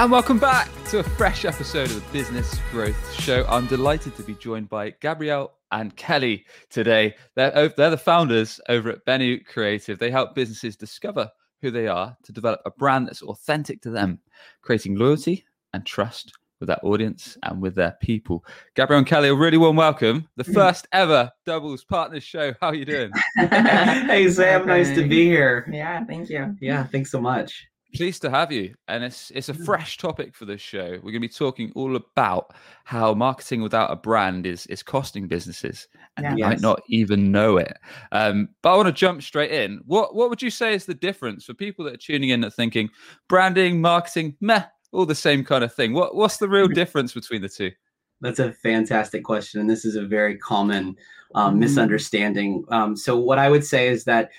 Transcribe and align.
And 0.00 0.10
welcome 0.10 0.38
back 0.38 0.70
to 0.86 1.00
a 1.00 1.02
fresh 1.02 1.44
episode 1.44 1.90
of 1.90 1.96
the 1.96 2.10
Business 2.10 2.58
Growth 2.70 3.20
Show. 3.20 3.44
I'm 3.46 3.66
delighted 3.66 4.16
to 4.16 4.22
be 4.22 4.32
joined 4.32 4.70
by 4.70 4.94
Gabrielle 4.98 5.52
and 5.72 5.94
Kelly 5.94 6.46
today. 6.70 7.14
They're, 7.36 7.68
they're 7.68 7.90
the 7.90 7.98
founders 7.98 8.62
over 8.70 8.88
at 8.88 9.04
Bennu 9.04 9.44
Creative. 9.44 9.98
They 9.98 10.10
help 10.10 10.34
businesses 10.34 10.74
discover 10.74 11.28
who 11.60 11.70
they 11.70 11.86
are 11.86 12.16
to 12.22 12.32
develop 12.32 12.62
a 12.64 12.70
brand 12.70 13.08
that's 13.08 13.20
authentic 13.20 13.82
to 13.82 13.90
them, 13.90 14.20
creating 14.62 14.96
loyalty 14.96 15.44
and 15.74 15.84
trust 15.84 16.32
with 16.60 16.68
their 16.68 16.82
audience 16.82 17.36
and 17.42 17.60
with 17.60 17.74
their 17.74 17.98
people. 18.00 18.42
Gabrielle 18.76 19.00
and 19.00 19.06
Kelly, 19.06 19.28
a 19.28 19.34
really 19.34 19.58
warm 19.58 19.76
welcome. 19.76 20.26
The 20.36 20.44
mm. 20.44 20.54
first 20.54 20.88
ever 20.92 21.30
doubles 21.44 21.84
partners 21.84 22.24
show. 22.24 22.54
How 22.62 22.68
are 22.68 22.74
you 22.74 22.86
doing? 22.86 23.12
hey 23.36 24.30
Sam, 24.30 24.66
nice 24.66 24.94
to 24.94 25.06
be 25.06 25.26
here. 25.26 25.68
Yeah, 25.70 26.02
thank 26.06 26.30
you. 26.30 26.56
Yeah, 26.58 26.84
thanks 26.84 27.10
so 27.10 27.20
much. 27.20 27.66
Pleased 27.94 28.22
to 28.22 28.30
have 28.30 28.52
you. 28.52 28.74
And 28.86 29.02
it's 29.02 29.32
it's 29.32 29.48
a 29.48 29.54
fresh 29.54 29.96
topic 29.98 30.34
for 30.36 30.44
this 30.44 30.60
show. 30.60 30.90
We're 31.02 31.10
going 31.10 31.14
to 31.14 31.20
be 31.20 31.28
talking 31.28 31.72
all 31.74 31.96
about 31.96 32.54
how 32.84 33.14
marketing 33.14 33.62
without 33.62 33.90
a 33.90 33.96
brand 33.96 34.46
is 34.46 34.64
is 34.66 34.82
costing 34.82 35.26
businesses 35.26 35.88
and 36.16 36.24
Yeah. 36.24 36.34
they 36.34 36.40
might 36.42 36.60
not 36.60 36.82
even 36.88 37.32
know 37.32 37.56
it. 37.56 37.76
Um, 38.12 38.50
but 38.62 38.72
I 38.72 38.76
want 38.76 38.86
to 38.86 38.92
jump 38.92 39.22
straight 39.22 39.50
in. 39.50 39.80
What 39.86 40.14
what 40.14 40.30
would 40.30 40.40
you 40.40 40.50
say 40.50 40.72
is 40.74 40.86
the 40.86 40.94
difference 40.94 41.44
for 41.46 41.54
people 41.54 41.84
that 41.86 41.94
are 41.94 41.96
tuning 41.96 42.28
in 42.28 42.42
that 42.42 42.54
thinking 42.54 42.90
branding, 43.28 43.80
marketing, 43.80 44.36
meh, 44.40 44.64
all 44.92 45.04
the 45.06 45.14
same 45.14 45.44
kind 45.44 45.64
of 45.64 45.74
thing? 45.74 45.92
What 45.92 46.14
what's 46.14 46.36
the 46.36 46.48
real 46.48 46.68
difference 46.68 47.12
between 47.12 47.42
the 47.42 47.48
two? 47.48 47.72
That's 48.20 48.38
a 48.38 48.52
fantastic 48.52 49.24
question, 49.24 49.60
and 49.60 49.68
this 49.70 49.84
is 49.84 49.96
a 49.96 50.04
very 50.06 50.36
common 50.36 50.96
um, 51.34 51.56
Mhm. 51.56 51.58
misunderstanding. 51.60 52.64
Um, 52.68 52.94
so, 52.96 53.18
what 53.18 53.38
I 53.38 53.48
would 53.50 53.64
say 53.64 53.88
is 53.88 54.04
that 54.04 54.30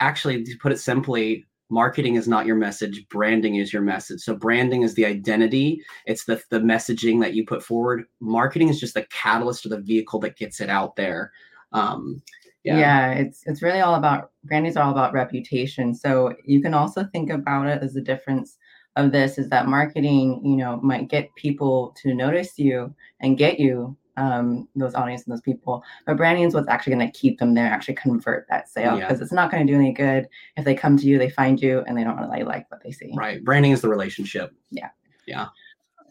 actually, 0.00 0.42
to 0.44 0.56
put 0.58 0.72
it 0.72 0.78
simply, 0.78 1.46
marketing 1.72 2.16
is 2.16 2.28
not 2.28 2.46
your 2.46 2.56
message; 2.56 3.08
branding 3.08 3.56
is 3.56 3.72
your 3.72 3.82
message. 3.82 4.20
So, 4.20 4.36
branding 4.36 4.82
is 4.82 4.94
the 4.94 5.06
identity; 5.06 5.82
it's 6.06 6.24
the 6.24 6.40
the 6.50 6.60
messaging 6.60 7.20
that 7.22 7.34
you 7.34 7.46
put 7.46 7.62
forward. 7.64 8.04
Marketing 8.20 8.68
is 8.68 8.78
just 8.78 8.94
the 8.94 9.06
catalyst 9.10 9.64
or 9.66 9.70
the 9.70 9.80
vehicle 9.80 10.20
that 10.20 10.36
gets 10.36 10.60
it 10.60 10.68
out 10.68 10.94
there. 10.96 11.32
Um, 11.72 12.22
Yeah. 12.64 12.78
yeah. 12.78 13.12
it's 13.12 13.42
it's 13.46 13.62
really 13.62 13.80
all 13.80 13.94
about 13.96 14.30
branding 14.44 14.70
is 14.70 14.76
all 14.76 14.92
about 14.92 15.14
reputation. 15.14 15.94
So 15.94 16.34
you 16.44 16.60
can 16.62 16.74
also 16.74 17.04
think 17.04 17.30
about 17.30 17.66
it 17.66 17.82
as 17.82 17.94
the 17.94 18.02
difference 18.02 18.58
of 18.96 19.10
this 19.10 19.38
is 19.38 19.48
that 19.48 19.66
marketing, 19.68 20.42
you 20.44 20.56
know, 20.56 20.78
might 20.82 21.08
get 21.08 21.34
people 21.36 21.96
to 22.02 22.14
notice 22.14 22.58
you 22.58 22.94
and 23.20 23.38
get 23.38 23.58
you 23.58 23.96
um 24.16 24.68
those 24.76 24.94
audience 24.94 25.24
and 25.24 25.32
those 25.32 25.40
people 25.40 25.82
but 26.06 26.16
branding 26.16 26.44
is 26.44 26.52
what's 26.54 26.68
actually 26.68 26.94
going 26.94 27.10
to 27.10 27.18
keep 27.18 27.38
them 27.38 27.54
there 27.54 27.66
actually 27.66 27.94
convert 27.94 28.46
that 28.50 28.68
sale 28.68 28.98
Yeah. 28.98 29.06
because 29.08 29.20
it's 29.22 29.32
not 29.32 29.50
going 29.50 29.66
to 29.66 29.72
do 29.72 29.78
any 29.78 29.92
good 29.92 30.28
if 30.56 30.64
they 30.64 30.74
come 30.74 30.96
to 30.98 31.06
you 31.06 31.18
they 31.18 31.30
find 31.30 31.60
you 31.60 31.82
and 31.86 31.96
they 31.96 32.04
don't 32.04 32.18
really 32.18 32.42
like 32.42 32.70
what 32.70 32.82
they 32.82 32.90
see 32.92 33.12
Right. 33.16 33.42
Branding 33.42 33.72
is 33.72 33.80
the 33.80 33.88
relationship. 33.88 34.52
Yeah. 34.70 34.90
Yeah. 35.26 35.46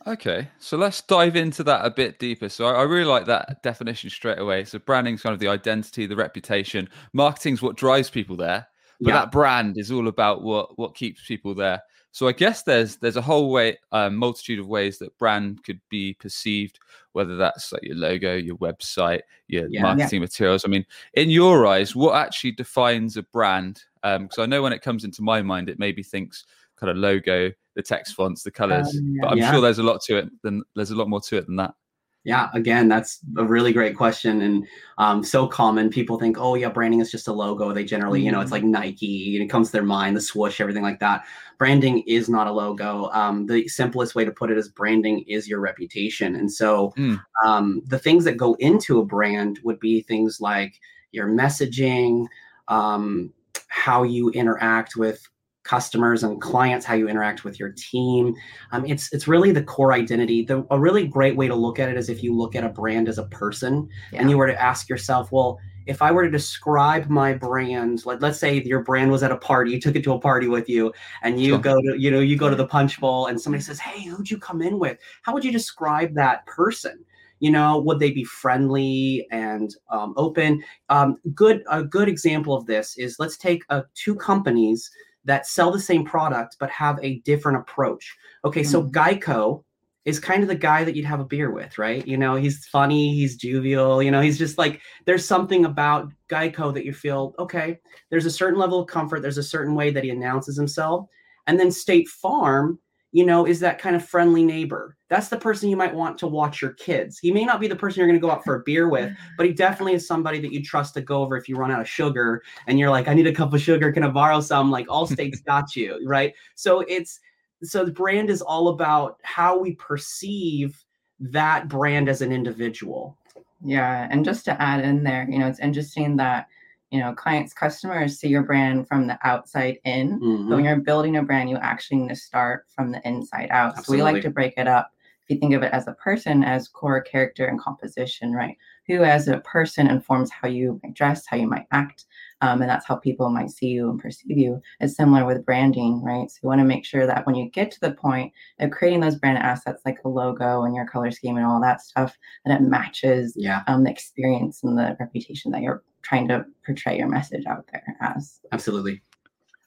Okay, 0.08 0.48
so 0.58 0.78
let's 0.78 1.02
dive 1.04 1.36
into 1.36 1.64
that 1.66 1.86
a 1.86 1.92
bit 1.92 2.18
deeper. 2.18 2.50
So 2.50 2.66
I, 2.66 2.80
I 2.80 2.82
really 2.84 3.06
like 3.06 3.26
that 3.28 3.62
definition 3.62 4.10
straight 4.10 4.40
away. 4.40 4.66
So 4.66 4.80
branding's 4.80 5.22
kind 5.22 5.34
of 5.34 5.40
the 5.40 5.48
identity, 5.48 6.08
the 6.08 6.16
reputation. 6.16 6.90
Marketing's 7.14 7.62
what 7.62 7.78
drives 7.78 8.10
people 8.10 8.36
there, 8.36 8.66
but 9.00 9.10
Yeah. 9.10 9.20
that 9.20 9.32
brand 9.32 9.78
is 9.78 9.92
all 9.92 10.08
about 10.08 10.42
what 10.42 10.76
what 10.80 10.96
keeps 10.96 11.24
people 11.28 11.54
there. 11.54 11.82
So 12.14 12.28
I 12.28 12.34
guess 12.34 12.64
there's 12.64 12.98
there's 12.98 13.16
a 13.16 13.22
whole 13.22 13.52
way, 13.52 13.78
um, 13.94 14.16
multitude 14.18 14.60
of 14.60 14.68
ways 14.68 14.98
that 15.00 15.18
brand 15.18 15.64
could 15.64 15.80
be 15.90 16.14
perceived, 16.16 16.80
whether 17.14 17.38
that's 17.38 17.72
like 17.72 17.84
your 17.84 17.96
logo, 17.96 18.36
your 18.36 18.58
website, 18.58 19.22
your 19.48 19.70
Yeah. 19.70 19.82
marketing 19.82 20.22
materials. 20.22 20.66
I 20.66 20.68
mean, 20.68 20.86
in 21.14 21.30
your 21.30 21.66
eyes, 21.68 21.96
what 21.96 22.16
actually 22.16 22.52
defines 22.52 23.16
a 23.18 23.24
brand? 23.24 23.84
Because 24.04 24.40
I 24.40 24.46
know 24.46 24.62
when 24.62 24.74
it 24.74 24.82
comes 24.82 25.04
into 25.06 25.22
my 25.22 25.42
mind, 25.42 25.70
it 25.70 25.80
maybe 25.80 26.04
thinks 26.04 26.44
kind 26.76 26.90
of 26.92 26.98
logo, 26.98 27.52
the 27.76 27.84
text 27.84 28.16
fonts, 28.16 28.44
the 28.44 28.52
colors, 28.52 28.88
Um, 28.98 29.18
but 29.22 29.32
I'm 29.32 29.38
Yeah. 29.38 29.52
sure 29.52 29.62
there's 29.62 29.80
a 29.80 29.84
lot 29.84 30.02
to 30.08 30.18
it. 30.18 30.30
Then 30.44 30.64
there's 30.76 30.92
a 30.92 30.96
lot 30.96 31.08
more 31.08 31.22
to 31.22 31.38
it 31.38 31.46
than 31.46 31.56
that. 31.58 31.76
Yeah, 32.24 32.50
again, 32.54 32.88
that's 32.88 33.20
a 33.38 33.44
really 33.44 33.74
great 33.74 33.98
question 33.98 34.42
and 34.44 34.68
um, 35.00 35.24
so 35.24 35.48
common. 35.48 35.90
People 35.90 36.20
think, 36.20 36.38
oh, 36.40 36.54
yeah, 36.54 36.70
branding 36.70 37.00
is 37.00 37.10
just 37.10 37.28
a 37.28 37.34
logo. 37.34 37.74
They 37.74 37.84
generally, 37.84 38.22
you 38.22 38.32
know, 38.32 38.42
it's 38.42 38.52
like 38.52 38.64
Nike 38.64 39.36
and 39.36 39.44
it 39.44 39.50
comes 39.50 39.70
to 39.70 39.72
their 39.72 39.84
mind, 39.84 40.16
the 40.16 40.22
swoosh, 40.22 40.62
everything 40.62 40.84
like 40.84 41.00
that. 41.00 41.26
Branding 41.58 42.04
is 42.06 42.30
not 42.30 42.46
a 42.46 42.52
logo. 42.52 43.10
Um, 43.12 43.48
the 43.48 43.68
simplest 43.68 44.14
way 44.14 44.24
to 44.24 44.32
put 44.32 44.52
it 44.52 44.58
is 44.60 44.70
branding 44.70 45.22
is 45.28 45.48
your 45.48 45.62
reputation. 45.62 46.36
And 46.36 46.52
so 46.52 46.94
Mm. 46.96 47.20
um, 47.44 47.82
the 47.88 47.98
things 47.98 48.24
that 48.26 48.38
go 48.38 48.54
into 48.60 49.00
a 49.00 49.06
brand 49.06 49.60
would 49.64 49.80
be 49.80 50.02
things 50.02 50.40
like 50.40 50.80
your 51.12 51.28
messaging, 51.28 52.28
um, 52.68 53.34
how 53.68 54.04
you 54.04 54.30
interact 54.32 54.96
with 54.96 55.28
customers 55.64 56.24
and 56.24 56.42
clients, 56.42 56.86
how 56.86 56.94
you 56.96 57.08
interact 57.08 57.44
with 57.44 57.60
your 57.60 57.74
team, 57.78 58.34
um, 58.72 58.86
it's 58.86 59.12
it's 59.14 59.28
really 59.28 59.52
the 59.52 59.64
core 59.64 59.94
identity. 59.94 60.44
The, 60.44 60.66
a 60.72 60.80
really 60.80 61.08
great 61.08 61.36
way 61.36 61.48
to 61.48 61.56
look 61.56 61.80
at 61.80 61.90
it 61.90 61.98
is 61.98 62.10
if 62.10 62.24
you 62.24 62.36
look 62.36 62.56
at 62.56 62.64
a 62.64 62.70
brand 62.70 63.08
as 63.08 63.18
a 63.18 63.26
person 63.26 63.88
Yeah. 64.12 64.22
and 64.22 64.30
you 64.30 64.38
were 64.38 64.48
to 64.48 64.62
ask 64.62 64.90
yourself, 64.90 65.32
well, 65.32 65.60
if 65.88 66.02
I 66.02 66.12
were 66.12 66.24
to 66.24 66.30
describe 66.32 67.10
my 67.10 67.34
brand, 67.34 68.06
like 68.06 68.22
let's 68.22 68.40
say 68.40 68.62
your 68.62 68.84
brand 68.84 69.12
was 69.12 69.24
at 69.24 69.32
a 69.32 69.38
party, 69.38 69.72
you 69.72 69.82
took 69.82 69.96
it 69.96 70.04
to 70.04 70.14
a 70.14 70.20
party 70.20 70.48
with 70.48 70.70
you, 70.70 70.94
and 71.24 71.40
you 71.42 71.50
Sure. 71.54 71.60
go 71.60 71.82
to 71.82 72.00
you 72.00 72.12
know 72.12 72.20
you 72.20 72.38
go 72.38 72.50
to 72.50 72.56
the 72.56 72.68
punch 72.68 73.00
bowl, 73.00 73.28
and 73.28 73.40
somebody 73.40 73.64
says, 73.64 73.80
hey, 73.80 74.04
who'd 74.06 74.30
you 74.30 74.38
come 74.38 74.62
in 74.62 74.80
with? 74.80 74.98
How 75.24 75.34
would 75.34 75.44
you 75.44 75.52
describe 75.52 76.14
that 76.16 76.46
person? 76.46 77.04
You 77.40 77.50
know, 77.52 77.80
would 77.80 77.98
they 77.98 78.12
be 78.12 78.24
friendly 78.24 79.26
and 79.32 79.76
um, 79.90 80.14
open? 80.16 80.64
Um, 80.90 81.18
good 81.34 81.64
a 81.72 81.84
good 81.84 82.08
example 82.08 82.56
of 82.56 82.68
this 82.68 82.96
is 83.00 83.16
let's 83.18 83.36
take 83.38 83.64
uh, 83.70 83.82
two 83.96 84.14
companies 84.16 84.90
that 85.26 85.48
sell 85.48 85.72
the 85.72 85.80
same 85.80 86.04
product 86.06 86.58
but 86.60 86.70
have 86.70 87.00
a 87.02 87.20
different 87.20 87.58
approach. 87.60 88.16
Okay, 88.46 88.64
so 88.64 88.84
Mhm. 88.84 88.92
Geico 88.92 89.64
is 90.06 90.20
kind 90.20 90.42
of 90.42 90.50
the 90.50 90.56
guy 90.56 90.84
that 90.84 90.96
you'd 90.96 91.06
have 91.06 91.20
a 91.20 91.26
beer 91.26 91.52
with, 91.52 91.78
right? 91.78 92.08
You 92.08 92.18
know, 92.18 92.36
he's 92.36 92.66
funny, 92.68 93.14
he's 93.14 93.36
jovial, 93.36 94.02
you 94.02 94.10
know, 94.10 94.22
he's 94.22 94.38
just 94.38 94.58
like 94.58 94.82
there's 95.06 95.26
something 95.28 95.66
about 95.66 96.12
Geico 96.28 96.74
that 96.74 96.86
you 96.86 96.94
feel, 96.94 97.36
okay, 97.38 97.80
there's 98.10 98.26
a 98.26 98.32
certain 98.32 98.60
level 98.60 98.80
of 98.80 98.88
comfort, 98.88 99.22
there's 99.22 99.38
a 99.38 99.44
certain 99.44 99.76
way 99.76 99.92
that 99.92 100.04
he 100.04 100.10
announces 100.10 100.58
himself. 100.58 101.08
And 101.46 101.60
then 101.60 101.72
State 101.72 102.08
Farm, 102.08 102.80
you 103.12 103.26
know, 103.26 103.46
is 103.46 103.60
that 103.60 103.80
kind 103.80 103.96
of 103.96 104.06
friendly 104.06 104.44
neighbor. 104.44 104.96
That's 105.10 105.28
the 105.28 105.38
person 105.38 105.70
you 105.70 105.76
might 105.76 105.94
want 105.94 106.18
to 106.20 106.28
watch 106.28 106.62
your 106.62 106.72
kids. 106.72 107.20
He 107.20 107.32
may 107.32 107.44
not 107.44 107.60
be 107.60 107.68
the 107.68 107.76
person 107.76 108.00
you're 108.00 108.08
going 108.08 108.20
to 108.20 108.26
go 108.26 108.32
out 108.32 108.46
for 108.46 108.56
a 108.56 108.64
beer 108.64 108.88
with, 108.88 109.14
but 109.38 109.46
he 109.46 109.54
definitely 109.54 109.94
is 109.94 110.08
somebody 110.08 110.40
that 110.40 110.54
you 110.54 110.64
trust 110.64 110.94
to 110.94 111.02
go 111.02 111.22
over 111.22 111.36
if 111.36 111.50
you 111.50 111.58
run 111.58 111.72
out 111.72 111.82
of 111.82 111.90
sugar 111.90 112.42
and 112.68 112.80
you're 112.80 112.90
like, 112.90 113.08
I 113.08 113.14
need 113.14 113.28
a 113.28 113.34
cup 113.34 113.54
of 113.54 113.62
sugar. 113.62 113.92
Can 113.92 114.04
I 114.04 114.10
borrow 114.10 114.40
some? 114.40 114.72
Like 114.72 114.88
Allstate's 114.88 115.42
got 115.46 115.76
you, 115.76 116.02
right? 116.06 116.34
So 116.56 116.82
it's 116.82 117.20
so 117.64 117.86
the 117.86 117.92
brand 117.92 118.30
is 118.30 118.42
all 118.42 118.70
about 118.70 119.20
how 119.24 119.60
we 119.60 119.76
perceive 119.76 120.84
that 121.20 121.68
brand 121.68 122.10
as 122.10 122.22
an 122.22 122.32
individual. 122.32 123.18
Yeah, 123.64 124.08
and 124.10 124.26
just 124.26 124.46
to 124.46 124.60
add 124.60 124.84
in 124.84 125.04
there, 125.04 125.28
you 125.30 125.38
know, 125.38 125.48
it's 125.48 125.60
interesting 125.60 126.16
that 126.16 126.48
you 126.92 127.00
know 127.00 127.14
clients, 127.14 127.54
customers 127.54 128.20
see 128.20 128.28
your 128.28 128.44
brand 128.44 128.88
from 128.88 129.08
the 129.08 129.18
outside 129.24 129.78
in, 129.86 130.20
but 130.20 130.26
Mhm. 130.26 130.56
when 130.56 130.66
you're 130.66 130.76
building 130.82 131.18
a 131.18 131.24
brand, 131.24 131.50
you 131.50 131.58
actually 131.58 131.98
need 131.98 132.10
to 132.10 132.16
start 132.16 132.66
from 132.76 132.92
the 132.92 133.02
inside 133.08 133.50
out. 133.52 133.84
So 133.86 133.94
we 133.94 134.02
like 134.02 134.22
to 134.24 134.30
break 134.30 134.54
it 134.58 134.68
up. 134.68 134.92
If 135.24 135.30
you 135.36 135.40
think 135.40 135.54
of 135.54 135.64
it 135.64 135.72
as 135.72 135.88
a 135.88 135.94
person, 135.94 136.44
as 136.44 136.68
core 136.68 137.00
character 137.00 137.46
and 137.46 137.60
composition, 137.60 138.34
right? 138.34 138.58
Who, 138.88 139.04
as 139.04 139.28
a 139.28 139.40
person, 139.42 139.88
informs 139.88 140.32
how 140.32 140.48
you 140.50 140.80
might 140.84 140.96
dress, 140.96 141.26
how 141.28 141.38
you 141.38 141.48
might 141.48 141.68
act, 141.72 142.06
um, 142.42 142.62
and 142.62 142.70
that's 142.70 142.86
how 142.88 142.96
people 142.96 143.30
might 143.30 143.52
see 143.52 143.68
you 143.68 143.90
and 143.90 144.00
perceive 144.00 144.38
you. 144.38 144.60
It's 144.80 144.96
similar 144.96 145.24
with 145.26 145.46
branding, 145.46 146.02
right? 146.04 146.30
So 146.30 146.40
you 146.44 146.50
want 146.50 146.60
to 146.60 146.66
make 146.66 146.86
sure 146.86 147.06
that 147.06 147.26
when 147.26 147.36
you 147.36 147.50
get 147.52 147.72
to 147.72 147.80
the 147.80 147.92
point 147.94 148.34
of 148.60 148.72
creating 148.72 149.00
those 149.00 149.16
brand 149.16 149.38
assets, 149.38 149.84
like 149.86 150.00
a 150.04 150.10
logo 150.10 150.64
and 150.64 150.76
your 150.76 150.88
color 150.88 151.12
scheme 151.12 151.38
and 151.38 151.46
all 151.46 151.62
that 151.62 151.82
stuff, 151.82 152.18
that 152.46 152.60
it 152.60 152.64
matches 152.64 153.34
Yeah, 153.38 153.62
um, 153.68 153.84
the 153.84 153.92
experience 153.92 154.64
and 154.64 154.78
the 154.78 154.98
reputation 155.00 155.52
that 155.52 155.62
you're 155.62 155.84
trying 156.02 156.28
to 156.30 156.46
portray 156.66 156.98
your 156.98 157.08
message 157.08 157.46
out 157.46 157.66
there 157.72 157.84
as. 158.02 158.40
absolutely. 158.52 159.02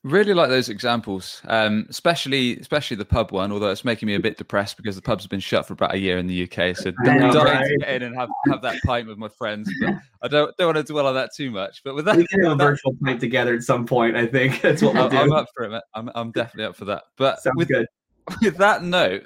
Really 0.03 0.35
like 0.35 0.51
those 0.51 0.69
examples, 0.69 1.41
um, 1.47 1.87
especially 1.89 2.59
especially 2.59 2.99
the 2.99 3.07
pub 3.07 3.33
one. 3.33 3.51
Although 3.51 3.71
it's 3.71 3.87
making 3.87 4.07
me 4.07 4.15
a 4.15 4.21
bit 4.21 4.37
depressed 4.37 4.77
because 4.77 4.97
the 4.97 5.01
pubs 5.01 5.25
have 5.25 5.31
been 5.31 5.41
shut 5.41 5.67
for 5.67 5.73
about 5.73 5.95
a 5.95 5.99
year 5.99 6.19
in 6.19 6.27
the 6.27 6.43
UK. 6.43 6.77
So 6.77 6.93
I 7.07 7.09
I'm 7.09 7.21
know, 7.21 7.33
dying 7.33 7.47
right? 7.47 7.69
to 7.69 7.79
get 7.79 7.89
in 7.89 8.03
and 8.03 8.15
have, 8.15 8.29
have 8.51 8.61
that 8.61 8.83
pint 8.85 9.09
with 9.09 9.17
my 9.17 9.29
friends. 9.29 9.73
But 9.81 9.95
I 10.21 10.29
don't 10.29 10.55
don't 10.59 10.75
want 10.75 10.87
to 10.87 10.93
dwell 10.93 11.07
on 11.07 11.15
that 11.15 11.31
too 11.35 11.51
much. 11.51 11.81
But 11.83 11.95
with 11.95 12.05
that, 12.05 12.19
We 12.19 12.27
can 12.27 12.43
have 12.43 12.53
a 12.53 12.55
that 12.57 12.65
virtual 12.65 12.95
pint 13.03 13.19
together 13.19 13.55
at 13.55 13.63
some 13.63 13.87
point. 13.87 14.15
I 14.15 14.27
think 14.27 14.61
that's 14.61 14.83
what 14.83 14.93
we'll 14.93 15.05
I'm, 15.05 15.11
do. 15.11 15.17
I'm 15.17 15.33
up 15.33 15.47
for 15.57 15.65
it. 15.65 15.83
I'm 15.95 16.11
I'm 16.15 16.33
definitely 16.33 16.65
up 16.65 16.77
for 16.77 16.85
that. 16.85 17.05
But 17.17 17.41
Sounds 17.41 17.57
with 17.57 17.69
good. 17.69 17.87
with 18.43 18.59
that 18.59 18.83
note, 18.85 19.23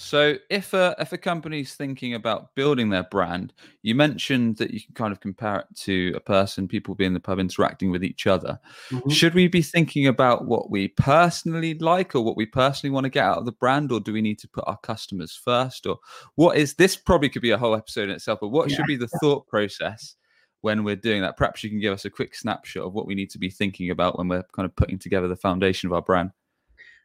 So, 0.00 0.36
if 0.48 0.74
a 0.74 0.94
if 1.00 1.12
a 1.12 1.18
company's 1.18 1.74
thinking 1.74 2.14
about 2.14 2.54
building 2.54 2.88
their 2.88 3.02
brand, 3.02 3.52
you 3.82 3.96
mentioned 3.96 4.56
that 4.58 4.70
you 4.70 4.80
can 4.80 4.94
kind 4.94 5.10
of 5.10 5.18
compare 5.18 5.58
it 5.58 5.66
to 5.78 6.12
a 6.14 6.20
person, 6.20 6.68
people 6.68 6.94
being 6.94 7.08
in 7.08 7.14
the 7.14 7.20
pub 7.20 7.40
interacting 7.40 7.90
with 7.90 8.04
each 8.04 8.28
other. 8.28 8.60
Mm-hmm. 8.90 9.10
Should 9.10 9.34
we 9.34 9.48
be 9.48 9.60
thinking 9.60 10.06
about 10.06 10.46
what 10.46 10.70
we 10.70 10.86
personally 10.86 11.74
like 11.74 12.14
or 12.14 12.20
what 12.20 12.36
we 12.36 12.46
personally 12.46 12.92
want 12.92 13.04
to 13.04 13.10
get 13.10 13.24
out 13.24 13.38
of 13.38 13.44
the 13.44 13.50
brand, 13.50 13.90
or 13.90 13.98
do 13.98 14.12
we 14.12 14.22
need 14.22 14.38
to 14.38 14.48
put 14.48 14.62
our 14.68 14.78
customers 14.78 15.34
first? 15.34 15.84
Or 15.84 15.98
what 16.36 16.56
is 16.56 16.74
this? 16.74 16.94
Probably 16.94 17.28
could 17.28 17.42
be 17.42 17.50
a 17.50 17.58
whole 17.58 17.74
episode 17.74 18.04
in 18.08 18.14
itself, 18.14 18.38
but 18.40 18.48
what 18.48 18.70
yeah. 18.70 18.76
should 18.76 18.86
be 18.86 18.96
the 18.96 19.08
thought 19.20 19.48
process 19.48 20.14
when 20.60 20.84
we're 20.84 20.94
doing 20.94 21.22
that? 21.22 21.36
Perhaps 21.36 21.64
you 21.64 21.70
can 21.70 21.80
give 21.80 21.92
us 21.92 22.04
a 22.04 22.10
quick 22.10 22.36
snapshot 22.36 22.84
of 22.84 22.94
what 22.94 23.06
we 23.06 23.16
need 23.16 23.30
to 23.30 23.38
be 23.38 23.50
thinking 23.50 23.90
about 23.90 24.16
when 24.16 24.28
we're 24.28 24.44
kind 24.54 24.64
of 24.64 24.76
putting 24.76 25.00
together 25.00 25.26
the 25.26 25.34
foundation 25.34 25.88
of 25.88 25.92
our 25.92 26.02
brand. 26.02 26.30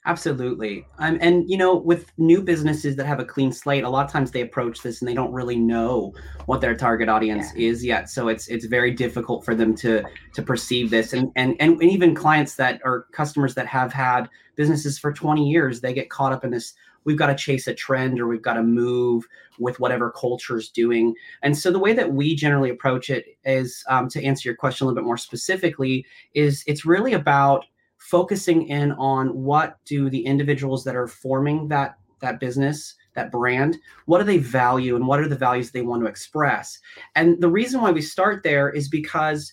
Absolutely. 0.05 0.85
Um, 0.99 1.17
and, 1.21 1.49
you 1.49 1.57
know, 1.57 1.75
with 1.75 2.11
new 2.17 2.41
businesses 2.41 2.97
that 2.97 3.05
have 3.05 3.21
a 3.21 3.25
clean 3.25 3.53
slate, 3.53 3.85
a 3.85 3.89
lot 3.89 4.05
of 4.05 4.11
times 4.11 4.31
they 4.31 4.41
approach 4.41 4.81
this 4.81 5.01
and 5.01 5.07
they 5.07 5.13
don't 5.13 5.31
really 5.31 5.55
know 5.55 6.13
what 6.45 6.59
their 6.59 6.75
target 6.75 7.07
audience 7.07 7.47
yeah. 7.55 7.69
is 7.69 7.85
yet. 7.85 8.09
So 8.09 8.27
it's 8.27 8.49
it's 8.49 8.65
very 8.65 8.91
difficult 8.91 9.45
for 9.45 9.55
them 9.55 9.73
to 9.75 10.03
to 10.33 10.41
perceive 10.41 10.89
this. 10.89 11.13
And, 11.13 11.31
and, 11.37 11.55
and 11.59 11.81
even 11.81 12.15
clients 12.15 12.55
that 12.55 12.81
are 12.83 13.07
customers 13.13 13.55
that 13.55 13.67
have 13.67 13.93
had 13.93 14.27
businesses 14.55 14.99
for 14.99 15.13
20 15.13 15.49
years, 15.49 15.79
they 15.79 15.93
get 15.93 16.09
caught 16.09 16.33
up 16.33 16.43
in 16.43 16.51
this 16.51 16.73
we've 17.05 17.17
got 17.17 17.27
to 17.27 17.35
chase 17.35 17.67
a 17.67 17.73
trend 17.73 18.19
or 18.19 18.27
we've 18.27 18.41
got 18.41 18.53
to 18.53 18.63
move 18.63 19.25
with 19.59 19.79
whatever 19.79 20.11
culture's 20.11 20.69
doing. 20.69 21.13
And 21.41 21.57
so 21.57 21.71
the 21.71 21.79
way 21.79 21.93
that 21.93 22.13
we 22.13 22.35
generally 22.35 22.69
approach 22.69 23.09
it 23.09 23.37
is 23.45 23.83
um, 23.89 24.07
to 24.09 24.23
answer 24.23 24.49
your 24.49 24.55
question 24.55 24.85
a 24.85 24.87
little 24.87 25.01
bit 25.01 25.05
more 25.05 25.17
specifically, 25.17 26.05
is 26.33 26.63
it's 26.65 26.85
really 26.85 27.13
about 27.13 27.65
focusing 28.09 28.67
in 28.67 28.91
on 28.93 29.29
what 29.29 29.77
do 29.85 30.09
the 30.09 30.25
individuals 30.25 30.83
that 30.83 30.95
are 30.95 31.07
forming 31.07 31.67
that 31.69 31.97
that 32.19 32.39
business 32.39 32.95
that 33.15 33.31
brand 33.31 33.77
what 34.05 34.19
do 34.19 34.23
they 34.23 34.37
value 34.37 34.95
and 34.95 35.07
what 35.07 35.19
are 35.19 35.27
the 35.27 35.35
values 35.35 35.71
they 35.71 35.81
want 35.81 36.01
to 36.01 36.07
express? 36.07 36.79
And 37.15 37.39
the 37.41 37.49
reason 37.49 37.81
why 37.81 37.91
we 37.91 38.01
start 38.01 38.43
there 38.43 38.69
is 38.69 38.89
because 38.89 39.51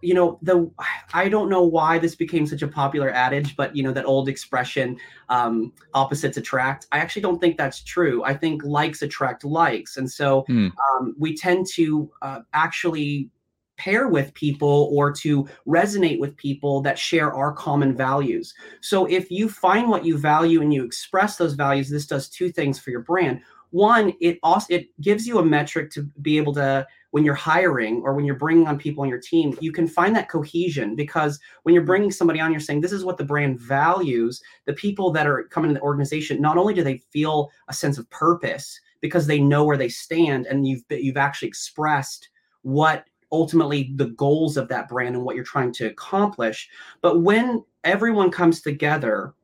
you 0.00 0.14
know 0.14 0.38
the 0.42 0.70
i 1.12 1.28
don't 1.28 1.48
know 1.48 1.64
why 1.64 1.98
this 1.98 2.14
became 2.14 2.46
such 2.46 2.62
a 2.62 2.68
popular 2.68 3.10
adage 3.10 3.56
but 3.56 3.74
you 3.74 3.82
know 3.82 3.90
that 3.90 4.04
old 4.04 4.28
expression 4.28 4.96
um, 5.28 5.72
opposites 5.92 6.36
attract. 6.36 6.86
I 6.92 6.98
actually 6.98 7.22
don't 7.22 7.40
think 7.40 7.56
that's 7.56 7.82
true. 7.82 8.22
I 8.24 8.34
think 8.34 8.62
likes 8.64 9.02
attract 9.02 9.44
likes. 9.44 9.96
And 9.96 10.10
so 10.10 10.44
hmm. 10.46 10.68
um, 10.68 11.14
we 11.18 11.36
tend 11.36 11.66
to 11.74 12.10
uh, 12.22 12.40
actually 12.54 13.30
pair 13.78 14.08
with 14.08 14.34
people 14.34 14.90
or 14.92 15.10
to 15.12 15.48
resonate 15.66 16.20
with 16.20 16.36
people 16.36 16.82
that 16.82 16.98
share 16.98 17.32
our 17.32 17.52
common 17.52 17.96
values. 17.96 18.54
So 18.80 19.06
if 19.06 19.30
you 19.30 19.48
find 19.48 19.88
what 19.88 20.04
you 20.04 20.18
value 20.18 20.60
and 20.60 20.74
you 20.74 20.84
express 20.84 21.36
those 21.36 21.54
values, 21.54 21.88
this 21.88 22.06
does 22.06 22.28
two 22.28 22.50
things 22.50 22.78
for 22.78 22.90
your 22.90 23.00
brand. 23.00 23.40
One, 23.70 24.14
it 24.20 24.38
also 24.42 24.74
it 24.74 24.88
gives 25.00 25.26
you 25.26 25.38
a 25.38 25.44
metric 25.44 25.90
to 25.92 26.02
be 26.22 26.36
able 26.38 26.54
to 26.54 26.86
when 27.10 27.24
you're 27.24 27.34
hiring 27.34 28.02
or 28.02 28.14
when 28.14 28.24
you're 28.24 28.34
bringing 28.34 28.66
on 28.66 28.78
people 28.78 29.02
on 29.02 29.08
your 29.08 29.20
team, 29.20 29.56
you 29.60 29.72
can 29.72 29.86
find 29.86 30.14
that 30.14 30.28
cohesion 30.28 30.94
because 30.94 31.40
when 31.62 31.74
you're 31.74 31.84
bringing 31.84 32.10
somebody 32.10 32.38
on, 32.38 32.50
you're 32.50 32.60
saying 32.60 32.80
this 32.80 32.92
is 32.92 33.04
what 33.04 33.16
the 33.16 33.24
brand 33.24 33.58
values. 33.58 34.42
The 34.66 34.74
people 34.74 35.10
that 35.12 35.26
are 35.26 35.44
coming 35.44 35.70
to 35.70 35.74
the 35.74 35.80
organization, 35.80 36.40
not 36.40 36.58
only 36.58 36.74
do 36.74 36.82
they 36.82 36.98
feel 36.98 37.50
a 37.68 37.72
sense 37.72 37.96
of 37.98 38.08
purpose 38.10 38.78
because 39.00 39.26
they 39.26 39.38
know 39.38 39.64
where 39.64 39.76
they 39.76 39.88
stand 39.88 40.46
and 40.46 40.66
you've 40.66 40.82
you've 40.90 41.16
actually 41.16 41.48
expressed 41.48 42.28
what 42.62 43.04
ultimately 43.32 43.92
the 43.96 44.08
goals 44.10 44.56
of 44.56 44.68
that 44.68 44.88
brand 44.88 45.14
and 45.14 45.24
what 45.24 45.34
you're 45.34 45.44
trying 45.44 45.72
to 45.72 45.86
accomplish. 45.86 46.68
But 47.02 47.22
when 47.22 47.64
everyone 47.84 48.30
comes 48.30 48.60
together 48.60 49.34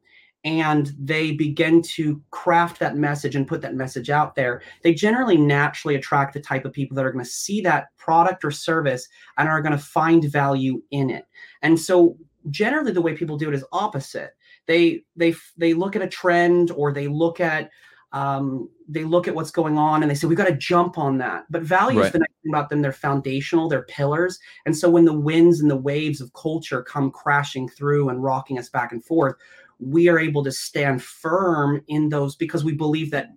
and 0.44 0.92
they 0.98 1.32
begin 1.32 1.80
to 1.80 2.22
craft 2.30 2.78
that 2.78 2.96
message 2.96 3.34
and 3.34 3.46
put 3.46 3.62
that 3.62 3.74
message 3.74 4.10
out 4.10 4.34
there, 4.34 4.62
they 4.82 4.92
generally 4.92 5.38
naturally 5.38 5.94
attract 5.94 6.34
the 6.34 6.40
type 6.40 6.64
of 6.64 6.72
people 6.72 6.94
that 6.94 7.04
are 7.04 7.12
going 7.12 7.24
to 7.24 7.30
see 7.30 7.60
that 7.62 7.86
product 7.96 8.44
or 8.44 8.50
service 8.50 9.08
and 9.38 9.48
are 9.48 9.62
going 9.62 9.72
to 9.72 9.78
find 9.78 10.24
value 10.24 10.82
in 10.90 11.08
it. 11.08 11.24
And 11.62 11.78
so 11.78 12.18
generally 12.50 12.92
the 12.92 13.02
way 13.02 13.14
people 13.14 13.38
do 13.38 13.48
it 13.48 13.54
is 13.54 13.64
opposite. 13.72 14.32
They 14.66 15.04
they 15.16 15.34
they 15.56 15.74
look 15.74 15.96
at 15.96 16.02
a 16.02 16.08
trend 16.08 16.70
or 16.70 16.92
they 16.92 17.08
look 17.08 17.40
at 17.40 17.70
um, 18.14 18.70
they 18.88 19.02
look 19.02 19.26
at 19.26 19.34
what's 19.34 19.50
going 19.50 19.76
on 19.76 20.02
and 20.02 20.10
they 20.10 20.14
say, 20.14 20.28
we've 20.28 20.38
got 20.38 20.46
to 20.46 20.56
jump 20.56 20.98
on 20.98 21.18
that. 21.18 21.44
But 21.50 21.62
values, 21.62 22.04
right. 22.04 22.12
the 22.12 22.20
nice 22.20 22.28
thing 22.42 22.52
about 22.52 22.70
them, 22.70 22.80
they're 22.80 22.92
foundational, 22.92 23.68
they're 23.68 23.82
pillars. 23.82 24.38
And 24.66 24.76
so 24.76 24.88
when 24.88 25.04
the 25.04 25.18
winds 25.18 25.60
and 25.60 25.70
the 25.70 25.76
waves 25.76 26.20
of 26.20 26.32
culture 26.32 26.80
come 26.80 27.10
crashing 27.10 27.68
through 27.68 28.08
and 28.08 28.22
rocking 28.22 28.56
us 28.56 28.70
back 28.70 28.92
and 28.92 29.04
forth, 29.04 29.34
we 29.80 30.08
are 30.08 30.20
able 30.20 30.44
to 30.44 30.52
stand 30.52 31.02
firm 31.02 31.82
in 31.88 32.08
those 32.08 32.36
because 32.36 32.62
we 32.62 32.72
believe 32.72 33.10
that 33.10 33.30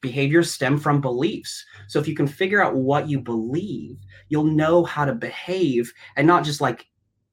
behaviors 0.00 0.52
stem 0.52 0.78
from 0.78 1.00
beliefs. 1.00 1.64
So 1.88 1.98
if 1.98 2.06
you 2.06 2.14
can 2.14 2.28
figure 2.28 2.62
out 2.62 2.76
what 2.76 3.08
you 3.08 3.18
believe, 3.20 3.98
you'll 4.28 4.44
know 4.44 4.84
how 4.84 5.04
to 5.04 5.14
behave 5.14 5.92
and 6.16 6.28
not 6.28 6.44
just 6.44 6.60
like 6.60 6.86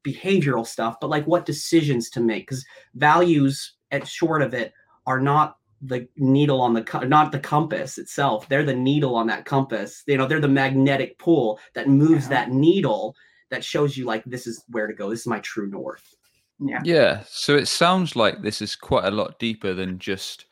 behavioral 0.04 0.65
stuff, 0.65 0.95
but 1.00 1.12
like 1.12 1.27
what 1.27 1.45
decisions 1.45 2.09
to 2.09 2.19
make. 2.19 2.48
Because 2.48 2.65
values, 2.95 3.75
at 3.92 4.07
short 4.07 4.42
of 4.42 4.56
it, 4.56 4.74
are 5.06 5.21
not 5.21 5.57
the 5.81 6.07
needle 6.18 6.62
on 6.62 6.74
the 6.74 7.06
not 7.07 7.31
the 7.31 7.39
compass 7.39 7.97
itself 7.97 8.50
they're 8.50 8.63
the 8.63 8.74
needle 8.74 9.15
on 9.15 9.27
that 9.27 9.45
compass. 9.45 10.03
You 10.07 10.18
know 10.18 10.27
they're 10.27 10.39
the 10.39 10.47
magnetic 10.47 11.19
pull 11.19 11.59
that 11.74 11.88
moves 11.88 12.25
yeah. 12.25 12.29
that 12.29 12.51
needle 12.51 13.15
that 13.50 13.63
shows 13.63 13.95
you 13.95 14.06
like 14.06 14.24
this 14.25 14.47
is 14.47 14.63
where 14.69 14.88
to 14.88 14.94
go. 14.94 15.09
This 15.09 15.21
is 15.21 15.27
my 15.27 15.39
true 15.39 15.69
north. 15.69 16.15
Yeah. 16.59 16.81
Yeah. 16.83 17.24
So 17.27 17.56
it 17.56 17.68
sounds 17.68 18.15
like 18.15 18.41
this 18.41 18.62
is 18.62 18.75
quite 18.75 19.06
a 19.06 19.12
lot 19.12 19.39
deeper 19.39 19.74
than 19.74 20.00
just 20.00 20.45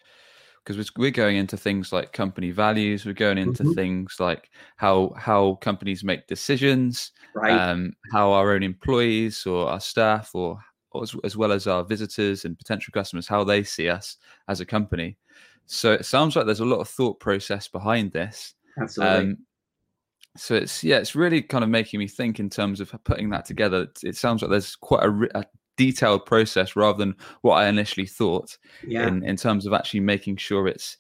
because 0.64 0.92
we're 0.98 1.12
going 1.12 1.38
into 1.38 1.58
things 1.58 1.94
like 1.94 2.12
company 2.12 2.50
values 2.50 3.06
we're 3.06 3.14
going 3.14 3.38
into 3.38 3.64
mm-hmm. 3.64 3.74
things 3.74 4.16
like 4.20 4.50
how 4.78 5.14
how 5.16 5.56
companies 5.62 6.04
make 6.04 6.26
decisions 6.26 7.12
right. 7.36 7.52
um 7.52 7.94
how 8.12 8.32
our 8.32 8.52
own 8.52 8.64
employees 8.64 9.46
or 9.46 9.70
our 9.70 9.80
staff 9.80 10.32
or 10.34 10.60
as, 11.04 11.16
as 11.24 11.38
well 11.38 11.52
as 11.52 11.68
our 11.68 11.84
visitors 11.84 12.46
and 12.46 12.58
potential 12.58 12.92
customers, 12.92 13.28
how 13.28 13.44
they 13.44 13.64
see 13.64 13.90
us 13.90 14.18
as 14.48 14.62
a 14.62 14.66
company. 14.66 15.18
So 15.66 15.94
it 15.94 16.06
sounds 16.06 16.36
like 16.36 16.46
there's 16.46 16.60
a 16.60 16.66
lot 16.66 16.80
of 16.80 16.90
thought 16.90 17.20
process 17.20 17.68
behind 17.68 18.12
this. 18.12 18.54
Absolutely. 18.80 19.18
Um, 19.18 19.38
so 20.38 20.56
it's 20.56 20.84
yeah, 20.84 20.98
it's 20.98 21.16
really 21.16 21.42
kind 21.42 21.64
of 21.64 21.70
making 21.70 22.00
me 22.00 22.08
think 22.08 22.40
in 22.40 22.50
terms 22.50 22.82
of 22.82 22.94
putting 23.04 23.30
that 23.30 23.46
together. 23.46 23.84
It, 23.84 24.00
it 24.04 24.18
sounds 24.18 24.42
like 24.42 24.52
there's 24.52 24.76
quite 24.76 25.04
a, 25.04 25.40
a, 25.40 25.46
detailed 25.78 26.26
process 26.26 26.78
rather 26.78 26.98
than 26.98 27.14
what 27.42 27.56
I 27.56 27.68
initially 27.68 28.08
thought. 28.08 28.58
Yeah. 28.86 29.08
In 29.08 29.24
in 29.24 29.36
terms 29.38 29.66
of 29.66 29.74
actually 29.74 30.02
making 30.02 30.38
sure 30.38 30.68
it's 30.68 30.98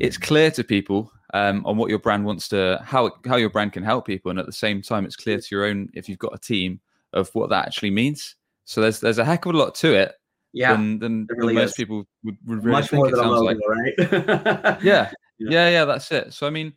it's 0.00 0.16
clear 0.16 0.50
to 0.52 0.64
people 0.64 1.12
um, 1.34 1.64
on 1.66 1.76
what 1.76 1.90
your 1.90 1.98
brand 1.98 2.24
wants 2.24 2.48
to 2.48 2.80
how 2.84 3.10
how 3.26 3.36
your 3.36 3.50
brand 3.50 3.72
can 3.72 3.82
help 3.82 4.06
people, 4.06 4.30
and 4.30 4.38
at 4.38 4.46
the 4.46 4.52
same 4.52 4.82
time, 4.82 5.04
it's 5.04 5.16
clear 5.16 5.38
to 5.38 5.48
your 5.50 5.64
own 5.64 5.88
if 5.94 6.08
you've 6.08 6.18
got 6.18 6.34
a 6.34 6.38
team 6.38 6.80
of 7.12 7.30
what 7.34 7.50
that 7.50 7.66
actually 7.66 7.90
means. 7.90 8.36
So 8.72 8.80
there's 8.80 9.00
there's 9.00 9.18
a 9.18 9.24
heck 9.24 9.44
of 9.44 9.54
a 9.54 9.58
lot 9.58 9.74
to 9.76 9.92
it. 9.92 10.14
Yeah, 10.54 10.72
than, 10.72 10.98
than, 10.98 11.26
really 11.28 11.54
than 11.54 11.64
most 11.64 11.76
people 11.76 12.06
would, 12.24 12.36
would 12.46 12.64
really 12.64 12.80
Much 12.80 12.88
think 12.88 13.06
it 13.06 13.16
sounds 13.16 13.40
like. 13.42 13.58
Right? 13.68 13.94
yeah, 14.82 15.10
yeah, 15.38 15.50
yeah, 15.50 15.68
yeah. 15.68 15.84
That's 15.84 16.10
it. 16.10 16.32
So 16.32 16.46
I 16.46 16.50
mean, 16.50 16.72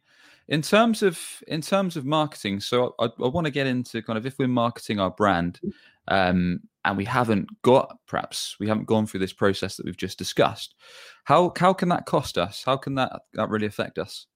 in 0.49 0.61
terms 0.61 1.03
of 1.03 1.17
in 1.47 1.61
terms 1.61 1.95
of 1.95 2.05
marketing, 2.05 2.59
so 2.59 2.95
I, 2.99 3.05
I 3.05 3.27
want 3.27 3.45
to 3.45 3.51
get 3.51 3.65
into 3.65 4.01
kind 4.01 4.17
of 4.17 4.25
if 4.25 4.37
we're 4.37 4.49
marketing 4.49 4.99
our 4.99 5.11
brand, 5.11 5.61
um, 6.09 6.59
and 6.83 6.97
we 6.97 7.05
haven't 7.05 7.47
got 7.61 7.97
perhaps 8.07 8.57
we 8.59 8.67
haven't 8.67 8.87
gone 8.87 9.05
through 9.05 9.21
this 9.21 9.33
process 9.33 9.77
that 9.77 9.85
we've 9.85 9.95
just 9.95 10.17
discussed. 10.17 10.75
How 11.23 11.53
how 11.57 11.71
can 11.71 11.87
that 11.89 12.05
cost 12.05 12.37
us? 12.37 12.61
How 12.65 12.75
can 12.75 12.95
that 12.95 13.21
that 13.35 13.49
really 13.49 13.67
affect 13.67 13.99
us? 13.99 14.27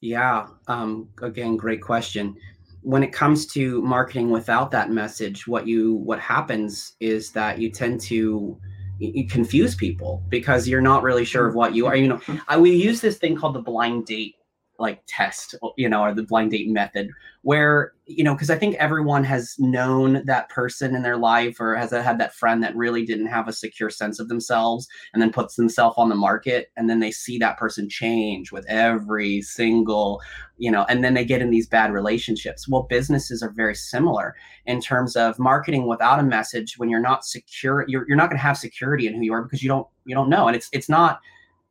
Yeah. 0.00 0.46
Um, 0.68 1.10
again, 1.20 1.58
great 1.58 1.82
question 1.82 2.34
when 2.82 3.02
it 3.02 3.12
comes 3.12 3.46
to 3.46 3.80
marketing 3.82 4.30
without 4.30 4.70
that 4.70 4.90
message 4.90 5.46
what 5.46 5.66
you 5.66 5.94
what 5.94 6.18
happens 6.20 6.94
is 7.00 7.30
that 7.30 7.58
you 7.58 7.70
tend 7.70 8.00
to 8.00 8.58
you 8.98 9.26
confuse 9.26 9.74
people 9.74 10.22
because 10.28 10.68
you're 10.68 10.80
not 10.80 11.02
really 11.02 11.24
sure 11.24 11.46
of 11.46 11.54
what 11.54 11.74
you 11.74 11.86
are. 11.86 11.96
You 11.96 12.08
know 12.08 12.20
I, 12.48 12.56
we 12.56 12.70
use 12.72 13.00
this 13.00 13.18
thing 13.18 13.36
called 13.36 13.54
the 13.54 13.60
blind 13.60 14.06
date 14.06 14.36
like 14.82 15.02
test 15.06 15.54
you 15.76 15.88
know 15.88 16.02
or 16.02 16.12
the 16.12 16.22
blind 16.22 16.50
date 16.50 16.68
method 16.68 17.08
where 17.42 17.92
you 18.06 18.22
know 18.22 18.34
because 18.34 18.50
i 18.50 18.56
think 18.56 18.74
everyone 18.74 19.24
has 19.24 19.54
known 19.58 20.22
that 20.26 20.48
person 20.48 20.94
in 20.94 21.02
their 21.02 21.16
life 21.16 21.58
or 21.60 21.74
has 21.74 21.92
had 21.92 22.18
that 22.18 22.34
friend 22.34 22.62
that 22.62 22.76
really 22.76 23.06
didn't 23.06 23.26
have 23.26 23.48
a 23.48 23.52
secure 23.52 23.88
sense 23.88 24.18
of 24.18 24.28
themselves 24.28 24.86
and 25.14 25.22
then 25.22 25.32
puts 25.32 25.56
themselves 25.56 25.94
on 25.96 26.08
the 26.08 26.14
market 26.14 26.70
and 26.76 26.90
then 26.90 27.00
they 27.00 27.10
see 27.10 27.38
that 27.38 27.56
person 27.56 27.88
change 27.88 28.52
with 28.52 28.66
every 28.68 29.40
single 29.40 30.20
you 30.58 30.70
know 30.70 30.84
and 30.88 31.02
then 31.02 31.14
they 31.14 31.24
get 31.24 31.42
in 31.42 31.50
these 31.50 31.66
bad 31.66 31.92
relationships. 31.92 32.68
Well 32.68 32.82
businesses 32.82 33.42
are 33.42 33.50
very 33.50 33.74
similar 33.74 34.36
in 34.66 34.80
terms 34.80 35.16
of 35.16 35.38
marketing 35.38 35.86
without 35.86 36.20
a 36.20 36.24
message 36.24 36.78
when 36.78 36.88
you're 36.88 37.00
not 37.00 37.24
secure 37.24 37.84
you're, 37.88 38.04
you're 38.08 38.16
not 38.16 38.28
going 38.28 38.38
to 38.38 38.42
have 38.42 38.58
security 38.58 39.06
in 39.06 39.14
who 39.14 39.22
you 39.22 39.32
are 39.32 39.42
because 39.42 39.62
you 39.62 39.68
don't 39.68 39.86
you 40.04 40.14
don't 40.14 40.28
know. 40.28 40.46
And 40.46 40.56
it's 40.56 40.68
it's 40.72 40.88
not 40.88 41.20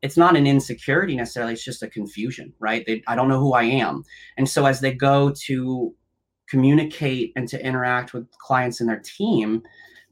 it's 0.02 0.18
not 0.18 0.36
an 0.36 0.48
insecurity 0.48 1.16
necessarily 1.16 1.54
it's 1.54 1.64
just 1.64 1.84
a 1.84 1.88
confusion 1.88 2.54
right? 2.60 2.84
They, 2.86 3.04
i 3.08 3.16
don't 3.16 3.30
know 3.30 3.40
who 3.40 3.54
i 3.54 3.64
am. 3.64 4.04
And 4.38 4.50
so 4.50 4.66
as 4.66 4.80
they 4.82 4.94
go 4.94 5.32
to 5.46 5.94
communicate 6.50 7.32
and 7.36 7.48
to 7.48 7.66
interact 7.66 8.14
with 8.14 8.30
clients 8.40 8.82
and 8.82 8.90
their 8.90 9.00
team 9.00 9.64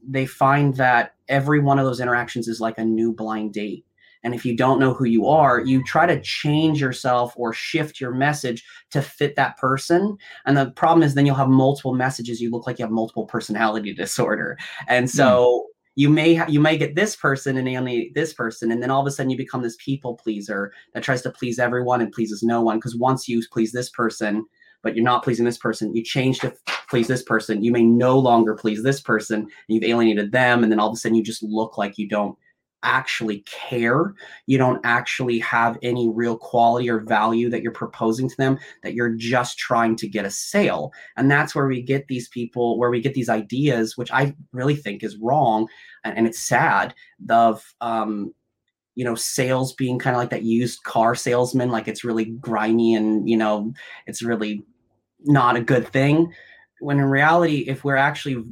they 0.06 0.24
find 0.24 0.74
that 0.76 1.14
every 1.28 1.60
one 1.60 1.78
of 1.78 1.84
those 1.84 2.00
interactions 2.00 2.48
is 2.48 2.60
like 2.60 2.78
a 2.78 2.84
new 2.84 3.12
blind 3.12 3.52
date. 3.52 3.84
And 4.22 4.34
if 4.34 4.46
you 4.46 4.56
don't 4.56 4.80
know 4.80 4.94
who 4.94 5.04
you 5.04 5.26
are 5.26 5.60
you 5.60 5.82
try 5.84 6.06
to 6.06 6.20
change 6.20 6.80
yourself 6.80 7.32
or 7.36 7.52
shift 7.52 8.00
your 8.00 8.12
message 8.12 8.64
to 8.90 9.02
fit 9.02 9.36
that 9.36 9.56
person. 9.56 10.16
And 10.46 10.56
the 10.56 10.70
problem 10.72 11.02
is 11.02 11.14
then 11.14 11.26
you'll 11.26 11.34
have 11.34 11.48
multiple 11.48 11.94
messages 11.94 12.40
you 12.40 12.50
look 12.50 12.66
like 12.66 12.78
you 12.78 12.84
have 12.84 12.92
multiple 12.92 13.26
personality 13.26 13.92
disorder. 14.04 14.58
And 14.88 15.10
so 15.10 15.66
mm. 15.66 15.69
You 16.00 16.08
may 16.08 16.34
ha- 16.34 16.46
you 16.48 16.60
may 16.60 16.78
get 16.78 16.94
this 16.94 17.14
person 17.14 17.58
and 17.58 17.68
alienate 17.68 18.14
this 18.14 18.32
person 18.32 18.72
and 18.72 18.82
then 18.82 18.90
all 18.90 19.02
of 19.02 19.06
a 19.06 19.10
sudden 19.10 19.28
you 19.28 19.36
become 19.36 19.60
this 19.60 19.76
people 19.84 20.14
pleaser 20.16 20.72
that 20.94 21.02
tries 21.02 21.20
to 21.20 21.30
please 21.30 21.58
everyone 21.58 22.00
and 22.00 22.10
pleases 22.10 22.42
no 22.42 22.62
one 22.62 22.78
because 22.78 22.96
once 22.96 23.28
you 23.28 23.42
please 23.52 23.70
this 23.70 23.90
person 23.90 24.46
but 24.82 24.96
you're 24.96 25.04
not 25.04 25.22
pleasing 25.22 25.44
this 25.44 25.58
person 25.58 25.94
you 25.94 26.02
change 26.02 26.38
to 26.38 26.54
please 26.88 27.06
this 27.06 27.22
person 27.22 27.62
you 27.62 27.70
may 27.70 27.82
no 27.82 28.18
longer 28.18 28.54
please 28.54 28.82
this 28.82 29.02
person 29.02 29.40
and 29.40 29.50
you've 29.68 29.84
alienated 29.84 30.32
them 30.32 30.62
and 30.62 30.72
then 30.72 30.80
all 30.80 30.88
of 30.88 30.94
a 30.94 30.96
sudden 30.96 31.14
you 31.14 31.22
just 31.22 31.42
look 31.42 31.76
like 31.76 31.98
you 31.98 32.08
don't 32.08 32.34
actually 32.82 33.40
care. 33.40 34.14
You 34.46 34.58
don't 34.58 34.80
actually 34.84 35.38
have 35.40 35.78
any 35.82 36.08
real 36.08 36.36
quality 36.36 36.88
or 36.88 37.00
value 37.00 37.50
that 37.50 37.62
you're 37.62 37.72
proposing 37.72 38.28
to 38.28 38.36
them, 38.36 38.58
that 38.82 38.94
you're 38.94 39.14
just 39.14 39.58
trying 39.58 39.96
to 39.96 40.08
get 40.08 40.24
a 40.24 40.30
sale. 40.30 40.92
And 41.16 41.30
that's 41.30 41.54
where 41.54 41.66
we 41.66 41.82
get 41.82 42.08
these 42.08 42.28
people, 42.28 42.78
where 42.78 42.90
we 42.90 43.00
get 43.00 43.14
these 43.14 43.28
ideas, 43.28 43.96
which 43.96 44.12
I 44.12 44.34
really 44.52 44.76
think 44.76 45.02
is 45.02 45.16
wrong. 45.18 45.68
And, 46.04 46.16
and 46.16 46.26
it's 46.26 46.40
sad 46.40 46.94
of, 47.28 47.74
um, 47.80 48.32
you 48.94 49.04
know, 49.04 49.14
sales 49.14 49.72
being 49.74 49.98
kind 49.98 50.16
of 50.16 50.20
like 50.20 50.30
that 50.30 50.42
used 50.42 50.82
car 50.82 51.14
salesman, 51.14 51.70
like 51.70 51.88
it's 51.88 52.04
really 52.04 52.26
grimy 52.26 52.94
and, 52.94 53.28
you 53.28 53.36
know, 53.36 53.72
it's 54.06 54.22
really 54.22 54.64
not 55.20 55.56
a 55.56 55.62
good 55.62 55.88
thing. 55.88 56.32
When 56.80 56.98
in 56.98 57.04
reality, 57.04 57.64
if 57.68 57.84
we're 57.84 57.96
actually 57.96 58.44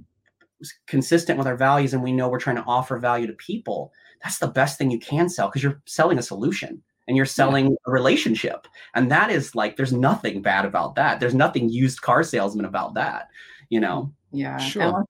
consistent 0.86 1.38
with 1.38 1.46
our 1.46 1.56
values 1.56 1.94
and 1.94 2.02
we 2.02 2.12
know 2.12 2.28
we're 2.28 2.38
trying 2.38 2.56
to 2.56 2.64
offer 2.64 2.98
value 2.98 3.26
to 3.26 3.32
people, 3.34 3.92
that's 4.22 4.38
the 4.38 4.48
best 4.48 4.78
thing 4.78 4.90
you 4.90 4.98
can 4.98 5.28
sell 5.28 5.48
because 5.48 5.62
you're 5.62 5.80
selling 5.86 6.18
a 6.18 6.22
solution 6.22 6.82
and 7.06 7.16
you're 7.16 7.26
selling 7.26 7.68
yeah. 7.68 7.76
a 7.86 7.90
relationship. 7.90 8.68
And 8.94 9.10
that 9.10 9.30
is 9.30 9.54
like, 9.54 9.76
there's 9.76 9.92
nothing 9.92 10.42
bad 10.42 10.64
about 10.64 10.94
that. 10.96 11.20
There's 11.20 11.34
nothing 11.34 11.68
used 11.68 12.02
car 12.02 12.22
salesman 12.22 12.66
about 12.66 12.94
that, 12.94 13.28
you 13.70 13.80
know? 13.80 14.12
Yeah. 14.30 14.58
Sure. 14.58 14.82
And 14.82 14.92
what, 14.92 15.06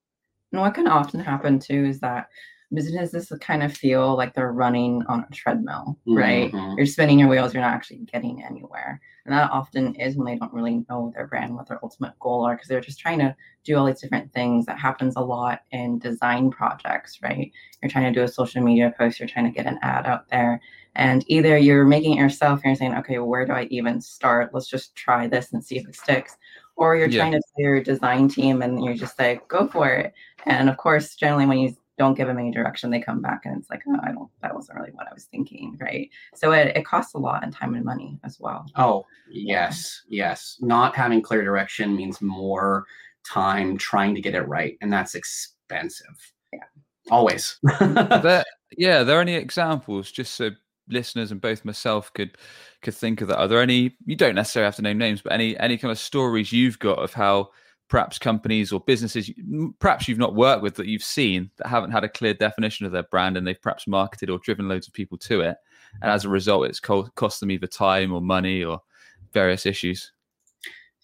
and 0.53 0.61
what 0.61 0.75
can 0.75 0.87
often 0.87 1.21
happen 1.21 1.59
too 1.59 1.85
is 1.85 2.01
that 2.01 2.29
businesses 2.73 3.33
kind 3.41 3.63
of 3.63 3.73
feel 3.73 4.17
like 4.17 4.35
they're 4.35 4.53
running 4.53 5.03
on 5.09 5.25
a 5.29 5.35
treadmill, 5.35 5.99
right? 6.07 6.53
Mm-hmm. 6.53 6.77
You're 6.77 6.87
spinning 6.87 7.19
your 7.19 7.29
wheels, 7.29 7.55
you're 7.55 7.63
not 7.63 7.75
actually 7.75 7.99
getting 8.13 8.45
anywhere. 8.45 9.01
And 9.25 9.35
that 9.35 9.51
often 9.51 9.95
is 9.97 10.17
when 10.17 10.27
they 10.27 10.39
don't 10.39 10.53
really 10.53 10.85
know 10.89 11.13
their 11.15 11.27
brand, 11.27 11.55
what 11.55 11.69
their 11.69 11.81
ultimate 11.83 12.19
goal 12.19 12.45
are, 12.45 12.55
because 12.55 12.69
they're 12.69 12.81
just 12.81 12.99
trying 12.99 13.19
to 13.19 13.35
do 13.65 13.77
all 13.77 13.87
these 13.87 14.01
different 14.01 14.33
things. 14.33 14.67
That 14.67 14.79
happens 14.79 15.17
a 15.17 15.21
lot 15.21 15.61
in 15.71 15.99
design 15.99 16.51
projects, 16.51 17.19
right? 17.23 17.51
You're 17.83 17.91
trying 17.91 18.13
to 18.13 18.19
do 18.19 18.25
a 18.25 18.29
social 18.29 18.63
media 18.63 18.95
post, 18.97 19.19
you're 19.19 19.29
trying 19.29 19.47
to 19.47 19.51
get 19.51 19.67
an 19.67 19.79
ad 19.83 20.07
out 20.07 20.29
there. 20.29 20.61
And 20.95 21.25
either 21.29 21.57
you're 21.57 21.85
making 21.85 22.17
it 22.17 22.21
yourself 22.21 22.61
and 22.61 22.71
you're 22.71 22.77
saying, 22.77 22.97
okay, 22.97 23.19
where 23.19 23.47
do 23.47 23.53
I 23.53 23.65
even 23.71 24.01
start? 24.01 24.53
Let's 24.53 24.69
just 24.69 24.95
try 24.97 25.27
this 25.27 25.53
and 25.53 25.65
see 25.65 25.79
if 25.79 25.87
it 25.87 25.95
sticks. 25.95 26.37
Or 26.77 26.97
you're 26.97 27.09
yeah. 27.09 27.21
trying 27.21 27.33
to 27.33 27.41
do 27.57 27.63
your 27.63 27.83
design 27.83 28.29
team 28.29 28.63
and 28.63 28.85
you're 28.85 28.95
just 28.95 29.19
like, 29.19 29.47
go 29.49 29.69
for 29.69 29.89
it. 29.91 30.13
And 30.47 30.69
of 30.69 30.77
course, 30.77 31.15
generally 31.15 31.47
when 31.47 31.59
you 31.59 31.77
don't 31.99 32.15
give 32.15 32.29
them 32.29 32.39
any 32.39 32.51
direction, 32.51 32.91
they 32.91 33.01
come 33.01 33.21
back 33.21 33.43
and 33.45 33.59
it's 33.59 33.69
like, 33.69 33.83
oh, 33.89 33.99
I 34.03 34.13
don't, 34.13 34.31
that 34.43 34.55
wasn't 34.55 34.79
really 34.79 34.93
what 34.93 35.09
I 35.09 35.15
was 35.15 35.25
thinking. 35.25 35.77
Right. 35.81 36.09
So 36.35 36.53
it, 36.53 36.77
it 36.77 36.85
costs 36.85 37.15
a 37.15 37.19
lot 37.19 37.43
in 37.45 37.51
time 37.51 37.75
and 37.75 37.85
money 37.85 38.19
as 38.25 38.39
well. 38.41 38.65
Oh, 38.77 39.05
yes. 39.31 40.03
Yes. 40.09 40.57
Not 40.61 40.95
having 40.97 41.21
clear 41.21 41.43
direction 41.43 41.97
means 41.97 42.23
more 42.23 42.85
time 43.27 43.77
trying 43.77 44.15
to 44.15 44.21
get 44.21 44.35
it 44.35 44.43
right. 44.43 44.79
And 44.81 44.93
that's 44.93 45.15
expensive. 45.15 46.33
Yeah. 46.53 46.61
Always. 47.11 47.59
there, 47.81 48.45
yeah. 48.77 49.01
Are 49.01 49.05
there 49.05 49.21
any 49.21 49.35
examples 49.35 50.11
just 50.11 50.35
so 50.35 50.51
listeners 50.89 51.31
and 51.31 51.41
both 51.41 51.65
myself 51.65 52.13
could 52.15 52.39
could 52.83 52.95
think 52.95 53.21
of 53.21 53.29
that? 53.29 53.39
Are 53.39 53.49
there 53.49 53.61
any 53.61 53.97
you 54.07 54.17
don't 54.17 54.35
necessarily 54.35 54.67
have 54.67 54.77
to 54.77 54.83
name 54.83 54.99
names, 54.99 55.21
but 55.23 55.33
any 55.33 55.59
any 55.59 55.79
kind 55.79 55.93
of 55.93 55.99
stories 55.99 56.53
you've 56.53 56.79
got 56.79 56.99
of 56.99 57.13
how 57.13 57.51
perhaps 57.89 58.19
companies 58.19 58.71
or 58.71 58.81
businesses 58.81 59.31
perhaps 59.79 60.07
you've 60.07 60.19
not 60.19 60.35
worked 60.35 60.63
with 60.63 60.75
that 60.75 60.87
you've 60.87 61.03
seen 61.03 61.51
that 61.57 61.67
haven't 61.67 61.91
had 61.91 62.05
a 62.05 62.09
clear 62.09 62.35
definition 62.35 62.85
of 62.85 62.93
their 62.93 63.05
brand 63.05 63.37
and 63.37 63.47
they've 63.47 63.63
perhaps 63.63 63.87
marketed 63.87 64.29
or 64.29 64.39
driven 64.39 64.69
loads 64.69 64.87
of 64.87 64.93
people 64.93 65.17
to 65.17 65.41
it. 65.41 65.57
And 66.03 66.11
as 66.11 66.25
a 66.25 66.29
result 66.29 66.67
it's 66.67 66.81
cost 66.81 67.41
them 67.41 67.51
either 67.51 67.67
time 67.67 68.13
or 68.13 68.21
money 68.21 68.63
or 68.63 68.83
various 69.33 69.65
issues. 69.65 70.13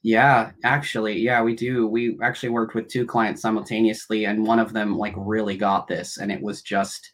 Yeah 0.03 0.51
actually 0.63 1.19
yeah 1.19 1.43
we 1.43 1.57
do. 1.57 1.87
We 1.87 2.19
actually 2.23 2.51
worked 2.51 2.75
with 2.75 2.89
two 2.89 3.07
clients 3.07 3.41
simultaneously 3.41 4.27
and 4.27 4.47
one 4.47 4.59
of 4.59 4.75
them 4.75 4.97
like 4.97 5.15
really 5.17 5.57
got 5.57 5.89
this 5.89 6.19
and 6.19 6.31
it 6.31 6.43
was 6.43 6.61
just 6.61 7.11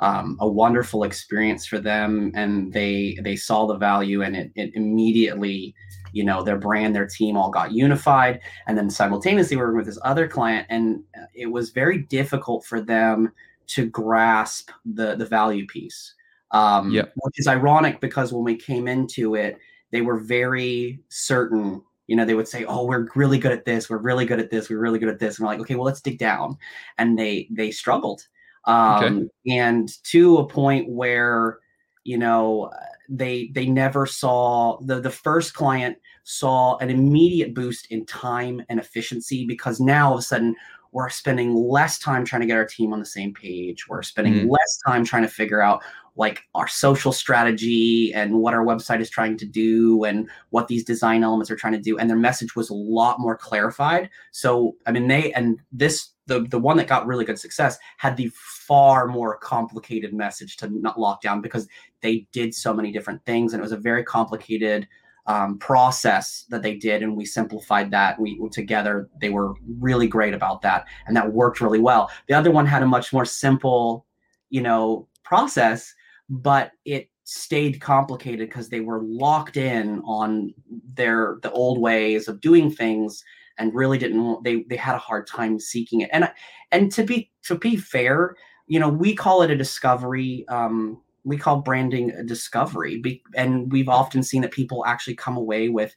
um, 0.00 0.36
a 0.40 0.48
wonderful 0.48 1.04
experience 1.04 1.66
for 1.66 1.78
them 1.78 2.32
and 2.34 2.72
they 2.72 3.16
they 3.22 3.36
saw 3.36 3.66
the 3.66 3.76
value 3.76 4.22
and 4.22 4.36
it, 4.36 4.50
it 4.54 4.72
immediately 4.74 5.74
you 6.14 6.24
know 6.24 6.42
their 6.42 6.56
brand 6.56 6.94
their 6.94 7.06
team 7.06 7.36
all 7.36 7.50
got 7.50 7.72
unified 7.72 8.40
and 8.66 8.78
then 8.78 8.88
simultaneously 8.88 9.56
working 9.56 9.76
with 9.76 9.86
this 9.86 9.98
other 10.02 10.28
client 10.28 10.64
and 10.70 11.02
it 11.34 11.46
was 11.46 11.70
very 11.70 11.98
difficult 11.98 12.64
for 12.64 12.80
them 12.80 13.32
to 13.66 13.86
grasp 13.86 14.70
the 14.84 15.16
the 15.16 15.26
value 15.26 15.66
piece. 15.66 16.14
Um 16.52 16.92
yep. 16.92 17.12
which 17.16 17.38
is 17.38 17.48
ironic 17.48 18.00
because 18.00 18.32
when 18.32 18.44
we 18.44 18.56
came 18.56 18.86
into 18.86 19.34
it 19.34 19.58
they 19.90 20.00
were 20.00 20.18
very 20.18 21.00
certain. 21.08 21.82
You 22.06 22.16
know 22.16 22.24
they 22.24 22.34
would 22.34 22.48
say 22.48 22.64
oh 22.64 22.84
we're 22.84 23.08
really 23.14 23.38
good 23.38 23.52
at 23.52 23.64
this. 23.64 23.90
We're 23.90 23.98
really 23.98 24.26
good 24.26 24.38
at 24.38 24.50
this. 24.50 24.70
We're 24.70 24.78
really 24.78 24.98
good 24.98 25.08
at 25.08 25.18
this. 25.18 25.38
And 25.38 25.46
we're 25.46 25.52
like 25.52 25.60
okay 25.62 25.74
well 25.74 25.84
let's 25.84 26.00
dig 26.00 26.18
down. 26.18 26.56
And 26.98 27.18
they 27.18 27.48
they 27.50 27.70
struggled. 27.70 28.26
Um 28.66 29.04
okay. 29.04 29.58
and 29.58 29.88
to 30.04 30.38
a 30.38 30.46
point 30.46 30.88
where 30.88 31.58
you 32.04 32.18
know 32.18 32.70
they 33.08 33.50
they 33.54 33.66
never 33.66 34.06
saw 34.06 34.78
the 34.82 35.00
the 35.00 35.10
first 35.10 35.54
client 35.54 35.96
saw 36.24 36.76
an 36.78 36.90
immediate 36.90 37.54
boost 37.54 37.86
in 37.90 38.06
time 38.06 38.62
and 38.68 38.80
efficiency 38.80 39.46
because 39.46 39.80
now 39.80 40.08
all 40.08 40.14
of 40.14 40.20
a 40.20 40.22
sudden 40.22 40.54
we're 40.92 41.10
spending 41.10 41.54
less 41.54 41.98
time 41.98 42.24
trying 42.24 42.40
to 42.40 42.46
get 42.46 42.56
our 42.56 42.64
team 42.64 42.92
on 42.92 43.00
the 43.00 43.04
same 43.04 43.34
page. 43.34 43.88
We're 43.88 44.02
spending 44.02 44.34
mm-hmm. 44.34 44.48
less 44.48 44.78
time 44.86 45.04
trying 45.04 45.24
to 45.24 45.28
figure 45.28 45.60
out 45.60 45.82
like 46.16 46.44
our 46.54 46.68
social 46.68 47.12
strategy 47.12 48.14
and 48.14 48.34
what 48.38 48.54
our 48.54 48.64
website 48.64 49.00
is 49.00 49.10
trying 49.10 49.36
to 49.38 49.44
do 49.44 50.04
and 50.04 50.30
what 50.50 50.68
these 50.68 50.84
design 50.84 51.24
elements 51.24 51.50
are 51.50 51.56
trying 51.56 51.72
to 51.72 51.80
do. 51.80 51.98
And 51.98 52.08
their 52.08 52.16
message 52.16 52.54
was 52.54 52.70
a 52.70 52.74
lot 52.74 53.18
more 53.18 53.36
clarified. 53.36 54.08
So 54.30 54.76
i 54.86 54.92
mean 54.92 55.08
they 55.08 55.32
and 55.32 55.58
this 55.72 56.10
the 56.26 56.46
the 56.48 56.58
one 56.58 56.76
that 56.76 56.88
got 56.88 57.06
really 57.06 57.24
good 57.24 57.38
success 57.38 57.78
had 57.98 58.16
the 58.16 58.30
far 58.34 59.06
more 59.06 59.36
complicated 59.38 60.12
message 60.14 60.56
to 60.56 60.68
not 60.68 60.98
lock 60.98 61.20
down 61.20 61.40
because 61.40 61.68
they 62.00 62.26
did 62.32 62.54
so 62.54 62.72
many 62.72 62.92
different 62.92 63.24
things 63.24 63.52
and 63.52 63.60
it 63.60 63.62
was 63.62 63.72
a 63.72 63.76
very 63.76 64.02
complicated 64.02 64.88
um, 65.26 65.58
process 65.58 66.44
that 66.50 66.62
they 66.62 66.76
did 66.76 67.02
and 67.02 67.16
we 67.16 67.24
simplified 67.24 67.90
that. 67.90 68.18
We 68.18 68.38
together 68.52 69.08
they 69.20 69.30
were 69.30 69.54
really 69.78 70.06
great 70.06 70.34
about 70.34 70.62
that 70.62 70.86
and 71.06 71.16
that 71.16 71.32
worked 71.32 71.60
really 71.60 71.80
well. 71.80 72.10
The 72.28 72.34
other 72.34 72.50
one 72.50 72.66
had 72.66 72.82
a 72.82 72.86
much 72.86 73.12
more 73.12 73.24
simple 73.24 74.06
you 74.50 74.60
know 74.60 75.08
process 75.24 75.94
but 76.28 76.72
it 76.84 77.10
stayed 77.24 77.80
complicated 77.80 78.48
because 78.48 78.68
they 78.68 78.80
were 78.80 79.02
locked 79.02 79.56
in 79.56 80.00
on 80.04 80.52
their 80.94 81.38
the 81.42 81.50
old 81.52 81.80
ways 81.80 82.28
of 82.28 82.40
doing 82.40 82.70
things 82.70 83.24
and 83.58 83.74
really 83.74 83.98
didn't 83.98 84.42
they 84.44 84.64
they 84.68 84.76
had 84.76 84.94
a 84.94 84.98
hard 84.98 85.26
time 85.26 85.58
seeking 85.58 86.00
it 86.00 86.10
and 86.12 86.30
and 86.72 86.92
to 86.92 87.04
be 87.04 87.30
to 87.42 87.56
be 87.56 87.76
fair 87.76 88.36
you 88.66 88.78
know 88.78 88.88
we 88.88 89.14
call 89.14 89.42
it 89.42 89.50
a 89.50 89.56
discovery 89.56 90.44
um 90.48 91.00
we 91.24 91.36
call 91.36 91.60
branding 91.60 92.10
a 92.10 92.22
discovery 92.22 93.02
and 93.36 93.72
we've 93.72 93.88
often 93.88 94.22
seen 94.22 94.42
that 94.42 94.50
people 94.50 94.84
actually 94.86 95.14
come 95.14 95.36
away 95.36 95.68
with 95.68 95.94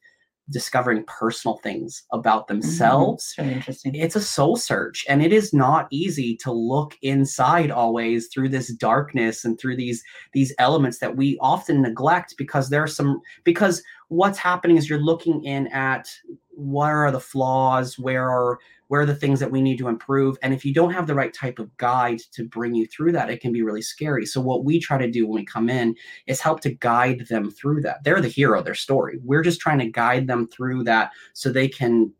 discovering 0.50 1.04
personal 1.06 1.58
things 1.58 2.04
about 2.12 2.48
mm-hmm. 2.48 2.60
themselves. 2.60 3.34
Mm-hmm. 3.38 3.50
interesting. 3.50 3.96
It's 3.96 4.16
a 4.16 4.22
soul 4.22 4.56
search 4.56 5.06
and 5.10 5.22
it 5.22 5.34
is 5.34 5.54
not 5.54 5.88
easy 5.92 6.36
to 6.38 6.52
look 6.52 6.96
inside 7.02 7.72
always 7.72 8.28
through 8.28 8.50
this 8.50 8.74
darkness 8.74 9.44
and 9.44 9.60
through 9.60 9.76
these 9.76 10.04
these 10.34 10.54
elements 10.60 11.00
that 11.00 11.16
we 11.16 11.38
often 11.42 11.82
neglect 11.82 12.36
because 12.38 12.70
there 12.70 12.84
are 12.84 12.88
some 12.88 13.22
because 13.44 13.84
what's 14.10 14.38
happening 14.38 14.78
is 14.78 14.90
you're 14.90 15.00
looking 15.00 15.44
in 15.44 15.68
at 15.68 16.10
what 16.58 16.90
are 16.90 17.12
the 17.12 17.20
flaws, 17.20 18.00
where 18.00 18.30
are 18.30 18.60
where 18.88 19.02
are 19.02 19.06
the 19.06 19.16
things 19.16 19.40
that 19.40 19.52
we 19.52 19.62
need 19.62 19.78
to 19.78 19.90
improve? 19.90 20.38
And 20.42 20.54
if 20.54 20.64
you 20.64 20.74
don't 20.74 20.94
have 20.94 21.08
the 21.08 21.14
right 21.14 21.34
type 21.34 21.60
of 21.60 21.76
guide 21.78 22.20
to 22.32 22.46
bring 22.46 22.74
you 22.74 22.88
through 22.88 23.12
that 23.12 23.30
it 23.30 23.42
can 23.42 23.52
be 23.52 23.62
really 23.62 23.82
scary. 23.82 24.26
So 24.26 24.40
what 24.42 24.64
we 24.64 24.80
try 24.80 24.98
to 24.98 25.12
do 25.12 25.28
when 25.28 25.42
we 25.42 25.46
come 25.46 25.70
in 25.70 25.96
is 26.26 26.40
help 26.40 26.62
to 26.62 26.74
guide 26.74 27.28
them 27.30 27.52
through 27.52 27.82
that. 27.82 28.04
They're 28.04 28.22
the 28.22 28.28
hero 28.28 28.64
their 28.64 28.76
story. 28.76 29.20
We're 29.24 29.44
just 29.44 29.60
trying 29.60 29.80
to 29.80 29.88
guide 29.88 30.28
them 30.28 30.48
through 30.48 30.86
that 30.86 31.12
so 31.34 31.52
they 31.52 31.68
can 31.68 32.12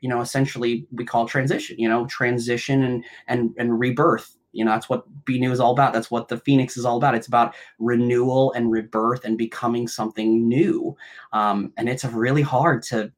you 0.00 0.08
know 0.08 0.22
essentially 0.22 0.86
we 0.90 1.04
call 1.04 1.28
transition 1.28 1.78
you 1.78 1.86
know 1.86 2.06
transition 2.06 2.82
and 2.82 3.04
and 3.28 3.54
and 3.58 3.78
rebirth. 3.78 4.36
You 4.52 4.64
know 4.64 4.70
that's 4.70 4.88
what 4.88 5.04
Bennu 5.26 5.50
is 5.50 5.60
all 5.60 5.72
about. 5.72 5.92
That's 5.92 6.10
what 6.10 6.28
the 6.28 6.38
phoenix 6.38 6.78
is 6.78 6.86
all 6.86 6.96
about. 6.96 7.14
It's 7.14 7.26
about 7.26 7.54
renewal 7.78 8.52
and 8.52 8.70
rebirth 8.70 9.26
and 9.26 9.36
becoming 9.36 9.86
something 9.86 10.48
new. 10.48 10.96
Um, 11.34 11.74
and 11.76 11.90
it's 11.90 12.06
really 12.06 12.40
hard 12.40 12.82
to 12.84 13.12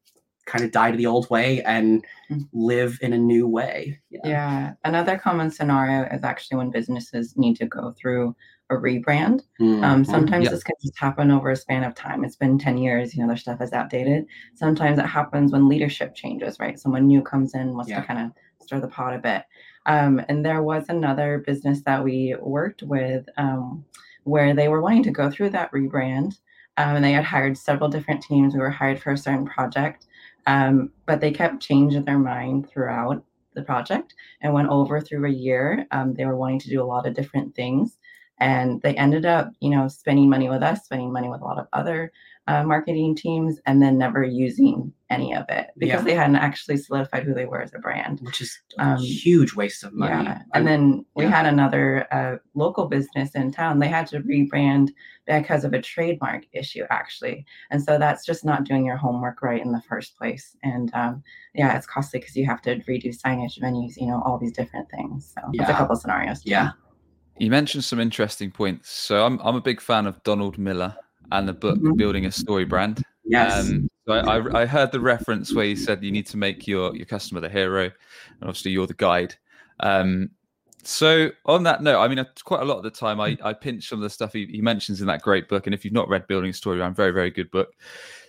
kind 0.48 0.64
of 0.64 0.72
die 0.72 0.90
to 0.90 0.96
the 0.96 1.06
old 1.06 1.28
way 1.30 1.62
and 1.62 2.04
mm. 2.30 2.48
live 2.52 2.98
in 3.02 3.12
a 3.12 3.18
new 3.18 3.46
way. 3.46 4.00
Yeah. 4.10 4.20
yeah. 4.24 4.72
Another 4.84 5.18
common 5.18 5.50
scenario 5.50 6.08
is 6.12 6.24
actually 6.24 6.56
when 6.56 6.70
businesses 6.70 7.36
need 7.36 7.56
to 7.56 7.66
go 7.66 7.92
through 7.92 8.34
a 8.70 8.74
rebrand. 8.74 9.42
Mm, 9.60 9.84
Um, 9.84 10.04
sometimes 10.04 10.44
Yeah. 10.44 10.50
this 10.50 10.64
can 10.64 10.74
just 10.82 10.98
happen 10.98 11.30
over 11.30 11.50
a 11.50 11.56
span 11.56 11.84
of 11.84 11.94
time. 11.94 12.24
It's 12.24 12.36
been 12.36 12.58
10 12.58 12.78
years, 12.78 13.14
you 13.14 13.22
know, 13.22 13.28
their 13.28 13.36
stuff 13.36 13.60
is 13.60 13.72
outdated. 13.72 14.26
Sometimes 14.54 14.98
it 14.98 15.06
happens 15.06 15.52
when 15.52 15.68
leadership 15.68 16.14
changes, 16.14 16.58
right? 16.58 16.78
Someone 16.78 17.06
new 17.06 17.22
comes 17.22 17.54
in, 17.54 17.74
wants 17.74 17.90
Yeah. 17.90 18.00
to 18.00 18.06
kind 18.06 18.20
of 18.26 18.32
stir 18.62 18.80
the 18.80 18.88
pot 18.88 19.14
a 19.14 19.18
bit. 19.18 19.44
Um, 19.86 20.20
and 20.28 20.44
there 20.44 20.62
was 20.62 20.88
another 20.88 21.42
business 21.46 21.82
that 21.82 22.02
we 22.02 22.34
worked 22.40 22.82
with 22.82 23.26
um, 23.36 23.84
where 24.24 24.54
they 24.54 24.68
were 24.68 24.82
wanting 24.82 25.04
to 25.04 25.10
go 25.10 25.30
through 25.30 25.50
that 25.50 25.72
rebrand. 25.72 26.38
Um, 26.76 26.96
and 26.96 27.04
they 27.04 27.12
had 27.12 27.24
hired 27.24 27.56
several 27.58 27.88
different 27.88 28.22
teams. 28.22 28.54
We 28.54 28.60
were 28.60 28.70
hired 28.70 29.00
for 29.00 29.12
a 29.12 29.16
certain 29.18 29.46
project, 29.46 30.06
um, 30.48 30.92
but 31.06 31.20
they 31.20 31.32
kept 31.32 31.62
changing 31.62 32.04
their 32.04 32.18
mind 32.18 32.68
throughout 32.70 33.24
the 33.54 33.62
project 33.62 34.14
and 34.42 34.54
went 34.54 34.70
over 34.70 35.00
through 35.00 35.26
a 35.26 35.32
year. 35.32 35.86
Um, 35.92 36.14
they 36.14 36.26
were 36.26 36.36
wanting 36.36 36.60
to 36.60 36.70
do 36.70 36.82
a 36.82 36.86
lot 36.86 37.06
of 37.06 37.14
different 37.14 37.54
things 37.54 37.98
and 38.40 38.80
they 38.82 38.94
ended 38.96 39.26
up 39.26 39.52
you 39.60 39.70
know 39.70 39.88
spending 39.88 40.30
money 40.30 40.48
with 40.48 40.62
us 40.62 40.84
spending 40.84 41.12
money 41.12 41.28
with 41.28 41.40
a 41.40 41.44
lot 41.44 41.58
of 41.58 41.66
other 41.72 42.12
uh, 42.46 42.64
marketing 42.64 43.16
teams 43.16 43.60
and 43.66 43.82
then 43.82 43.98
never 43.98 44.22
using 44.24 44.92
any 45.10 45.34
of 45.34 45.44
it 45.48 45.68
because 45.78 46.00
Yeah. 46.00 46.04
they 46.04 46.14
hadn't 46.14 46.36
actually 46.36 46.76
solidified 46.76 47.24
who 47.24 47.32
they 47.32 47.46
were 47.46 47.62
as 47.62 47.72
a 47.74 47.78
brand 47.78 48.20
which 48.20 48.40
is 48.40 48.58
a 48.78 48.82
Um, 48.84 48.98
huge 48.98 49.54
waste 49.54 49.82
of 49.84 49.92
money. 49.94 50.24
yeah 50.24 50.42
I- 50.52 50.58
and 50.58 50.66
then 50.66 51.04
we 51.14 51.24
yeah. 51.24 51.30
had 51.30 51.46
another 51.46 52.06
uh, 52.12 52.36
local 52.54 52.86
business 52.88 53.34
in 53.34 53.50
town 53.50 53.78
they 53.78 53.88
had 53.88 54.06
to 54.08 54.20
rebrand 54.20 54.90
because 55.26 55.64
of 55.64 55.72
a 55.72 55.80
trademark 55.80 56.42
issue 56.52 56.84
actually 56.90 57.46
and 57.70 57.82
so 57.82 57.98
that's 57.98 58.24
just 58.26 58.44
not 58.44 58.64
doing 58.64 58.84
your 58.84 58.96
homework 58.96 59.40
right 59.42 59.62
in 59.62 59.72
the 59.72 59.82
first 59.82 60.16
place 60.18 60.56
and 60.62 60.90
um, 60.94 61.22
yeah 61.54 61.76
it's 61.76 61.86
costly 61.86 62.20
because 62.20 62.36
you 62.36 62.44
have 62.44 62.60
to 62.62 62.76
redo 62.80 63.08
signage 63.24 63.58
venues 63.60 63.96
you 63.96 64.06
know 64.06 64.20
all 64.26 64.36
these 64.38 64.52
different 64.52 64.88
things 64.90 65.32
so 65.34 65.40
there's 65.54 65.68
a 65.68 65.72
Yeah. 65.72 65.78
couple 65.78 65.96
scenarios 65.96 66.42
too. 66.42 66.50
yeah, 66.50 66.70
You 67.38 67.50
mentioned 67.50 67.84
some 67.84 68.00
interesting 68.00 68.50
points. 68.50 68.90
So 68.90 69.24
I'm 69.24 69.38
I'm 69.46 69.54
a 69.56 69.60
big 69.60 69.80
fan 69.80 70.06
of 70.06 70.20
Donald 70.24 70.58
Miller 70.58 70.92
and 71.30 71.46
the 71.48 71.52
book 71.52 71.78
Mhm. 71.78 71.96
Building 71.96 72.24
a 72.26 72.30
StoryBrand. 72.30 73.02
Yes, 73.28 73.60
Um, 73.60 73.88
so 74.06 74.14
I, 74.14 74.38
I, 74.38 74.62
I 74.62 74.66
heard 74.66 74.90
the 74.92 75.00
reference 75.00 75.54
where 75.54 75.66
you 75.66 75.76
said 75.76 76.02
you 76.02 76.12
need 76.12 76.26
to 76.28 76.36
make 76.36 76.66
your, 76.66 76.94
your 76.96 77.06
customer 77.06 77.40
the 77.40 77.48
hero, 77.48 77.84
and 77.84 77.92
obviously 78.42 78.70
you're 78.72 78.86
the 78.86 78.94
guide. 78.94 79.34
Um, 79.80 80.30
so 80.82 81.30
on 81.44 81.64
that 81.64 81.82
note, 81.82 82.00
I 82.00 82.08
mean, 82.08 82.24
quite 82.44 82.62
a 82.62 82.64
lot 82.64 82.78
of 82.78 82.84
the 82.84 82.90
time, 82.90 83.20
I, 83.20 83.36
I 83.42 83.52
pinch 83.52 83.88
some 83.88 83.98
of 83.98 84.02
the 84.02 84.10
stuff 84.10 84.32
he, 84.32 84.46
he 84.46 84.62
mentions 84.62 85.00
in 85.00 85.06
that 85.08 85.20
great 85.20 85.48
book. 85.48 85.66
And 85.66 85.74
if 85.74 85.84
you've 85.84 85.92
not 85.92 86.08
read 86.08 86.26
Building 86.26 86.50
a 86.50 86.52
Story, 86.54 86.80
I'm 86.80 86.94
very, 86.94 87.10
very 87.10 87.30
good 87.30 87.50
book. 87.50 87.74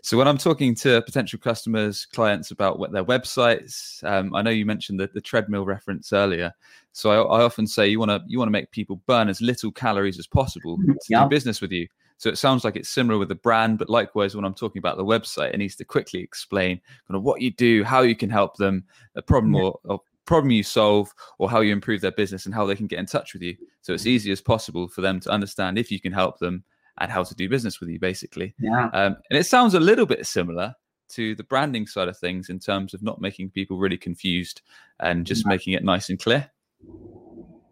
So 0.01 0.17
when 0.17 0.27
I'm 0.27 0.37
talking 0.37 0.75
to 0.75 1.01
potential 1.03 1.39
customers, 1.39 2.05
clients 2.05 2.51
about 2.51 2.79
what 2.79 2.91
their 2.91 3.05
websites, 3.05 4.03
um, 4.03 4.35
I 4.35 4.41
know 4.41 4.49
you 4.49 4.65
mentioned 4.65 4.99
the, 4.99 5.09
the 5.13 5.21
treadmill 5.21 5.65
reference 5.65 6.11
earlier. 6.11 6.51
So 6.91 7.11
I, 7.11 7.39
I 7.39 7.43
often 7.43 7.67
say 7.67 7.87
you 7.87 7.99
want 7.99 8.09
to 8.09 8.21
you 8.27 8.39
want 8.39 8.47
to 8.47 8.51
make 8.51 8.71
people 8.71 9.01
burn 9.05 9.29
as 9.29 9.41
little 9.41 9.71
calories 9.71 10.19
as 10.19 10.27
possible 10.27 10.77
to 10.77 10.95
Yeah. 11.07 11.23
do 11.23 11.29
business 11.29 11.61
with 11.61 11.71
you. 11.71 11.87
So 12.19 12.29
it 12.29 12.37
sounds 12.37 12.65
like 12.65 12.75
it's 12.75 12.89
similar 12.89 13.17
with 13.17 13.29
the 13.29 13.35
brand, 13.35 13.79
but 13.79 13.89
likewise, 13.89 14.35
when 14.35 14.43
I'm 14.43 14.53
talking 14.53 14.79
about 14.79 14.97
the 14.97 15.05
website, 15.05 15.53
it 15.53 15.57
needs 15.57 15.77
to 15.77 15.85
quickly 15.85 16.19
explain 16.19 16.79
kind 17.07 17.15
of 17.15 17.23
what 17.23 17.39
you 17.41 17.49
do, 17.49 17.83
how 17.83 18.01
you 18.01 18.13
can 18.15 18.29
help 18.29 18.57
them, 18.57 18.83
the 19.15 19.21
problem 19.21 19.55
Yeah. 19.55 19.61
or, 19.61 19.79
or 19.85 20.01
problem 20.25 20.51
you 20.51 20.61
solve, 20.61 21.11
or 21.39 21.49
how 21.49 21.61
you 21.61 21.71
improve 21.71 22.01
their 22.01 22.11
business 22.11 22.45
and 22.45 22.53
how 22.53 22.65
they 22.65 22.75
can 22.75 22.87
get 22.87 22.99
in 22.99 23.05
touch 23.05 23.33
with 23.33 23.41
you. 23.41 23.55
So 23.81 23.93
it's 23.93 24.05
easy 24.05 24.31
as 24.31 24.41
possible 24.41 24.89
for 24.89 24.99
them 25.01 25.21
to 25.21 25.29
understand 25.31 25.79
if 25.79 25.89
you 25.91 25.99
can 25.99 26.11
help 26.11 26.37
them 26.39 26.63
and 26.99 27.09
how 27.09 27.23
to 27.23 27.33
do 27.33 27.47
business 27.47 27.79
with 27.79 27.87
you, 27.89 27.99
basically. 27.99 28.53
yeah, 28.59 28.89
Um, 28.93 29.15
and 29.29 29.39
it 29.39 29.45
sounds 29.45 29.73
a 29.73 29.79
little 29.79 30.05
bit 30.05 30.27
similar 30.27 30.75
to 31.11 31.35
the 31.35 31.43
branding 31.45 31.87
side 31.87 32.09
of 32.09 32.17
things 32.17 32.49
in 32.49 32.59
terms 32.59 32.93
of 32.93 33.01
not 33.01 33.21
making 33.21 33.49
people 33.51 33.77
really 33.77 33.97
confused 33.97 34.61
and 34.99 35.25
just 35.25 35.47
making 35.47 35.73
it 35.73 35.83
nice 35.85 36.09
and 36.09 36.19
clear. 36.19 36.51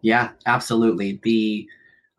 yeah, 0.00 0.30
absolutely. 0.46 1.20
The 1.22 1.68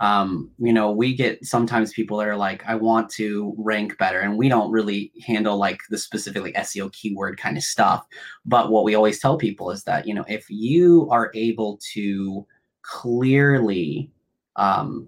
um, 0.02 0.50
you 0.60 0.72
know, 0.72 0.92
we 0.92 1.14
get 1.14 1.46
sometimes 1.46 1.92
people 1.92 2.18
that 2.18 2.28
are 2.28 2.38
like, 2.38 2.64
I 2.66 2.76
want 2.76 3.10
to 3.12 3.54
rank 3.58 3.98
better, 3.98 4.20
and 4.20 4.38
we 4.38 4.48
don't 4.48 4.72
really 4.72 5.12
handle 5.26 5.58
like 5.58 5.80
the 5.90 5.98
specifically 5.98 6.54
SEO 6.54 6.92
keyword 6.94 7.38
kind 7.38 7.58
of 7.58 7.64
stuff. 7.64 8.06
But 8.46 8.72
what 8.72 8.86
we 8.86 8.96
always 8.96 9.20
tell 9.20 9.38
people 9.38 9.72
is 9.72 9.84
that, 9.84 10.08
you 10.08 10.14
know, 10.14 10.26
if 10.28 10.46
you 10.50 11.10
are 11.12 11.32
able 11.34 11.80
to 11.94 12.46
clearly 12.82 14.12
um, 14.56 15.08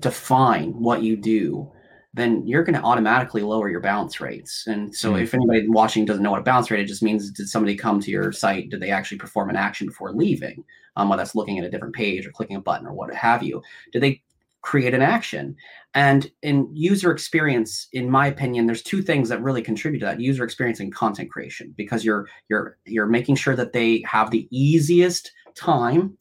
define 0.00 0.72
what 0.72 1.02
you 1.02 1.16
do, 1.16 1.70
then 2.16 2.46
you're 2.46 2.62
going 2.62 2.78
to 2.80 2.82
automatically 2.82 3.42
lower 3.42 3.68
your 3.68 3.80
bounce 3.80 4.20
rates. 4.20 4.66
And 4.68 4.94
so, 4.94 5.12
Mm. 5.12 5.22
if 5.22 5.34
anybody 5.34 5.68
watching 5.68 6.04
doesn't 6.04 6.22
know 6.22 6.30
what 6.30 6.40
a 6.40 6.44
bounce 6.44 6.70
rate, 6.70 6.80
it 6.80 6.86
just 6.86 7.02
means 7.02 7.30
did 7.30 7.48
somebody 7.48 7.74
come 7.76 7.98
to 8.00 8.10
your 8.10 8.30
site? 8.30 8.70
Did 8.70 8.80
they 8.80 8.90
actually 8.90 9.18
perform 9.18 9.50
an 9.50 9.56
action 9.56 9.86
before 9.88 10.12
leaving? 10.12 10.64
Um, 10.96 11.08
whether 11.08 11.20
that's 11.20 11.34
looking 11.34 11.58
at 11.58 11.64
a 11.64 11.70
different 11.70 11.94
page 11.94 12.24
or 12.24 12.30
clicking 12.30 12.54
a 12.56 12.60
button 12.60 12.86
or 12.86 12.92
what 12.92 13.12
have 13.12 13.42
you. 13.42 13.60
Did 13.92 14.00
they 14.02 14.22
create 14.62 14.94
an 14.94 15.02
action? 15.02 15.56
And 15.92 16.30
in 16.42 16.68
user 16.72 17.10
experience, 17.10 17.88
in 17.92 18.08
my 18.08 18.28
opinion, 18.28 18.66
there's 18.66 18.82
two 18.82 19.02
things 19.02 19.28
that 19.28 19.42
really 19.42 19.60
contribute 19.60 19.98
to 20.00 20.06
that: 20.06 20.20
user 20.20 20.44
experience 20.44 20.78
and 20.80 20.94
content 20.94 21.30
creation, 21.32 21.74
because 21.76 22.04
you're 22.04 22.28
you're 22.48 22.78
you're 22.84 23.06
making 23.06 23.34
sure 23.36 23.56
that 23.56 23.72
they 23.72 24.04
have 24.06 24.30
the 24.30 24.46
easiest 24.50 25.32
time. 25.56 26.16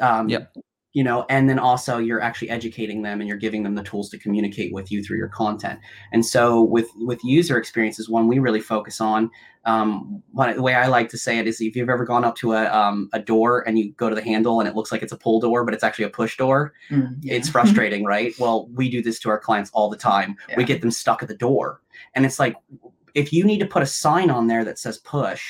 Um, 0.00 0.28
Yep. 0.28 0.52
You 0.98 1.04
know 1.04 1.24
and 1.28 1.48
then 1.48 1.60
also 1.60 1.98
you're 1.98 2.20
actually 2.20 2.50
educating 2.50 3.02
them 3.02 3.20
and 3.20 3.28
you're 3.28 3.44
giving 3.46 3.62
them 3.62 3.76
the 3.76 3.84
tools 3.84 4.10
to 4.10 4.18
communicate 4.18 4.72
with 4.72 4.90
you 4.90 5.00
through 5.00 5.16
your 5.16 5.28
content. 5.28 5.78
And 6.12 6.26
so 6.26 6.60
with 6.60 6.88
with 6.96 7.20
user 7.22 7.56
experiences 7.56 8.08
one 8.08 8.26
we 8.26 8.40
really 8.40 8.60
focus 8.60 9.00
on 9.00 9.30
um 9.64 10.20
one, 10.32 10.56
the 10.56 10.62
way 10.68 10.74
i 10.74 10.88
like 10.88 11.08
to 11.10 11.18
say 11.18 11.38
it 11.38 11.46
is 11.46 11.60
if 11.60 11.76
you've 11.76 11.88
ever 11.96 12.04
gone 12.04 12.24
up 12.24 12.34
to 12.36 12.52
a 12.54 12.64
um, 12.80 13.08
a 13.12 13.20
door 13.20 13.50
and 13.66 13.78
you 13.78 13.92
go 13.92 14.08
to 14.08 14.16
the 14.16 14.22
handle 14.30 14.58
and 14.58 14.68
it 14.68 14.74
looks 14.74 14.90
like 14.90 15.02
it's 15.04 15.12
a 15.12 15.16
pull 15.16 15.38
door 15.38 15.64
but 15.64 15.72
it's 15.72 15.84
actually 15.84 16.04
a 16.04 16.10
push 16.20 16.36
door 16.36 16.72
Mm, 16.90 17.16
yeah. 17.20 17.34
it's 17.34 17.48
frustrating 17.56 18.02
right? 18.04 18.34
Well 18.40 18.66
we 18.74 18.90
do 18.90 19.00
this 19.00 19.20
to 19.20 19.30
our 19.30 19.38
clients 19.38 19.70
all 19.72 19.88
the 19.88 20.02
time. 20.12 20.34
We 20.56 20.64
get 20.64 20.80
them 20.80 20.90
stuck 20.90 21.22
at 21.22 21.28
the 21.28 21.36
door. 21.48 21.80
And 22.14 22.26
it's 22.26 22.40
like 22.40 22.56
if 23.14 23.32
you 23.32 23.44
need 23.44 23.60
to 23.60 23.66
put 23.74 23.82
a 23.84 23.86
sign 24.04 24.30
on 24.30 24.48
there 24.48 24.64
that 24.64 24.80
says 24.80 24.98
push 24.98 25.44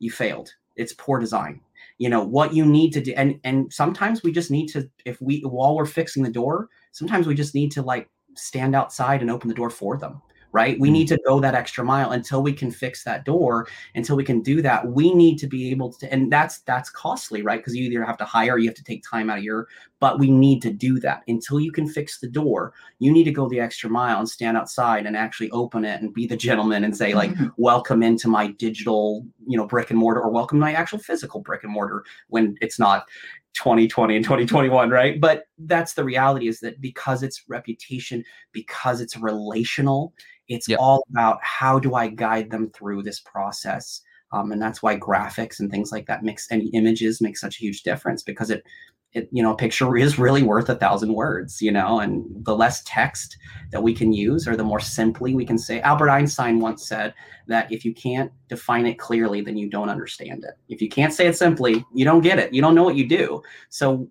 you 0.00 0.10
failed. 0.10 0.48
It's 0.74 0.94
poor 0.94 1.20
design 1.20 1.60
you 1.98 2.08
know 2.08 2.22
what 2.22 2.54
you 2.54 2.64
need 2.64 2.92
to 2.92 3.00
do 3.00 3.12
and 3.16 3.38
and 3.44 3.72
sometimes 3.72 4.22
we 4.22 4.32
just 4.32 4.50
need 4.50 4.66
to 4.66 4.88
if 5.04 5.20
we 5.20 5.40
while 5.40 5.76
we're 5.76 5.84
fixing 5.86 6.22
the 6.22 6.30
door 6.30 6.68
sometimes 6.92 7.26
we 7.26 7.34
just 7.34 7.54
need 7.54 7.70
to 7.70 7.82
like 7.82 8.08
stand 8.36 8.74
outside 8.74 9.20
and 9.20 9.30
open 9.30 9.48
the 9.48 9.54
door 9.54 9.70
for 9.70 9.96
them 9.96 10.20
right? 10.52 10.78
We 10.78 10.90
need 10.90 11.08
mm-hmm. 11.08 11.16
to 11.16 11.22
go 11.26 11.40
that 11.40 11.54
extra 11.54 11.84
mile 11.84 12.12
until 12.12 12.42
we 12.42 12.52
can 12.52 12.70
fix 12.70 13.02
that 13.04 13.24
door 13.24 13.66
until 13.94 14.16
we 14.16 14.24
can 14.24 14.40
do 14.42 14.62
that 14.62 14.86
we 14.86 15.12
need 15.14 15.38
to 15.38 15.46
be 15.46 15.70
able 15.70 15.92
to 15.94 16.12
and 16.12 16.30
that's 16.30 16.60
that's 16.60 16.90
costly 16.90 17.42
right? 17.42 17.58
Because 17.58 17.74
you 17.74 17.84
either 17.84 18.04
have 18.04 18.18
to 18.18 18.24
hire 18.24 18.58
you 18.58 18.68
have 18.68 18.76
to 18.76 18.84
take 18.84 19.02
time 19.08 19.30
out 19.30 19.38
of 19.38 19.44
your 19.44 19.68
but 20.00 20.18
we 20.18 20.30
need 20.30 20.60
to 20.62 20.72
do 20.72 20.98
that. 21.00 21.22
Until 21.28 21.60
you 21.60 21.72
can 21.72 21.88
fix 21.88 22.20
the 22.20 22.28
door 22.28 22.74
you 22.98 23.12
need 23.12 23.24
to 23.24 23.32
go 23.32 23.48
the 23.48 23.60
extra 23.60 23.90
mile 23.90 24.18
and 24.18 24.28
stand 24.28 24.56
outside 24.56 25.06
and 25.06 25.16
actually 25.16 25.50
open 25.50 25.84
it 25.84 26.00
and 26.00 26.14
be 26.14 26.26
the 26.26 26.36
gentleman 26.36 26.84
and 26.84 26.96
say 26.96 27.14
like 27.14 27.30
mm-hmm. 27.30 27.48
welcome 27.56 28.02
into 28.02 28.28
my 28.28 28.48
digital 28.52 29.26
you 29.46 29.56
know 29.56 29.66
brick 29.66 29.90
and 29.90 29.98
mortar 29.98 30.20
or 30.20 30.30
welcome 30.30 30.58
my 30.58 30.72
actual 30.72 30.98
physical 30.98 31.40
brick 31.40 31.64
and 31.64 31.72
mortar 31.72 32.04
when 32.28 32.56
it's 32.60 32.78
not 32.78 33.06
2020 33.54 34.16
and 34.16 34.24
2021 34.24 34.90
right? 34.90 35.20
But 35.20 35.44
that's 35.58 35.94
the 35.94 36.04
reality 36.04 36.48
is 36.48 36.60
that 36.60 36.80
because 36.80 37.22
it's 37.22 37.44
reputation 37.48 38.24
because 38.52 39.00
it's 39.00 39.16
relational 39.16 40.14
it's 40.48 40.68
Yep. 40.68 40.78
all 40.80 41.04
about 41.10 41.38
how 41.42 41.78
do 41.78 41.94
i 41.94 42.08
guide 42.08 42.50
them 42.50 42.70
through 42.70 43.02
this 43.02 43.20
process 43.20 44.02
um, 44.32 44.50
and 44.50 44.62
that's 44.62 44.82
why 44.82 44.96
graphics 44.96 45.60
and 45.60 45.70
things 45.70 45.92
like 45.92 46.06
that 46.06 46.22
mix 46.22 46.48
and 46.50 46.68
images 46.72 47.20
make 47.20 47.36
such 47.36 47.56
a 47.56 47.60
huge 47.60 47.82
difference 47.82 48.22
because 48.22 48.50
it 48.50 48.64
it 49.12 49.28
you 49.30 49.42
know 49.42 49.52
a 49.52 49.56
picture 49.56 49.96
is 50.04 50.18
really 50.18 50.42
worth 50.42 50.68
a 50.68 50.74
thousand 50.74 51.12
words 51.12 51.60
you 51.60 51.70
know 51.70 52.00
and 52.00 52.24
the 52.44 52.56
less 52.56 52.82
text 52.86 53.36
that 53.70 53.82
we 53.82 53.94
can 53.94 54.12
use 54.12 54.48
or 54.48 54.56
the 54.56 54.64
more 54.64 54.80
simply 54.80 55.34
we 55.34 55.44
can 55.44 55.58
say 55.58 55.80
albert 55.80 56.10
einstein 56.10 56.60
once 56.60 56.86
said 56.86 57.14
that 57.46 57.70
if 57.70 57.84
you 57.84 57.92
can't 57.92 58.32
define 58.48 58.86
it 58.86 58.98
clearly 58.98 59.40
then 59.40 59.56
you 59.56 59.68
don't 59.68 59.88
understand 59.88 60.44
it. 60.44 60.54
If 60.68 60.80
you 60.80 60.88
can't 60.88 61.12
say 61.12 61.26
it 61.26 61.36
simply 61.36 61.84
you 61.94 62.04
don't 62.04 62.22
get 62.22 62.38
it. 62.38 62.52
You 62.54 62.62
don't 62.62 62.74
know 62.74 62.84
what 62.84 62.96
you 62.96 63.06
do. 63.08 63.42
So 63.68 64.08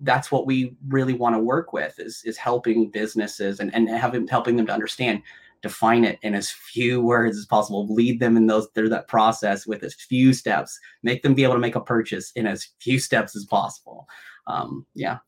that's 0.00 0.32
what 0.32 0.46
we 0.46 0.74
really 0.88 1.14
want 1.14 1.34
to 1.34 1.38
work 1.38 1.72
with 1.72 1.98
is 1.98 2.22
is 2.24 2.36
helping 2.36 2.90
businesses 2.90 3.60
and, 3.60 3.72
and 3.74 3.88
having 3.88 4.26
helping 4.26 4.56
them 4.56 4.66
to 4.66 4.72
understand 4.72 5.22
define 5.62 6.04
it 6.04 6.18
in 6.22 6.34
as 6.34 6.50
few 6.50 7.00
words 7.00 7.38
as 7.38 7.46
possible 7.46 7.86
lead 7.92 8.20
them 8.20 8.36
in 8.36 8.46
those 8.46 8.68
through 8.74 8.88
that 8.88 9.08
process 9.08 9.66
with 9.66 9.82
as 9.82 9.94
few 9.94 10.32
steps 10.32 10.78
make 11.02 11.22
them 11.22 11.34
be 11.34 11.44
able 11.44 11.54
to 11.54 11.60
make 11.60 11.76
a 11.76 11.80
purchase 11.80 12.32
in 12.36 12.46
as 12.46 12.68
few 12.80 12.98
steps 12.98 13.36
as 13.36 13.44
possible 13.44 14.06
um 14.46 14.84
yeah 14.94 15.18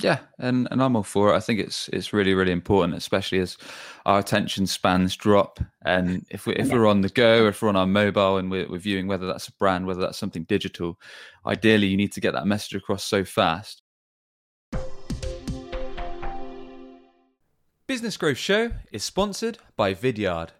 Yeah, 0.00 0.20
and, 0.38 0.68
and 0.70 0.80
I'm 0.82 0.96
all 0.96 1.02
for 1.02 1.32
it. 1.32 1.36
I 1.36 1.40
think 1.40 1.58
it's 1.60 1.88
it's 1.92 2.12
really 2.12 2.32
really 2.32 2.52
important, 2.52 2.94
especially 2.96 3.40
as 3.40 3.58
our 4.06 4.18
attention 4.20 4.66
spans 4.66 5.16
drop, 5.16 5.58
and 5.84 6.24
if 6.30 6.46
we 6.46 6.54
if 6.54 6.68
Yeah. 6.68 6.74
we're 6.74 6.86
on 6.86 7.00
the 7.02 7.08
go, 7.10 7.48
if 7.48 7.60
we're 7.60 7.68
on 7.68 7.76
our 7.76 7.86
mobile 7.88 8.38
and 8.38 8.50
we're, 8.50 8.68
we're 8.70 8.78
viewing 8.78 9.08
whether 9.08 9.26
that's 9.26 9.48
a 9.48 9.52
brand, 9.58 9.86
whether 9.86 10.00
that's 10.00 10.16
something 10.18 10.44
digital, 10.44 10.98
ideally 11.44 11.88
you 11.88 11.96
need 11.96 12.12
to 12.12 12.20
get 12.20 12.32
that 12.34 12.46
message 12.46 12.76
across 12.76 13.04
so 13.04 13.24
fast. 13.24 13.79
Business 17.90 18.16
Growth 18.16 18.38
Show 18.38 18.70
is 18.92 19.02
sponsored 19.02 19.58
by 19.74 19.94
Vidyard. 19.94 20.50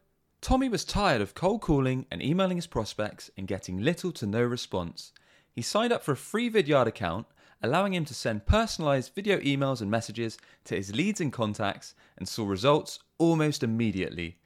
Tommy 0.41 0.69
was 0.69 0.85
tired 0.85 1.21
of 1.21 1.33
cold 1.33 1.61
calling 1.61 2.05
and 2.11 2.21
emailing 2.21 2.57
his 2.57 2.67
prospects 2.67 3.31
and 3.37 3.47
getting 3.47 3.79
little 3.79 4.11
to 4.11 4.27
no 4.27 4.43
response. 4.43 5.13
He 5.53 5.63
signed 5.63 5.93
up 5.93 6.03
for 6.03 6.11
a 6.11 6.17
free 6.17 6.51
Vidyard 6.51 6.89
account 6.89 7.29
allowing 7.63 7.95
him 7.95 8.05
to 8.07 8.15
send 8.15 8.47
personalized 8.47 9.15
video 9.15 9.39
emails 9.39 9.81
and 9.81 9.89
messages 9.89 10.39
to 10.65 10.75
his 10.75 10.93
leads 10.93 11.21
and 11.21 11.33
contacts 11.33 11.95
and 12.19 12.27
saw 12.27 12.45
results 12.45 12.99
almost 13.19 13.63
immediately. 13.63 14.39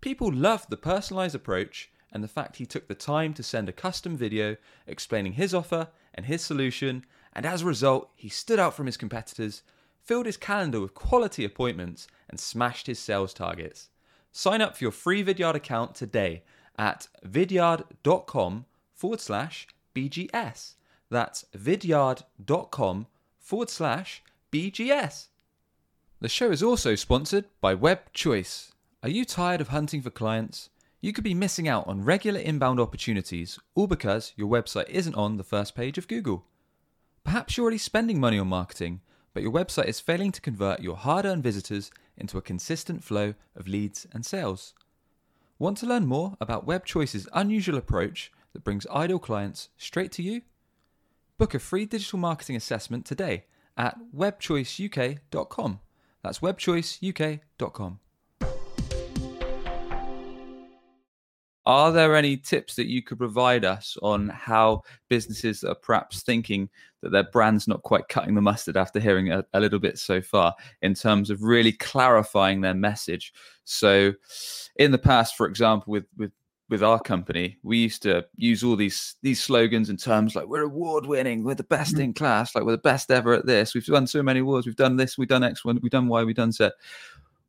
People 0.00 0.32
loved 0.32 0.68
the 0.68 0.76
personalized 0.76 1.36
approach 1.36 1.92
and 2.10 2.24
the 2.24 2.28
fact 2.28 2.56
he 2.56 2.66
took 2.66 2.88
the 2.88 2.96
time 2.96 3.34
to 3.34 3.44
send 3.44 3.68
a 3.68 3.72
custom 3.72 4.16
video 4.16 4.56
explaining 4.88 5.34
his 5.34 5.54
offer 5.54 5.90
and 6.12 6.26
his 6.26 6.42
solution, 6.42 7.06
and 7.34 7.46
as 7.46 7.62
a 7.62 7.66
result, 7.66 8.10
he 8.16 8.28
stood 8.28 8.58
out 8.58 8.74
from 8.74 8.86
his 8.86 8.96
competitors, 8.96 9.62
filled 10.02 10.26
his 10.26 10.36
calendar 10.36 10.80
with 10.80 10.94
quality 10.94 11.44
appointments, 11.44 12.08
and 12.32 12.40
smashed 12.40 12.88
his 12.88 12.98
sales 12.98 13.32
targets. 13.32 13.90
Sign 14.32 14.60
up 14.60 14.76
for 14.76 14.82
your 14.82 14.90
free 14.90 15.22
Vidyard 15.22 15.54
account 15.54 15.94
today 15.94 16.42
at 16.76 17.06
vidyard.com 17.24 18.64
forward 18.94 19.20
slash 19.20 19.68
BGS. 19.94 20.74
That's 21.10 21.44
vidyard.com 21.56 23.06
forward 23.38 23.70
slash 23.70 24.22
BGS. 24.50 25.26
The 26.20 26.28
show 26.28 26.50
is 26.50 26.62
also 26.62 26.94
sponsored 26.94 27.44
by 27.60 27.74
Web 27.74 28.12
Choice. 28.14 28.72
Are 29.02 29.10
you 29.10 29.24
tired 29.24 29.60
of 29.60 29.68
hunting 29.68 30.00
for 30.00 30.10
clients? 30.10 30.70
You 31.00 31.12
could 31.12 31.24
be 31.24 31.34
missing 31.34 31.68
out 31.68 31.86
on 31.88 32.04
regular 32.04 32.40
inbound 32.40 32.78
opportunities, 32.78 33.58
all 33.74 33.88
because 33.88 34.32
your 34.36 34.48
website 34.48 34.88
isn't 34.88 35.16
on 35.16 35.36
the 35.36 35.44
first 35.44 35.74
page 35.74 35.98
of 35.98 36.08
Google. 36.08 36.46
Perhaps 37.24 37.56
you're 37.56 37.64
already 37.64 37.78
spending 37.78 38.20
money 38.20 38.38
on 38.38 38.46
marketing, 38.46 39.00
but 39.34 39.42
your 39.42 39.52
website 39.52 39.86
is 39.86 40.00
failing 40.00 40.32
to 40.32 40.40
convert 40.40 40.80
your 40.80 40.96
hard 40.96 41.26
earned 41.26 41.42
visitors 41.42 41.90
into 42.16 42.38
a 42.38 42.42
consistent 42.42 43.02
flow 43.02 43.34
of 43.56 43.68
leads 43.68 44.06
and 44.12 44.24
sales. 44.24 44.74
Want 45.58 45.78
to 45.78 45.86
learn 45.86 46.06
more 46.06 46.36
about 46.40 46.66
WebChoice's 46.66 47.28
unusual 47.32 47.78
approach 47.78 48.32
that 48.52 48.64
brings 48.64 48.86
ideal 48.88 49.18
clients 49.18 49.68
straight 49.76 50.12
to 50.12 50.22
you? 50.22 50.42
Book 51.38 51.54
a 51.54 51.58
free 51.58 51.86
digital 51.86 52.18
marketing 52.18 52.56
assessment 52.56 53.06
today 53.06 53.44
at 53.76 53.98
webchoiceuk.com. 54.14 55.80
That's 56.22 56.38
webchoiceuk.com. 56.40 58.00
Are 61.64 61.92
there 61.92 62.16
any 62.16 62.36
tips 62.36 62.74
that 62.74 62.88
you 62.88 63.02
could 63.02 63.18
provide 63.18 63.64
us 63.64 63.96
on 64.02 64.28
how 64.28 64.82
businesses 65.08 65.62
are 65.62 65.76
perhaps 65.76 66.22
thinking 66.22 66.68
that 67.02 67.10
their 67.10 67.24
brand's 67.24 67.68
not 67.68 67.82
quite 67.82 68.08
cutting 68.08 68.34
the 68.34 68.40
mustard 68.40 68.76
after 68.76 68.98
hearing 68.98 69.30
a, 69.30 69.44
a, 69.52 69.60
little 69.60 69.78
bit 69.78 69.98
so 69.98 70.20
far 70.20 70.54
in 70.82 70.94
terms 70.94 71.30
of 71.30 71.42
really 71.42 71.72
clarifying 71.72 72.60
their 72.60 72.74
message? 72.74 73.32
So, 73.64 74.12
in 74.76 74.90
the 74.90 74.98
past, 74.98 75.36
for 75.36 75.46
example, 75.46 75.92
with 75.92 76.06
with 76.16 76.32
with 76.68 76.82
our 76.82 76.98
company, 76.98 77.58
we 77.62 77.78
used 77.78 78.02
to 78.02 78.24
use 78.36 78.64
all 78.64 78.76
these 78.76 79.16
these 79.22 79.40
slogans 79.40 79.88
and 79.88 79.98
terms 80.00 80.34
like 80.34 80.46
"we're 80.46 80.62
award 80.62 81.06
winning, 81.06 81.44
we're 81.44 81.54
the 81.54 81.62
best 81.64 81.92
mm-hmm. 81.94 82.02
in 82.02 82.14
class, 82.14 82.54
like 82.54 82.64
we're 82.64 82.72
the 82.72 82.78
best 82.78 83.10
ever 83.10 83.34
at 83.34 83.46
this. 83.46 83.74
We've 83.74 83.88
won 83.88 84.06
so 84.06 84.22
many 84.22 84.40
awards, 84.40 84.66
we've 84.66 84.74
done 84.74 84.96
this, 84.96 85.16
we've 85.16 85.28
done 85.28 85.44
X, 85.44 85.64
we've 85.64 85.90
done 85.90 86.08
Y, 86.08 86.24
we've 86.24 86.34
done 86.34 86.50
Z." 86.50 86.70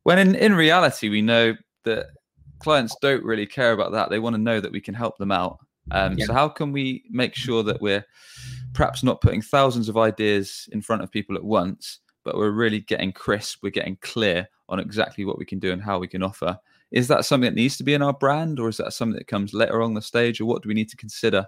When 0.04 0.19
in 0.19 0.36
in 0.36 0.54
reality, 0.54 1.10
we 1.10 1.21
know 1.21 1.56
that 1.86 2.08
clients 2.63 2.95
don't 3.02 3.23
really 3.23 3.45
care 3.45 3.73
about 3.73 3.91
that. 3.91 4.10
They 4.10 4.19
want 4.19 4.36
to 4.36 4.41
know 4.41 4.60
that 4.60 4.71
we 4.71 4.82
can 4.82 4.93
help 4.93 5.17
them 5.17 5.32
out. 5.32 5.60
Um, 5.91 6.17
yeah. 6.17 6.26
So 6.26 6.34
how 6.34 6.47
can 6.47 6.71
we 6.71 7.04
make 7.10 7.36
sure 7.36 7.62
that 7.63 7.82
we're 7.82 8.06
perhaps 8.73 9.04
not 9.04 9.21
putting 9.21 9.41
thousands 9.41 9.89
of 9.89 9.97
ideas 9.97 10.69
in 10.71 10.82
front 10.82 11.04
of 11.04 11.12
people 11.12 11.36
at 11.36 11.43
once, 11.43 11.99
but 12.23 12.38
we're 12.38 12.52
really 12.52 12.80
getting 12.80 13.12
crisp, 13.12 13.60
we're 13.62 13.69
getting 13.69 13.97
clear 14.02 14.47
on 14.69 14.80
exactly 14.80 15.26
what 15.26 15.38
we 15.38 15.45
can 15.45 15.60
do 15.60 15.71
and 15.71 15.84
how 15.84 15.99
we 15.99 16.08
can 16.08 16.23
offer. 16.23 16.58
Is 16.91 17.08
that 17.08 17.26
something 17.26 17.49
that 17.49 17.56
needs 17.56 17.76
to 17.78 17.84
be 17.84 17.93
in 17.93 18.02
our 18.02 18.13
brand, 18.13 18.60
or 18.60 18.69
is 18.69 18.78
that 18.78 18.93
something 18.93 19.17
that 19.17 19.28
comes 19.28 19.54
later 19.54 19.82
on 19.82 19.93
the 19.93 20.02
stage, 20.02 20.39
or 20.39 20.45
what 20.45 20.62
do 20.62 20.69
we 20.69 20.76
need 20.76 20.89
to 20.89 20.97
consider 20.97 21.47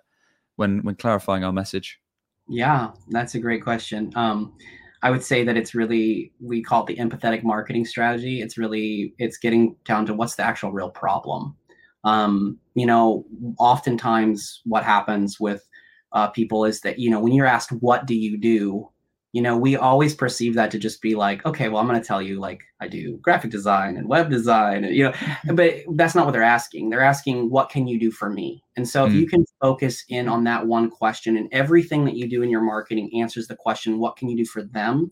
when 0.55 0.79
when 0.79 0.95
clarifying 0.95 1.43
our 1.43 1.53
message? 1.53 1.99
Yeah, 2.47 2.91
that's 3.09 3.35
a 3.35 3.39
great 3.39 3.63
question. 3.63 4.11
Um, 4.15 4.53
I 5.01 5.11
would 5.11 5.23
say 5.23 5.43
that 5.43 5.57
it's 5.57 5.75
really 5.75 6.31
we 6.39 6.63
call 6.63 6.83
it 6.83 6.87
the 6.87 6.95
empathetic 6.95 7.43
marketing 7.43 7.85
strategy. 7.85 8.41
It's 8.41 8.57
really 8.57 9.13
it's 9.17 9.37
getting 9.37 9.75
down 9.85 10.05
to 10.07 10.13
what's 10.13 10.35
the 10.35 10.43
actual 10.43 10.71
real 10.71 10.89
problem. 10.89 11.55
Um, 12.03 12.59
you 12.75 12.85
know, 12.85 13.25
oftentimes 13.57 14.61
what 14.65 14.83
happens 14.83 15.39
with 15.39 15.67
uh, 16.11 16.27
people 16.29 16.65
is 16.65 16.81
that 16.81 16.99
you 16.99 17.09
know 17.09 17.19
when 17.19 17.33
you're 17.33 17.45
asked 17.45 17.71
what 17.71 18.05
do 18.05 18.15
you 18.15 18.37
do, 18.37 18.89
you 19.35 19.41
know, 19.41 19.57
we 19.57 19.75
always 19.75 20.15
perceive 20.15 20.53
that 20.53 20.71
to 20.71 20.79
just 20.79 21.01
be 21.01 21.13
like, 21.13 21.45
okay, 21.45 21.67
well, 21.67 21.81
I'm 21.81 21.89
going 21.89 21.99
to 21.99 22.07
tell 22.07 22.21
you 22.21 22.39
like 22.39 22.63
I 22.79 22.87
do 22.87 23.17
graphic 23.17 23.51
design 23.51 23.97
and 23.97 24.07
web 24.07 24.29
design, 24.29 24.85
and, 24.85 24.95
you 24.95 25.03
know, 25.03 25.11
mm-hmm. 25.11 25.55
but 25.55 25.73
that's 25.97 26.15
not 26.15 26.25
what 26.25 26.31
they're 26.31 26.41
asking. 26.41 26.89
They're 26.89 27.03
asking, 27.03 27.49
what 27.49 27.69
can 27.69 27.85
you 27.85 27.99
do 27.99 28.11
for 28.11 28.29
me? 28.29 28.63
And 28.77 28.87
so, 28.87 29.03
mm. 29.03 29.09
if 29.09 29.13
you 29.13 29.27
can 29.27 29.43
focus 29.59 30.05
in 30.07 30.29
on 30.29 30.45
that 30.45 30.65
one 30.65 30.89
question, 30.89 31.35
and 31.35 31.49
everything 31.51 32.05
that 32.05 32.15
you 32.15 32.29
do 32.29 32.43
in 32.43 32.49
your 32.49 32.61
marketing 32.61 33.11
answers 33.19 33.47
the 33.47 33.57
question, 33.57 33.99
what 33.99 34.15
can 34.15 34.29
you 34.29 34.37
do 34.37 34.45
for 34.45 34.63
them? 34.63 35.11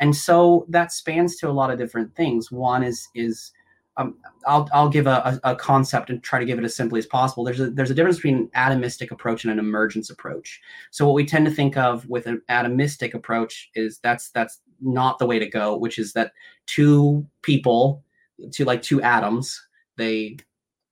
And 0.00 0.14
so 0.14 0.66
that 0.68 0.92
spans 0.92 1.36
to 1.36 1.48
a 1.48 1.50
lot 1.50 1.70
of 1.70 1.78
different 1.78 2.14
things. 2.14 2.52
One 2.52 2.82
is 2.82 3.08
is 3.14 3.52
um, 3.96 4.16
I'll 4.46 4.68
I'll 4.72 4.88
give 4.88 5.06
a, 5.06 5.40
a, 5.44 5.50
a, 5.52 5.56
concept 5.56 6.08
and 6.08 6.22
try 6.22 6.38
to 6.38 6.46
give 6.46 6.58
it 6.58 6.64
as 6.64 6.74
simply 6.74 6.98
as 6.98 7.06
possible. 7.06 7.44
There's 7.44 7.60
a 7.60 7.70
there's 7.70 7.90
a 7.90 7.94
difference 7.94 8.16
between 8.16 8.50
an 8.54 8.80
atomistic 8.80 9.10
approach 9.10 9.44
and 9.44 9.52
an 9.52 9.58
emergence 9.58 10.08
approach. 10.08 10.60
So 10.90 11.06
what 11.06 11.14
we 11.14 11.26
tend 11.26 11.44
to 11.46 11.52
think 11.52 11.76
of 11.76 12.08
with 12.08 12.26
an 12.26 12.40
atomistic 12.50 13.12
approach 13.12 13.70
is 13.74 13.98
that's 13.98 14.30
that's 14.30 14.60
not 14.80 15.18
the 15.18 15.26
way 15.26 15.38
to 15.38 15.46
go, 15.46 15.76
which 15.76 15.98
is 15.98 16.14
that 16.14 16.32
two 16.66 17.26
people, 17.42 18.02
two 18.50 18.64
like 18.64 18.82
two 18.82 19.02
atoms, 19.02 19.60
they 19.96 20.38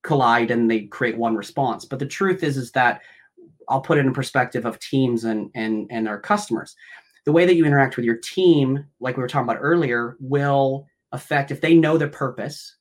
collide 0.03 0.51
and 0.51 0.69
they 0.69 0.81
create 0.81 1.17
one 1.17 1.35
response. 1.35 1.85
But 1.85 1.99
the 1.99 2.05
truth 2.05 2.43
is 2.43 2.55
is 2.55 2.71
that 2.73 3.01
I'll 3.67 3.81
put 3.81 3.97
it 3.97 4.05
in 4.05 4.13
perspective 4.13 4.65
of 4.65 4.79
teams 4.79 5.23
and 5.23 5.49
and 5.55 5.87
and 5.89 6.07
our 6.07 6.19
customers. 6.19 6.75
The 7.25 7.31
way 7.31 7.45
that 7.45 7.55
you 7.55 7.65
interact 7.65 7.97
with 7.97 8.05
your 8.05 8.17
team, 8.17 8.85
like 8.99 9.17
we 9.17 9.21
were 9.21 9.27
talking 9.27 9.49
about 9.49 9.61
earlier, 9.61 10.17
will 10.19 10.87
affect 11.11 11.51
if 11.51 11.61
they 11.61 11.73
know 11.73 11.97
their 11.97 12.07
purpose 12.07 12.75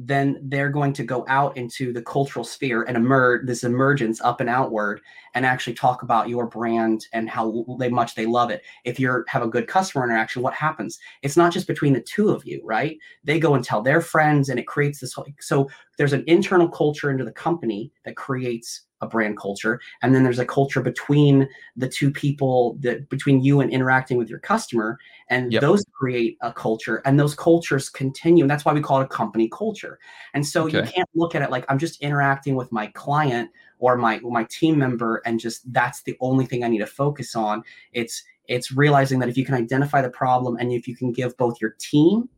then 0.00 0.38
they're 0.44 0.70
going 0.70 0.92
to 0.92 1.02
go 1.02 1.24
out 1.28 1.56
into 1.56 1.92
the 1.92 2.00
cultural 2.00 2.44
sphere 2.44 2.84
and 2.84 2.96
emerge 2.96 3.44
this 3.46 3.64
emergence 3.64 4.20
up 4.20 4.40
and 4.40 4.48
outward 4.48 5.00
and 5.34 5.44
actually 5.44 5.74
talk 5.74 6.02
about 6.02 6.28
your 6.28 6.46
brand 6.46 7.06
and 7.12 7.28
how 7.28 7.64
they 7.80 7.88
much 7.88 8.14
they 8.14 8.24
love 8.24 8.50
it. 8.50 8.62
If 8.84 9.00
you 9.00 9.24
have 9.26 9.42
a 9.42 9.48
good 9.48 9.66
customer 9.66 10.04
interaction 10.04 10.40
what 10.40 10.54
happens? 10.54 11.00
It's 11.22 11.36
not 11.36 11.52
just 11.52 11.66
between 11.66 11.92
the 11.92 12.00
two 12.00 12.30
of 12.30 12.46
you 12.46 12.60
right? 12.64 12.96
They 13.24 13.40
go 13.40 13.54
and 13.54 13.64
tell 13.64 13.82
their 13.82 14.00
friends 14.00 14.48
and 14.48 14.58
it 14.58 14.68
creates 14.68 15.00
this 15.00 15.12
whole, 15.12 15.26
so 15.40 15.68
there's 15.96 16.12
an 16.12 16.24
internal 16.28 16.68
culture 16.68 17.10
into 17.10 17.24
the 17.24 17.32
company 17.32 17.90
that 18.04 18.16
creates 18.16 18.82
a 19.00 19.06
brand 19.06 19.38
culture. 19.38 19.80
And 20.02 20.14
then 20.14 20.24
there's 20.24 20.38
a 20.38 20.46
culture 20.46 20.80
between 20.80 21.48
the 21.76 21.88
two 21.88 22.10
people 22.10 22.76
that 22.80 23.08
between 23.08 23.42
you 23.42 23.60
and 23.60 23.70
interacting 23.70 24.18
with 24.18 24.28
your 24.28 24.40
customer. 24.40 24.98
And 25.28 25.52
yep. 25.52 25.60
those 25.60 25.84
create 25.92 26.36
a 26.40 26.52
culture 26.52 27.02
and 27.04 27.18
those 27.18 27.34
cultures 27.34 27.88
continue. 27.88 28.44
And 28.44 28.50
that's 28.50 28.64
why 28.64 28.72
we 28.72 28.80
call 28.80 29.00
it 29.00 29.04
a 29.04 29.08
company 29.08 29.48
culture. 29.48 29.98
And 30.34 30.46
so 30.46 30.66
okay. 30.66 30.78
you 30.78 30.82
can't 30.84 31.08
look 31.14 31.34
at 31.34 31.42
it 31.42 31.50
like 31.50 31.64
i'm 31.68 31.78
just 31.78 32.00
interacting 32.00 32.54
with 32.54 32.70
my 32.72 32.86
client 32.88 33.50
or 33.78 33.96
my 33.96 34.18
my 34.20 34.44
team 34.44 34.78
member 34.78 35.22
and 35.24 35.38
just 35.38 35.70
that's 35.72 36.02
the 36.02 36.16
only 36.20 36.46
thing 36.46 36.64
i 36.64 36.68
need 36.68 36.78
to 36.78 36.86
focus 36.86 37.34
on. 37.34 37.62
It's 37.92 38.22
it's 38.46 38.72
realizing 38.72 39.18
that 39.20 39.28
if 39.28 39.36
you 39.36 39.44
can 39.44 39.54
identify 39.54 40.02
the 40.02 40.10
problem 40.10 40.56
and 40.56 40.72
if 40.72 40.88
you 40.88 40.96
can 40.96 41.12
give 41.12 41.36
both 41.36 41.60
your 41.60 41.76
team 41.78 42.28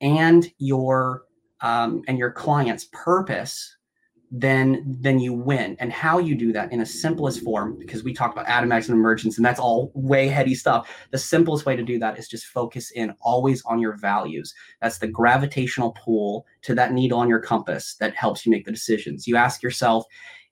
and 0.00 0.52
your 0.58 1.22
um, 1.60 2.02
and 2.08 2.18
your 2.18 2.32
client's 2.32 2.88
purpose 2.92 3.76
then 4.34 4.82
then 4.86 5.20
you 5.20 5.34
win. 5.34 5.76
And 5.78 5.92
how 5.92 6.18
you 6.18 6.34
do 6.34 6.52
that 6.54 6.72
in 6.72 6.80
a 6.80 6.86
simplest 6.86 7.44
form, 7.44 7.78
because 7.78 8.02
we 8.02 8.14
talk 8.14 8.32
about 8.32 8.48
atomics 8.48 8.88
and 8.88 8.96
emergence, 8.96 9.36
and 9.36 9.44
that's 9.44 9.60
all 9.60 9.92
way 9.94 10.26
heady 10.26 10.54
stuff. 10.54 10.90
The 11.10 11.18
simplest 11.18 11.66
way 11.66 11.76
to 11.76 11.82
do 11.82 11.98
that 11.98 12.18
is 12.18 12.28
just 12.28 12.46
focus 12.46 12.90
in 12.92 13.14
always 13.20 13.62
on 13.66 13.78
your 13.78 13.96
values. 13.98 14.54
That's 14.80 14.98
the 14.98 15.06
gravitational 15.06 15.92
pull 15.92 16.46
to 16.62 16.74
that 16.74 16.92
needle 16.92 17.18
on 17.18 17.28
your 17.28 17.40
compass 17.40 17.94
that 17.96 18.16
helps 18.16 18.46
you 18.46 18.50
make 18.50 18.64
the 18.64 18.72
decisions. 18.72 19.26
You 19.26 19.36
ask 19.36 19.62
yourself, 19.62 20.06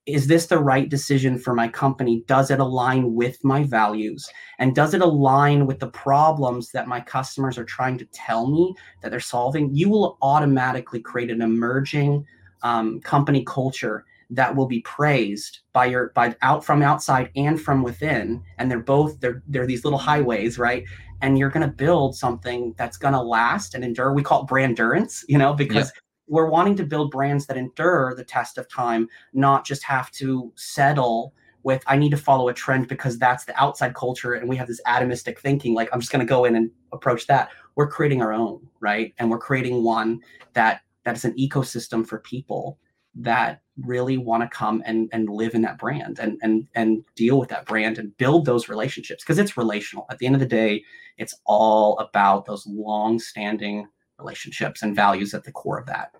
is 0.04 0.26
this 0.26 0.46
the 0.46 0.58
right 0.58 0.88
decision 0.88 1.38
for 1.38 1.54
my 1.54 1.68
company? 1.68 2.22
Does 2.26 2.50
it 2.50 2.60
align 2.60 3.14
with 3.14 3.42
my 3.44 3.64
values? 3.64 4.28
And 4.58 4.74
does 4.74 4.92
it 4.92 5.00
align 5.00 5.66
with 5.66 5.78
the 5.78 5.90
problems 5.90 6.70
that 6.72 6.88
my 6.88 7.00
customers 7.00 7.56
are 7.56 7.64
trying 7.64 7.96
to 7.98 8.06
tell 8.06 8.50
me 8.50 8.74
that 9.02 9.10
they're 9.10 9.20
solving? 9.20 9.74
You 9.74 9.88
will 9.88 10.18
automatically 10.20 11.00
create 11.00 11.30
an 11.30 11.40
emerging 11.40 12.26
um, 12.62 13.00
company 13.00 13.44
culture 13.44 14.04
that 14.30 14.54
will 14.54 14.66
be 14.66 14.80
praised 14.82 15.60
by 15.72 15.86
your 15.86 16.12
by 16.14 16.34
out 16.42 16.64
from 16.64 16.82
outside 16.82 17.30
and 17.34 17.60
from 17.60 17.82
within. 17.82 18.42
And 18.58 18.70
they're 18.70 18.78
both 18.78 19.20
they're 19.20 19.42
they're 19.48 19.66
these 19.66 19.84
little 19.84 19.98
highways 19.98 20.58
right? 20.58 20.84
And 21.22 21.38
you're 21.38 21.50
going 21.50 21.66
to 21.66 21.72
build 21.72 22.16
something 22.16 22.74
that's 22.78 22.96
going 22.96 23.14
to 23.14 23.20
last 23.20 23.74
and 23.74 23.84
endure. 23.84 24.14
We 24.14 24.22
call 24.22 24.42
it 24.42 24.48
brand 24.48 24.70
endurance 24.70 25.24
you 25.28 25.38
know 25.38 25.52
because 25.52 25.86
yeah. 25.94 26.00
we're 26.28 26.48
wanting 26.48 26.76
to 26.76 26.84
build 26.84 27.10
brands 27.10 27.46
that 27.46 27.56
endure 27.56 28.14
the 28.16 28.24
test 28.24 28.56
of 28.58 28.68
time 28.68 29.08
not 29.32 29.66
just 29.66 29.82
have 29.82 30.10
to 30.12 30.52
settle 30.54 31.34
with 31.62 31.82
i 31.86 31.96
need 31.96 32.10
to 32.10 32.16
follow 32.16 32.48
a 32.48 32.54
trend 32.54 32.88
because 32.88 33.18
that's 33.18 33.44
the 33.44 33.60
outside 33.60 33.94
culture 33.94 34.34
and 34.34 34.48
we 34.48 34.56
have 34.56 34.66
this 34.68 34.80
atomistic 34.86 35.38
thinking 35.38 35.74
like 35.74 35.90
i'm 35.92 36.00
just 36.00 36.12
going 36.12 36.24
to 36.24 36.28
go 36.28 36.44
in 36.44 36.56
and 36.56 36.70
approach 36.92 37.26
that. 37.26 37.50
We're 37.76 37.88
creating 37.88 38.22
our 38.22 38.32
own 38.32 38.66
right? 38.80 39.14
And 39.18 39.30
we're 39.30 39.38
creating 39.38 39.82
one 39.82 40.20
that 40.54 40.80
that 41.10 41.16
is 41.16 41.24
an 41.24 41.34
ecosystem 41.34 42.06
for 42.06 42.20
people 42.20 42.78
that 43.16 43.62
really 43.82 44.16
want 44.16 44.44
to 44.44 44.56
come 44.56 44.80
and 44.86 45.08
and 45.12 45.28
live 45.28 45.56
in 45.56 45.62
that 45.62 45.76
brand 45.76 46.20
and 46.20 46.38
and 46.42 46.68
and 46.76 47.04
deal 47.16 47.40
with 47.40 47.48
that 47.48 47.66
brand 47.66 47.98
and 47.98 48.16
build 48.16 48.44
those 48.44 48.68
relationships 48.68 49.24
because 49.24 49.38
it's 49.38 49.56
relational. 49.56 50.06
At 50.08 50.18
the 50.18 50.26
end 50.26 50.36
of 50.36 50.40
the 50.40 50.46
day 50.46 50.84
it's 51.18 51.34
all 51.46 51.98
about 51.98 52.46
those 52.46 52.64
long 52.68 53.18
standing 53.18 53.88
relationships 54.20 54.82
and 54.82 54.94
values 54.94 55.34
at 55.34 55.42
the 55.42 55.50
core 55.50 55.80
of 55.80 55.86
that. 55.86 56.14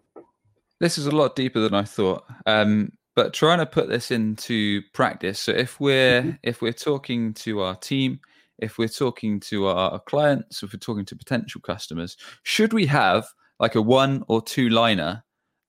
This 0.80 0.98
is 0.98 1.06
a 1.06 1.12
lot 1.12 1.36
deeper 1.36 1.60
than 1.60 1.74
i 1.74 1.84
thought 1.84 2.24
um, 2.46 2.90
but 3.14 3.32
trying 3.32 3.58
to 3.58 3.66
put 3.66 3.88
this 3.88 4.10
into 4.10 4.82
practice. 4.92 5.38
So 5.38 5.52
if 5.52 5.78
we're 5.78 6.22
mm-hmm. 6.22 6.30
if 6.42 6.62
we're 6.62 6.72
talking 6.72 7.32
to 7.34 7.60
our 7.60 7.76
team 7.76 8.18
if 8.58 8.76
we're 8.76 8.88
talking 8.88 9.38
to 9.38 9.66
our 9.66 10.00
clients 10.00 10.64
if 10.64 10.72
we're 10.72 10.80
talking 10.80 11.04
to 11.04 11.14
potential 11.14 11.60
customers 11.60 12.16
should 12.42 12.72
we 12.72 12.86
have 12.86 13.28
like 13.60 13.76
a 13.76 13.82
one 13.82 14.24
or 14.26 14.42
two 14.42 14.70
liner 14.70 15.22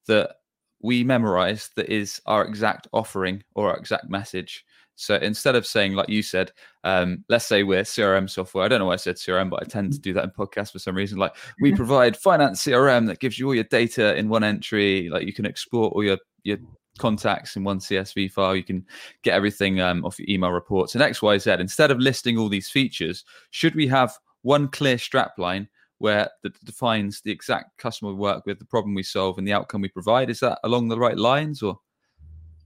that 0.07 0.37
we 0.81 1.03
memorize 1.03 1.69
that 1.75 1.89
is 1.89 2.19
our 2.25 2.43
exact 2.43 2.87
offering 2.91 3.43
or 3.53 3.69
our 3.69 3.77
exact 3.77 4.09
message. 4.09 4.65
So 4.95 5.15
instead 5.15 5.55
of 5.55 5.65
saying, 5.65 5.93
like 5.93 6.09
you 6.09 6.23
said, 6.23 6.51
um, 6.83 7.23
let's 7.29 7.45
say 7.45 7.63
we're 7.63 7.83
CRM 7.83 8.29
software. 8.29 8.65
I 8.65 8.67
don't 8.67 8.79
know 8.79 8.87
why 8.87 8.93
I 8.93 8.97
said 8.97 9.15
CRM, 9.15 9.49
but 9.49 9.61
I 9.61 9.65
tend 9.65 9.93
to 9.93 9.99
do 9.99 10.13
that 10.13 10.23
in 10.23 10.31
podcasts 10.31 10.71
for 10.71 10.79
some 10.79 10.95
reason. 10.95 11.17
Like 11.17 11.35
we 11.59 11.71
provide 11.75 12.17
finance 12.17 12.63
CRM 12.63 13.07
that 13.07 13.19
gives 13.19 13.37
you 13.37 13.47
all 13.47 13.55
your 13.55 13.63
data 13.65 14.15
in 14.15 14.29
one 14.29 14.43
entry. 14.43 15.09
Like 15.09 15.25
you 15.25 15.33
can 15.33 15.45
export 15.45 15.93
all 15.93 16.03
your 16.03 16.17
your 16.43 16.57
contacts 16.97 17.55
in 17.55 17.63
one 17.63 17.79
CSV 17.79 18.31
file. 18.31 18.55
You 18.55 18.63
can 18.63 18.85
get 19.23 19.33
everything 19.33 19.79
um, 19.81 20.05
off 20.05 20.19
your 20.19 20.29
email 20.29 20.51
reports 20.51 20.95
and 20.95 21.01
X, 21.01 21.21
Y, 21.21 21.37
Z. 21.37 21.51
Instead 21.59 21.91
of 21.91 21.99
listing 21.99 22.37
all 22.37 22.49
these 22.49 22.69
features, 22.69 23.25
should 23.49 23.75
we 23.75 23.87
have 23.87 24.17
one 24.43 24.67
clear 24.67 24.97
strapline 24.97 25.67
where 26.01 26.27
that 26.41 26.65
defines 26.65 27.21
the 27.21 27.31
exact 27.31 27.77
customer 27.77 28.11
we 28.11 28.17
work 28.17 28.45
with, 28.47 28.57
the 28.57 28.65
problem 28.65 28.95
we 28.95 29.03
solve, 29.03 29.37
and 29.37 29.47
the 29.47 29.53
outcome 29.53 29.81
we 29.81 29.87
provide. 29.87 30.29
Is 30.31 30.39
that 30.39 30.59
along 30.63 30.87
the 30.87 30.97
right 30.97 31.17
lines, 31.17 31.61
or? 31.61 31.77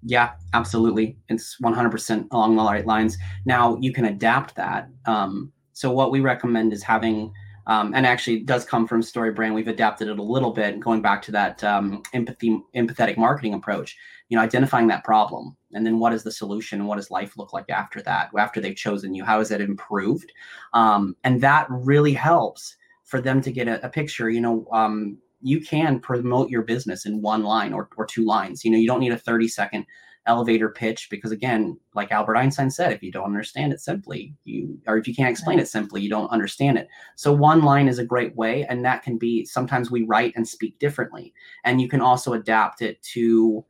Yeah, 0.04 0.34
absolutely. 0.54 1.18
It's 1.28 1.58
100% 1.62 2.28
along 2.32 2.56
the 2.56 2.64
right 2.64 2.86
lines. 2.86 3.18
Now 3.46 3.78
you 3.82 3.92
can 3.92 4.06
adapt 4.06 4.56
that. 4.56 4.88
Um, 5.06 5.52
so 5.74 5.92
what 5.92 6.12
we 6.12 6.22
recommend 6.22 6.72
is 6.72 6.82
having, 6.82 7.34
um, 7.68 7.94
and 7.94 8.06
actually 8.06 8.40
does 8.40 8.64
come 8.64 8.88
from 8.88 9.02
StoryBrand. 9.02 9.54
We've 9.54 9.68
adapted 9.68 10.08
it 10.08 10.18
a 10.18 10.24
little 10.24 10.52
bit, 10.52 10.80
going 10.80 11.02
back 11.02 11.22
to 11.24 11.32
that 11.34 11.62
um, 11.66 12.04
empathy, 12.14 12.62
empathetic 12.74 13.18
marketing 13.18 13.54
approach. 13.54 13.98
You 14.30 14.38
know, 14.38 14.44
identifying 14.44 14.88
that 14.88 15.04
problem, 15.04 15.58
and 15.74 15.86
then 15.86 16.00
what 16.00 16.14
is 16.14 16.24
the 16.24 16.32
solution, 16.32 16.80
and 16.80 16.88
what 16.88 16.96
does 16.96 17.12
life 17.12 17.38
look 17.38 17.52
like 17.52 17.70
after 17.70 18.02
that? 18.04 18.30
After 18.38 18.62
they've 18.62 18.76
chosen 18.76 19.14
you, 19.14 19.26
how 19.26 19.40
is 19.40 19.52
it 19.52 19.62
improved? 19.62 20.32
Um, 20.74 21.16
and 21.24 21.42
that 21.42 21.68
really 21.70 22.14
helps 22.14 22.76
for 23.06 23.22
them 23.22 23.42
to 23.42 23.52
get 23.52 23.68
a, 23.68 23.84
a 23.86 23.90
picture, 23.90 24.30
you 24.30 24.42
know, 24.42 24.68
um, 24.72 25.18
you 25.42 25.62
can 25.62 26.00
promote 26.00 26.50
your 26.50 26.64
business 26.64 27.06
in 27.06 27.22
one 27.22 27.44
line 27.44 27.72
or, 27.72 27.88
or 27.98 28.06
two 28.06 28.26
lines. 28.26 28.66
You 28.66 28.72
know, 28.72 28.78
you 28.78 28.88
don't 28.88 29.00
need 29.00 29.12
a 29.12 29.18
30 29.18 29.48
second 29.48 29.86
elevator 30.28 30.70
pitch 30.70 31.08
because 31.12 31.32
again, 31.32 31.80
like 31.94 32.12
Albert 32.12 32.38
Einstein 32.38 32.72
said, 32.72 32.92
if 32.92 33.04
you 33.04 33.12
don't 33.12 33.26
understand 33.26 33.72
it 33.72 33.80
simply, 33.80 34.34
you 34.44 34.78
or 34.88 34.98
if 34.98 35.08
you 35.08 35.14
can't 35.14 35.30
explain 35.30 35.60
it 35.60 35.68
simply, 35.68 36.02
you 36.02 36.10
don't 36.10 36.32
understand 36.32 36.78
it. 36.78 36.88
So 37.16 37.32
one 37.32 37.62
line 37.62 37.88
is 37.88 38.00
a 38.00 38.06
great 38.06 38.36
way, 38.36 38.66
and 38.66 38.84
that 38.86 39.04
can 39.04 39.18
be 39.18 39.46
sometimes 39.46 39.92
we 39.92 40.04
write 40.04 40.34
and 40.36 40.48
speak 40.48 40.80
differently, 40.80 41.34
and 41.64 41.80
you 41.80 41.88
can 41.88 42.02
also 42.02 42.34
adapt 42.34 42.82
it 42.82 43.02
to 43.14 43.64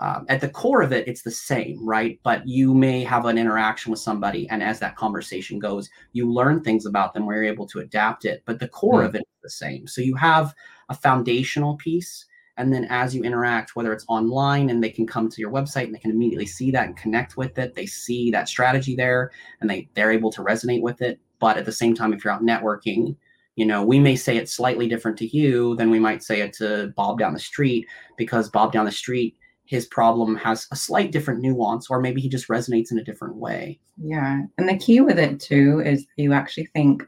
um, 0.00 0.24
at 0.30 0.40
the 0.40 0.48
core 0.48 0.80
of 0.80 0.92
it, 0.92 1.06
it's 1.06 1.22
the 1.22 1.30
same, 1.30 1.86
right? 1.86 2.18
But 2.22 2.48
you 2.48 2.74
may 2.74 3.04
have 3.04 3.26
an 3.26 3.36
interaction 3.36 3.90
with 3.90 4.00
somebody, 4.00 4.48
and 4.48 4.62
as 4.62 4.80
that 4.80 4.96
conversation 4.96 5.58
goes, 5.58 5.90
you 6.12 6.32
learn 6.32 6.62
things 6.62 6.86
about 6.86 7.12
them 7.12 7.26
where 7.26 7.36
you're 7.36 7.52
able 7.52 7.66
to 7.68 7.80
adapt 7.80 8.24
it. 8.24 8.42
But 8.46 8.58
the 8.58 8.68
core 8.68 9.02
mm. 9.02 9.06
of 9.06 9.14
it 9.14 9.20
is 9.20 9.42
the 9.42 9.50
same. 9.50 9.86
So 9.86 10.00
you 10.00 10.16
have 10.16 10.54
a 10.88 10.94
foundational 10.94 11.76
piece, 11.76 12.24
and 12.56 12.72
then 12.72 12.86
as 12.88 13.14
you 13.14 13.22
interact, 13.22 13.76
whether 13.76 13.92
it's 13.92 14.06
online 14.08 14.70
and 14.70 14.82
they 14.82 14.90
can 14.90 15.06
come 15.06 15.28
to 15.28 15.40
your 15.40 15.50
website 15.50 15.84
and 15.84 15.94
they 15.94 15.98
can 15.98 16.10
immediately 16.10 16.46
see 16.46 16.70
that 16.70 16.86
and 16.86 16.96
connect 16.96 17.36
with 17.36 17.58
it, 17.58 17.74
they 17.74 17.86
see 17.86 18.30
that 18.30 18.48
strategy 18.48 18.96
there, 18.96 19.30
and 19.60 19.68
they 19.68 19.86
they're 19.92 20.12
able 20.12 20.32
to 20.32 20.42
resonate 20.42 20.80
with 20.80 21.02
it. 21.02 21.20
But 21.40 21.58
at 21.58 21.66
the 21.66 21.72
same 21.72 21.94
time, 21.94 22.14
if 22.14 22.24
you're 22.24 22.32
out 22.32 22.42
networking, 22.42 23.16
you 23.56 23.66
know, 23.66 23.84
we 23.84 23.98
may 23.98 24.16
say 24.16 24.38
it 24.38 24.48
slightly 24.48 24.88
different 24.88 25.18
to 25.18 25.36
you 25.36 25.76
than 25.76 25.90
we 25.90 25.98
might 25.98 26.22
say 26.22 26.40
it 26.40 26.54
to 26.54 26.94
Bob 26.96 27.18
down 27.18 27.34
the 27.34 27.38
street 27.38 27.86
because 28.16 28.48
Bob 28.48 28.72
down 28.72 28.86
the 28.86 28.92
street 28.92 29.36
his 29.70 29.86
problem 29.86 30.34
has 30.34 30.66
a 30.72 30.76
slight 30.76 31.12
different 31.12 31.40
nuance 31.40 31.88
or 31.88 32.00
maybe 32.00 32.20
he 32.20 32.28
just 32.28 32.48
resonates 32.48 32.90
in 32.90 32.98
a 32.98 33.04
different 33.04 33.36
way 33.36 33.78
yeah 34.02 34.42
and 34.58 34.68
the 34.68 34.76
key 34.76 35.00
with 35.00 35.18
it 35.18 35.38
too 35.38 35.80
is 35.86 36.06
you 36.16 36.32
actually 36.32 36.66
think 36.66 37.04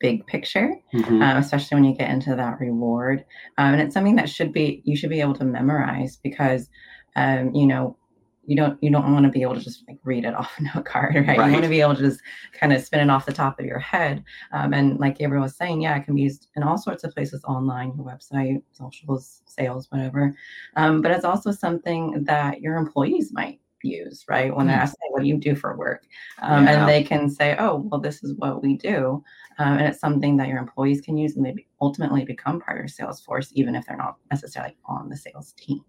big 0.00 0.26
picture 0.26 0.74
mm-hmm. 0.92 1.22
um, 1.22 1.36
especially 1.36 1.76
when 1.76 1.84
you 1.84 1.94
get 1.94 2.10
into 2.10 2.34
that 2.34 2.58
reward 2.58 3.24
um, 3.56 3.74
and 3.74 3.80
it's 3.80 3.94
something 3.94 4.16
that 4.16 4.28
should 4.28 4.52
be 4.52 4.82
you 4.84 4.96
should 4.96 5.10
be 5.10 5.20
able 5.20 5.34
to 5.34 5.44
memorize 5.44 6.18
because 6.24 6.68
um, 7.14 7.54
you 7.54 7.66
know 7.66 7.96
you 8.44 8.56
don't 8.56 8.82
you 8.82 8.90
don't 8.90 9.12
want 9.12 9.24
to 9.24 9.30
be 9.30 9.42
able 9.42 9.54
to 9.54 9.60
just 9.60 9.84
like 9.86 9.98
read 10.04 10.24
it 10.24 10.34
off 10.34 10.52
a 10.58 10.62
note 10.74 10.84
card 10.84 11.14
right? 11.14 11.26
right, 11.26 11.46
you 11.46 11.52
want 11.52 11.62
to 11.62 11.68
be 11.68 11.80
able 11.80 11.94
to 11.94 12.02
just 12.02 12.20
kind 12.52 12.72
of 12.72 12.82
spin 12.82 13.00
it 13.00 13.10
off 13.10 13.26
the 13.26 13.32
top 13.32 13.58
of 13.58 13.66
your 13.66 13.78
head. 13.78 14.24
Um, 14.52 14.74
and 14.74 14.98
like 14.98 15.18
gabriel 15.18 15.42
was 15.42 15.56
saying 15.56 15.82
yeah 15.82 15.96
it 15.96 16.04
can 16.04 16.14
be 16.14 16.22
used 16.22 16.48
in 16.56 16.62
all 16.62 16.78
sorts 16.78 17.04
of 17.04 17.14
places 17.14 17.42
online 17.44 17.92
your 17.96 18.04
website 18.04 18.62
socials 18.72 19.42
sales 19.46 19.90
whatever. 19.90 20.34
Um, 20.76 21.02
but 21.02 21.12
it's 21.12 21.24
also 21.24 21.52
something 21.52 22.24
that 22.24 22.60
your 22.60 22.76
employees 22.76 23.32
might 23.32 23.60
use 23.84 24.24
right? 24.28 24.54
When 24.54 24.68
they're 24.68 24.76
asking 24.76 25.10
what 25.10 25.22
do 25.22 25.28
you 25.28 25.38
do 25.38 25.56
for 25.56 25.76
work. 25.76 26.04
Um, 26.40 26.64
yeah. 26.64 26.80
and 26.80 26.88
they 26.88 27.02
can 27.02 27.28
say 27.28 27.56
oh 27.58 27.86
well 27.90 28.00
this 28.00 28.24
is 28.24 28.34
what 28.36 28.62
we 28.62 28.76
do. 28.76 29.22
Um, 29.58 29.78
and 29.78 29.86
it's 29.86 30.00
something 30.00 30.36
that 30.38 30.48
your 30.48 30.58
employees 30.58 31.00
can 31.00 31.16
use 31.16 31.36
and 31.36 31.44
they 31.44 31.66
ultimately 31.80 32.24
become 32.24 32.60
part 32.60 32.78
of 32.78 32.82
your 32.82 32.88
sales 32.88 33.20
force 33.20 33.52
even 33.54 33.76
if 33.76 33.86
they're 33.86 33.96
not 33.96 34.16
necessarily 34.30 34.76
on 34.86 35.08
the 35.08 35.16
sales 35.16 35.52
team 35.52 35.84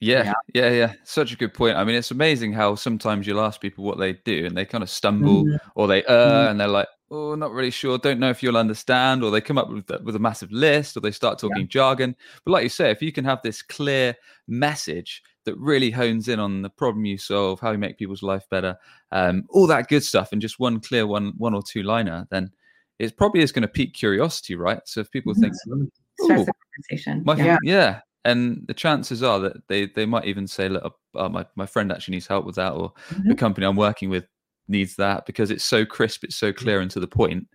yeah, 0.00 0.24
yeah, 0.24 0.32
yeah, 0.54 0.70
yeah. 0.70 0.92
Such 1.04 1.32
a 1.32 1.36
good 1.36 1.54
point. 1.54 1.76
I 1.76 1.84
mean, 1.84 1.94
it's 1.94 2.10
amazing 2.10 2.52
how 2.52 2.74
sometimes 2.74 3.26
you'll 3.26 3.40
ask 3.40 3.60
people 3.60 3.84
what 3.84 3.98
they 3.98 4.14
do 4.24 4.46
and 4.46 4.56
they 4.56 4.64
kind 4.64 4.82
of 4.82 4.90
stumble 4.90 5.44
mm-hmm. 5.44 5.56
or 5.74 5.86
they 5.86 6.04
uh 6.04 6.12
mm-hmm. 6.12 6.50
and 6.50 6.60
they're 6.60 6.68
like, 6.68 6.88
oh, 7.10 7.34
not 7.34 7.52
really 7.52 7.70
sure, 7.70 7.98
don't 7.98 8.20
know 8.20 8.30
if 8.30 8.42
you'll 8.42 8.56
understand, 8.56 9.24
or 9.24 9.30
they 9.30 9.40
come 9.40 9.58
up 9.58 9.68
with, 9.68 9.90
with 10.04 10.16
a 10.16 10.20
massive 10.20 10.50
list 10.52 10.96
or 10.96 11.00
they 11.00 11.10
start 11.10 11.38
talking 11.38 11.62
yeah. 11.62 11.66
jargon. 11.66 12.16
But 12.44 12.52
like 12.52 12.62
you 12.62 12.68
say, 12.68 12.90
if 12.90 13.02
you 13.02 13.12
can 13.12 13.24
have 13.24 13.42
this 13.42 13.62
clear 13.62 14.14
message 14.46 15.22
that 15.44 15.56
really 15.56 15.90
hones 15.90 16.28
in 16.28 16.38
on 16.38 16.62
the 16.62 16.70
problem 16.70 17.04
you 17.04 17.18
solve, 17.18 17.60
how 17.60 17.72
you 17.72 17.78
make 17.78 17.98
people's 17.98 18.22
life 18.22 18.46
better, 18.50 18.76
um, 19.10 19.44
all 19.50 19.66
that 19.66 19.88
good 19.88 20.04
stuff, 20.04 20.32
and 20.32 20.40
just 20.40 20.60
one 20.60 20.80
clear 20.80 21.06
one, 21.06 21.32
one 21.36 21.54
or 21.54 21.62
two 21.62 21.82
liner, 21.82 22.26
then 22.30 22.50
it 22.98 23.16
probably 23.16 23.40
is 23.40 23.50
going 23.50 23.62
to 23.62 23.68
pique 23.68 23.94
curiosity, 23.94 24.54
right? 24.54 24.80
So 24.84 25.00
if 25.00 25.10
people 25.10 25.34
think, 25.34 25.54
Starts 25.54 26.44
the 26.44 26.52
conversation. 26.90 27.22
My, 27.24 27.34
yeah. 27.36 27.56
yeah, 27.62 28.00
and 28.24 28.64
the 28.66 28.74
chances 28.74 29.22
are 29.22 29.38
that 29.40 29.66
they 29.68 29.86
they 29.86 30.06
might 30.06 30.26
even 30.26 30.46
say, 30.46 30.68
"Look, 30.68 30.96
uh, 31.14 31.28
my 31.28 31.46
my 31.56 31.66
friend 31.66 31.90
actually 31.90 32.12
needs 32.12 32.26
help 32.26 32.44
with 32.44 32.56
that," 32.56 32.72
or 32.72 32.92
mm-hmm. 33.10 33.28
the 33.28 33.34
company 33.34 33.66
I'm 33.66 33.76
working 33.76 34.10
with 34.10 34.26
needs 34.68 34.96
that 34.96 35.26
because 35.26 35.50
it's 35.50 35.64
so 35.64 35.84
crisp, 35.84 36.24
it's 36.24 36.36
so 36.36 36.52
clear 36.52 36.80
and 36.80 36.90
to 36.92 37.00
the 37.00 37.08
point. 37.08 37.46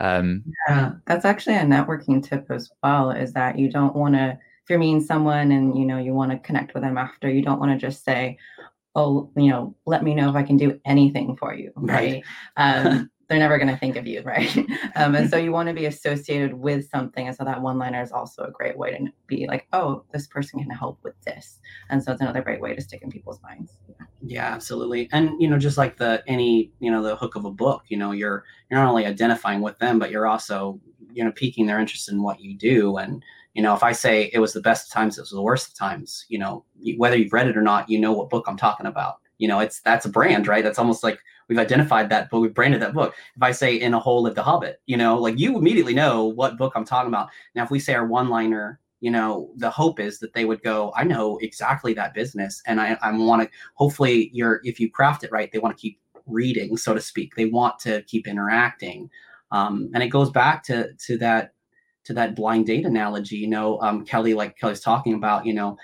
Um, 0.00 0.44
yeah, 0.68 0.92
that's 1.06 1.24
actually 1.24 1.56
a 1.56 1.62
networking 1.62 2.22
tip 2.22 2.46
as 2.50 2.70
well. 2.82 3.10
Is 3.10 3.32
that 3.34 3.58
you 3.58 3.70
don't 3.70 3.94
want 3.94 4.14
to 4.14 4.38
if 4.68 4.70
you're 4.70 4.78
meeting 4.78 5.00
someone 5.00 5.52
and 5.52 5.78
you 5.78 5.84
know 5.84 5.98
you 5.98 6.14
want 6.14 6.30
to 6.30 6.38
connect 6.38 6.74
with 6.74 6.82
them 6.82 6.98
after, 6.98 7.30
you 7.30 7.42
don't 7.42 7.60
want 7.60 7.72
to 7.72 7.78
just 7.78 8.04
say, 8.04 8.38
"Oh, 8.94 9.30
you 9.36 9.50
know, 9.50 9.74
let 9.86 10.02
me 10.02 10.14
know 10.14 10.28
if 10.30 10.36
I 10.36 10.42
can 10.42 10.56
do 10.56 10.80
anything 10.84 11.36
for 11.36 11.54
you," 11.54 11.72
right? 11.76 12.22
right. 12.56 12.86
Um, 12.86 13.10
they're 13.28 13.38
never 13.38 13.58
going 13.58 13.68
to 13.68 13.76
think 13.76 13.96
of 13.96 14.06
you, 14.06 14.22
right? 14.24 14.56
Um, 14.96 15.14
and 15.14 15.30
so 15.30 15.36
you 15.36 15.52
want 15.52 15.68
to 15.68 15.74
be 15.74 15.86
associated 15.86 16.54
with 16.54 16.88
something. 16.88 17.26
And 17.26 17.36
so 17.36 17.44
that 17.44 17.60
one 17.60 17.78
liner 17.78 18.02
is 18.02 18.12
also 18.12 18.44
a 18.44 18.50
great 18.50 18.76
way 18.76 18.90
to 18.90 19.06
be 19.26 19.46
like, 19.46 19.66
oh, 19.72 20.04
this 20.12 20.26
person 20.26 20.60
can 20.60 20.70
help 20.70 20.98
with 21.02 21.20
this. 21.24 21.60
And 21.90 22.02
so 22.02 22.12
it's 22.12 22.20
another 22.20 22.42
great 22.42 22.60
way 22.60 22.74
to 22.74 22.80
stick 22.80 23.02
in 23.02 23.10
people's 23.10 23.40
minds. 23.42 23.76
Yeah. 23.88 24.06
yeah, 24.22 24.54
absolutely. 24.54 25.08
And, 25.12 25.40
you 25.40 25.48
know, 25.48 25.58
just 25.58 25.78
like 25.78 25.96
the, 25.98 26.22
any, 26.26 26.72
you 26.80 26.90
know, 26.90 27.02
the 27.02 27.16
hook 27.16 27.36
of 27.36 27.44
a 27.44 27.50
book, 27.50 27.84
you 27.88 27.96
know, 27.96 28.12
you're, 28.12 28.44
you're 28.70 28.80
not 28.80 28.88
only 28.88 29.06
identifying 29.06 29.60
with 29.60 29.78
them, 29.78 29.98
but 29.98 30.10
you're 30.10 30.26
also, 30.26 30.80
you 31.12 31.22
know, 31.22 31.32
piquing 31.32 31.66
their 31.66 31.78
interest 31.78 32.10
in 32.10 32.22
what 32.22 32.40
you 32.40 32.56
do. 32.56 32.96
And, 32.96 33.22
you 33.54 33.62
know, 33.62 33.74
if 33.74 33.82
I 33.82 33.92
say 33.92 34.30
it 34.32 34.38
was 34.38 34.52
the 34.52 34.60
best 34.60 34.88
of 34.88 34.92
times, 34.92 35.18
it 35.18 35.22
was 35.22 35.30
the 35.30 35.42
worst 35.42 35.68
of 35.68 35.74
times, 35.74 36.24
you 36.28 36.38
know, 36.38 36.64
whether 36.96 37.16
you've 37.16 37.32
read 37.32 37.48
it 37.48 37.56
or 37.56 37.62
not, 37.62 37.90
you 37.90 38.00
know 38.00 38.12
what 38.12 38.30
book 38.30 38.44
I'm 38.46 38.56
talking 38.56 38.86
about. 38.86 39.16
You 39.38 39.48
know, 39.48 39.60
it's, 39.60 39.80
that's 39.80 40.06
a 40.06 40.10
brand, 40.10 40.46
right? 40.46 40.64
That's 40.64 40.78
almost 40.78 41.04
like, 41.04 41.20
we've 41.48 41.58
identified 41.58 42.10
that 42.10 42.30
book, 42.30 42.42
we've 42.42 42.54
branded 42.54 42.82
that 42.82 42.94
book. 42.94 43.14
If 43.36 43.42
I 43.42 43.52
say 43.52 43.76
in 43.76 43.94
a 43.94 44.00
hole 44.00 44.22
lived 44.22 44.38
a 44.38 44.42
hobbit, 44.42 44.80
you 44.86 44.96
know, 44.96 45.18
like 45.18 45.38
you 45.38 45.56
immediately 45.56 45.94
know 45.94 46.26
what 46.26 46.58
book 46.58 46.72
I'm 46.76 46.84
talking 46.84 47.08
about. 47.08 47.28
Now, 47.54 47.64
if 47.64 47.70
we 47.70 47.80
say 47.80 47.94
our 47.94 48.06
one 48.06 48.28
liner, 48.28 48.80
you 49.00 49.10
know, 49.10 49.50
the 49.56 49.70
hope 49.70 50.00
is 50.00 50.18
that 50.18 50.32
they 50.34 50.44
would 50.44 50.62
go, 50.62 50.92
I 50.96 51.04
know 51.04 51.38
exactly 51.38 51.94
that 51.94 52.14
business. 52.14 52.60
And 52.66 52.80
I, 52.80 52.98
I 53.00 53.12
want 53.12 53.42
to, 53.42 53.48
hopefully 53.74 54.30
you're, 54.32 54.60
if 54.64 54.80
you 54.80 54.90
craft 54.90 55.24
it 55.24 55.32
right, 55.32 55.50
they 55.52 55.58
want 55.58 55.76
to 55.76 55.80
keep 55.80 56.00
reading, 56.26 56.76
so 56.76 56.94
to 56.94 57.00
speak. 57.00 57.34
They 57.34 57.46
want 57.46 57.78
to 57.80 58.02
keep 58.02 58.26
interacting. 58.26 59.08
Um, 59.52 59.90
and 59.94 60.02
it 60.02 60.08
goes 60.08 60.30
back 60.30 60.62
to, 60.64 60.92
to 61.06 61.16
that, 61.18 61.54
to 62.04 62.12
that 62.14 62.34
blind 62.34 62.66
date 62.66 62.86
analogy, 62.86 63.36
you 63.36 63.48
know, 63.48 63.80
um, 63.80 64.04
Kelly, 64.04 64.34
like 64.34 64.58
Kelly's 64.58 64.80
talking 64.80 65.14
about, 65.14 65.46
you 65.46 65.54
know, 65.54 65.76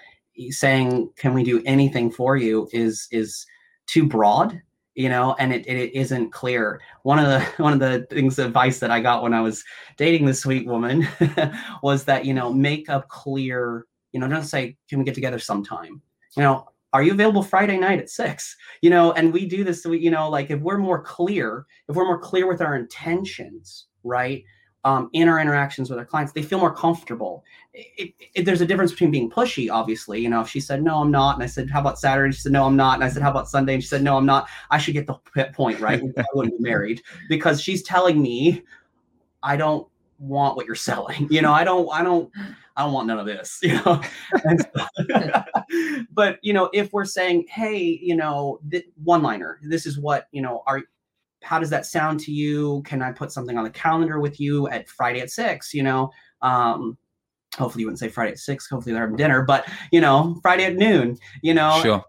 saying, 0.51 1.11
can 1.17 1.35
we 1.35 1.45
do 1.45 1.63
anything 1.65 2.11
for 2.11 2.37
you 2.37 2.69
is, 2.73 3.07
is 3.13 3.47
too 3.87 4.07
broad 4.07 4.61
you 4.95 5.09
know 5.09 5.35
and 5.39 5.53
it, 5.53 5.67
it 5.67 5.95
isn't 5.95 6.31
clear 6.31 6.81
one 7.03 7.19
of 7.19 7.27
the 7.27 7.41
one 7.63 7.73
of 7.73 7.81
the 7.81 8.07
things 8.11 8.39
advice 8.39 8.79
that 8.79 8.91
i 8.91 9.01
got 9.01 9.23
when 9.23 9.35
i 9.35 9.41
was 9.41 9.65
dating 9.97 10.25
this 10.25 10.41
sweet 10.41 10.67
woman 10.67 11.07
was 11.83 12.05
that 12.05 12.25
you 12.25 12.35
know 12.35 12.53
make 12.53 12.89
a 12.89 13.05
clear 13.09 13.87
you 14.13 14.21
know 14.21 14.29
don't 14.29 14.45
say 14.45 14.77
can 14.89 14.99
we 14.99 15.05
get 15.05 15.15
together 15.15 15.39
sometime 15.39 16.01
you 16.37 16.43
know, 16.43 16.69
are 16.93 17.03
you 17.03 17.13
available 17.13 17.43
Friday 17.43 17.77
night 17.77 17.99
at 17.99 18.11
six? 18.11 18.57
You 18.81 18.91
know, 18.91 19.13
and 19.13 19.33
we 19.33 19.47
do 19.47 19.65
this, 19.65 19.85
we, 19.85 19.99
you 19.99 20.11
know, 20.11 20.29
like 20.29 20.51
if 20.51 20.61
we're 20.61 20.79
more 20.79 21.03
clear, 21.03 21.67
if 21.89 21.97
we're 21.97 22.05
more 22.05 22.21
clear 22.21 22.47
with 22.47 22.61
our 22.61 22.77
intentions, 22.77 23.87
right? 24.05 24.45
Um, 24.87 25.09
in 25.15 25.29
our 25.31 25.41
interactions 25.41 25.89
with 25.89 25.99
our 25.99 26.05
clients, 26.05 26.33
they 26.33 26.43
feel 26.43 26.59
more 26.59 26.75
comfortable. 26.75 27.43
It, 27.73 28.13
it, 28.35 28.45
there's 28.45 28.61
a 28.61 28.67
difference 28.67 28.91
between 28.91 29.11
being 29.11 29.31
pushy, 29.31 29.71
obviously. 29.71 30.21
You 30.21 30.29
know, 30.29 30.43
if 30.43 30.49
she 30.49 30.61
said, 30.61 30.83
no, 30.83 31.01
I'm 31.01 31.11
not. 31.11 31.37
And 31.37 31.43
I 31.43 31.47
said, 31.47 31.71
how 31.71 31.81
about 31.81 31.99
Saturday? 31.99 32.27
And 32.27 32.35
she 32.35 32.41
said, 32.43 32.53
no, 32.53 32.67
I'm 32.67 32.77
not. 32.77 32.97
And 32.97 33.05
I 33.05 33.09
said, 33.09 33.23
how 33.23 33.31
about 33.31 33.49
Sunday? 33.49 33.75
And 33.75 33.83
she 33.83 33.89
said, 33.89 34.03
no, 34.03 34.19
I'm 34.19 34.27
not. 34.27 34.47
I 34.71 34.77
should 34.77 34.93
get 34.93 35.07
the 35.07 35.15
point, 35.55 35.81
right? 35.81 36.03
I 36.19 36.25
wouldn't 36.35 36.59
be 36.59 36.63
married 36.63 37.03
because 37.31 37.63
she's 37.63 37.83
telling 37.83 38.21
me 38.21 38.63
I 39.43 39.57
don't 39.57 39.89
want 40.19 40.57
what 40.57 40.67
you're 40.67 40.75
selling. 40.75 41.29
You 41.35 41.43
know, 41.43 41.53
I 41.53 41.65
don't, 41.65 41.89
I 41.93 42.03
don't, 42.03 42.31
I 42.77 42.85
don't 42.85 42.93
want 42.93 43.07
none 43.07 43.19
of 43.19 43.27
this, 43.27 43.59
you 43.63 43.75
know. 43.75 44.01
so, 44.75 45.45
but 46.13 46.39
you 46.43 46.53
know, 46.53 46.71
if 46.73 46.93
we're 46.93 47.05
saying, 47.05 47.47
hey, 47.49 47.79
you 47.79 48.17
know, 48.17 48.61
th- 48.71 48.87
one 49.03 49.23
liner, 49.23 49.59
this 49.63 49.87
is 49.87 49.99
what 49.99 50.29
you 50.33 50.43
know, 50.43 50.63
are 50.67 50.83
how 51.45 51.59
does 51.59 51.71
that 51.71 51.87
sound 51.87 52.21
to 52.21 52.33
you? 52.33 52.83
Can 52.85 53.03
I 53.03 53.13
put 53.13 53.31
something 53.31 53.57
on 53.59 53.65
the 53.65 53.71
calendar 53.71 54.19
with 54.19 54.41
you 54.41 54.69
at 54.69 54.89
Friday 54.89 55.21
at 55.21 55.31
six? 55.31 55.75
You 55.75 55.83
know, 55.83 56.11
um, 56.43 56.97
hopefully 57.57 57.83
you 57.83 57.87
wouldn't 57.87 58.01
say 58.01 58.09
Friday 58.09 58.33
at 58.33 58.39
six. 58.39 58.69
Hopefully 58.69 58.93
they're 58.93 59.03
having 59.03 59.17
dinner, 59.17 59.43
but 59.43 59.69
you 59.93 60.01
know, 60.01 60.39
Friday 60.43 60.65
at 60.65 60.77
noon. 60.77 61.19
You 61.43 61.55
know, 61.55 61.81
sure. 61.83 62.05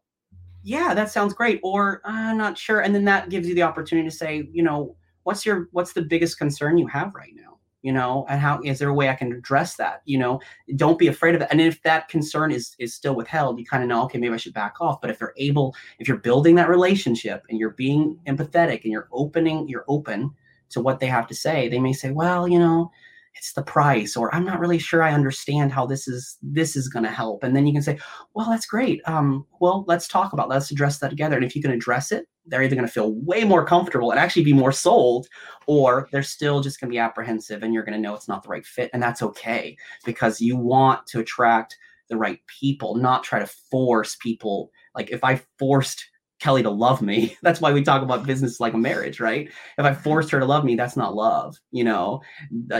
Yeah, 0.63 0.93
that 0.95 1.11
sounds 1.11 1.33
great. 1.33 1.59
Or 1.63 2.01
I'm 2.05 2.37
not 2.37 2.57
sure, 2.57 2.81
and 2.81 2.95
then 2.95 3.05
that 3.05 3.29
gives 3.29 3.47
you 3.47 3.53
the 3.53 3.63
opportunity 3.63 4.09
to 4.09 4.15
say, 4.15 4.47
you 4.51 4.63
know, 4.63 4.95
what's 5.23 5.45
your 5.45 5.67
what's 5.71 5.93
the 5.93 6.01
biggest 6.01 6.37
concern 6.37 6.77
you 6.77 6.87
have 6.87 7.13
right 7.13 7.33
now? 7.35 7.54
You 7.85 7.93
know 7.93 8.25
and 8.29 8.41
how 8.41 8.59
is 8.63 8.79
there 8.79 8.89
a 8.89 8.93
way 8.93 9.09
i 9.09 9.13
can 9.13 9.31
address 9.31 9.75
that 9.75 10.01
you 10.05 10.17
know? 10.17 10.41
Don't 10.75 10.97
be 10.97 11.07
afraid 11.07 11.35
of 11.35 11.41
it. 11.41 11.47
And 11.51 11.61
if 11.61 11.81
that 11.83 12.09
concern 12.09 12.51
is 12.51 12.75
is 12.79 12.95
still 12.95 13.15
withheld 13.15 13.59
you 13.59 13.65
kind 13.65 13.83
of 13.83 13.89
know 13.89 14.03
okay 14.05 14.17
maybe 14.17 14.33
i 14.33 14.37
should 14.37 14.53
back 14.53 14.75
off. 14.81 14.99
But 15.01 15.11
if 15.11 15.19
they're 15.19 15.33
able 15.37 15.75
if 15.99 16.07
you're 16.07 16.17
building 16.17 16.55
that 16.55 16.67
relationship 16.67 17.43
and 17.47 17.59
you're 17.59 17.77
being 17.85 18.17
empathetic 18.25 18.83
and 18.83 18.91
you're 18.91 19.09
opening 19.11 19.67
you're 19.67 19.85
open 19.87 20.31
to 20.69 20.81
what 20.81 20.99
they 20.99 21.05
have 21.05 21.27
to 21.27 21.35
say 21.35 21.69
they 21.69 21.79
may 21.79 21.93
say 21.93 22.09
well 22.09 22.47
you 22.47 22.57
know 22.57 22.91
it's 23.35 23.53
the 23.53 23.63
price 23.63 24.15
or 24.15 24.33
i'm 24.33 24.45
not 24.45 24.59
really 24.59 24.79
sure 24.79 25.03
i 25.03 25.13
understand 25.13 25.71
how 25.71 25.85
this 25.85 26.07
is 26.07 26.37
this 26.41 26.75
is 26.75 26.87
going 26.87 27.03
to 27.03 27.11
help. 27.11 27.43
And 27.43 27.55
then 27.55 27.67
you 27.67 27.73
can 27.73 27.81
say 27.81 27.99
well 28.33 28.49
that's 28.49 28.65
great 28.65 29.01
um, 29.05 29.45
well 29.59 29.85
let's 29.87 30.07
talk 30.07 30.33
about 30.33 30.49
let's 30.49 30.71
address 30.71 30.99
that 30.99 31.09
together. 31.09 31.35
And 31.35 31.45
if 31.45 31.55
you 31.55 31.61
can 31.61 31.71
address 31.71 32.11
it 32.11 32.27
they're 32.47 32.61
either 32.61 32.75
going 32.75 32.87
to 32.87 32.93
feel 32.93 33.13
way 33.13 33.43
more 33.43 33.65
comfortable 33.65 34.11
and 34.11 34.19
actually 34.19 34.43
be 34.43 34.53
more 34.53 34.71
sold 34.71 35.27
or 35.65 36.07
they're 36.11 36.21
still 36.21 36.61
just 36.61 36.79
going 36.79 36.89
to 36.89 36.93
be 36.93 36.99
apprehensive 36.99 37.63
and 37.63 37.73
you're 37.73 37.83
going 37.83 37.95
to 37.95 37.99
know 37.99 38.13
it's 38.13 38.27
not 38.27 38.43
the 38.43 38.49
right 38.49 38.65
fit 38.65 38.89
and 38.93 39.01
that's 39.01 39.23
okay 39.23 39.75
because 40.05 40.39
you 40.39 40.55
want 40.55 41.05
to 41.07 41.19
attract 41.19 41.75
the 42.07 42.17
right 42.17 42.39
people 42.45 42.95
not 42.95 43.23
try 43.23 43.39
to 43.39 43.47
force 43.47 44.15
people. 44.17 44.71
Like 44.93 45.11
if 45.11 45.23
i 45.23 45.41
forced 45.57 46.05
Kelly 46.39 46.63
to 46.63 46.69
love 46.69 47.01
me. 47.01 47.37
That's 47.43 47.61
why 47.61 47.71
we 47.71 47.81
talk 47.81 48.01
about 48.01 48.25
business 48.25 48.59
like 48.59 48.73
a 48.73 48.77
marriage, 48.77 49.19
right? 49.19 49.49
If 49.77 49.85
I 49.85 49.93
forced 49.93 50.31
her 50.31 50.39
to 50.39 50.45
love 50.45 50.65
me, 50.65 50.75
that's 50.75 50.97
not 50.97 51.15
love. 51.15 51.57
You 51.71 51.83
know, 51.83 52.21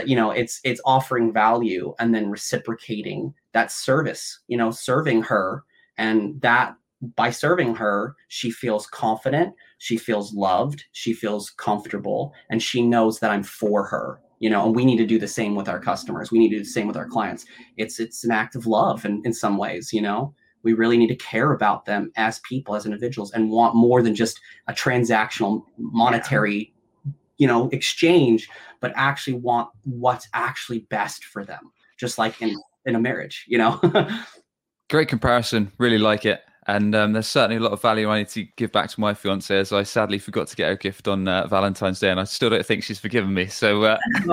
you 0.04 0.16
know, 0.16 0.30
it's 0.30 0.60
it's 0.64 0.80
offering 0.84 1.32
value 1.32 1.94
and 1.98 2.14
then 2.14 2.30
reciprocating 2.30 3.34
that 3.52 3.72
service. 3.72 4.40
You 4.48 4.56
know, 4.56 4.70
serving 4.70 5.22
her, 5.22 5.64
and 5.96 6.40
that 6.42 6.76
by 7.14 7.30
serving 7.30 7.74
her, 7.76 8.14
she 8.28 8.50
feels 8.50 8.86
confident, 8.86 9.54
she 9.78 9.96
feels 9.96 10.34
loved, 10.34 10.84
she 10.92 11.12
feels 11.12 11.50
comfortable, 11.50 12.32
and 12.50 12.62
she 12.62 12.82
knows 12.82 13.20
that 13.20 13.30
I'm 13.30 13.42
for 13.42 13.84
her. 13.84 14.20
You 14.38 14.50
know, 14.50 14.66
and 14.66 14.76
we 14.76 14.84
need 14.84 14.98
to 14.98 15.06
do 15.06 15.18
the 15.18 15.26
same 15.26 15.54
with 15.54 15.68
our 15.68 15.80
customers. 15.80 16.30
We 16.30 16.38
need 16.38 16.50
to 16.50 16.56
do 16.56 16.64
the 16.64 16.68
same 16.68 16.86
with 16.86 16.96
our 16.96 17.08
clients. 17.08 17.46
It's 17.78 18.00
it's 18.00 18.22
an 18.24 18.32
act 18.32 18.54
of 18.54 18.66
love 18.66 19.04
in, 19.06 19.22
in 19.24 19.32
some 19.32 19.56
ways, 19.56 19.92
you 19.92 20.02
know 20.02 20.34
we 20.66 20.72
really 20.72 20.98
need 20.98 21.06
to 21.06 21.14
care 21.14 21.52
about 21.52 21.84
them 21.84 22.10
as 22.16 22.40
people 22.40 22.74
as 22.74 22.84
individuals 22.84 23.30
and 23.30 23.48
want 23.48 23.76
more 23.76 24.02
than 24.02 24.16
just 24.16 24.40
a 24.66 24.72
transactional 24.72 25.62
monetary 25.78 26.74
yeah. 27.04 27.12
you 27.38 27.46
know 27.46 27.68
exchange 27.70 28.48
but 28.80 28.92
actually 28.96 29.34
want 29.34 29.70
what's 29.84 30.28
actually 30.34 30.80
best 30.90 31.24
for 31.24 31.44
them 31.44 31.70
just 31.96 32.18
like 32.18 32.42
in 32.42 32.52
in 32.84 32.96
a 32.96 33.00
marriage 33.00 33.44
you 33.46 33.56
know 33.56 33.80
great 34.90 35.08
comparison 35.08 35.70
really 35.78 35.98
like 35.98 36.26
it 36.26 36.42
and 36.68 36.96
um, 36.96 37.12
there's 37.12 37.28
certainly 37.28 37.58
a 37.58 37.60
lot 37.60 37.70
of 37.70 37.80
value 37.80 38.10
I 38.10 38.18
need 38.18 38.28
to 38.30 38.42
give 38.56 38.72
back 38.72 38.90
to 38.90 39.00
my 39.00 39.14
fiance, 39.14 39.56
as 39.56 39.72
I 39.72 39.84
sadly 39.84 40.18
forgot 40.18 40.48
to 40.48 40.56
get 40.56 40.66
her 40.66 40.72
a 40.72 40.76
gift 40.76 41.06
on 41.06 41.28
uh, 41.28 41.46
Valentine's 41.46 42.00
Day, 42.00 42.10
and 42.10 42.18
I 42.18 42.24
still 42.24 42.50
don't 42.50 42.66
think 42.66 42.82
she's 42.82 42.98
forgiven 42.98 43.32
me. 43.32 43.46
So 43.46 43.84
uh, 43.84 43.98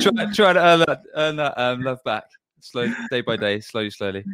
try, 0.00 0.32
try 0.34 0.52
to 0.52 0.60
earn 0.60 0.80
that, 0.80 1.02
earn 1.14 1.36
that 1.36 1.54
um, 1.56 1.82
love 1.82 2.02
back, 2.02 2.24
slow 2.70 2.92
day 3.10 3.20
by 3.20 3.36
day, 3.36 3.60
slowly, 3.60 3.90
slowly 3.90 4.24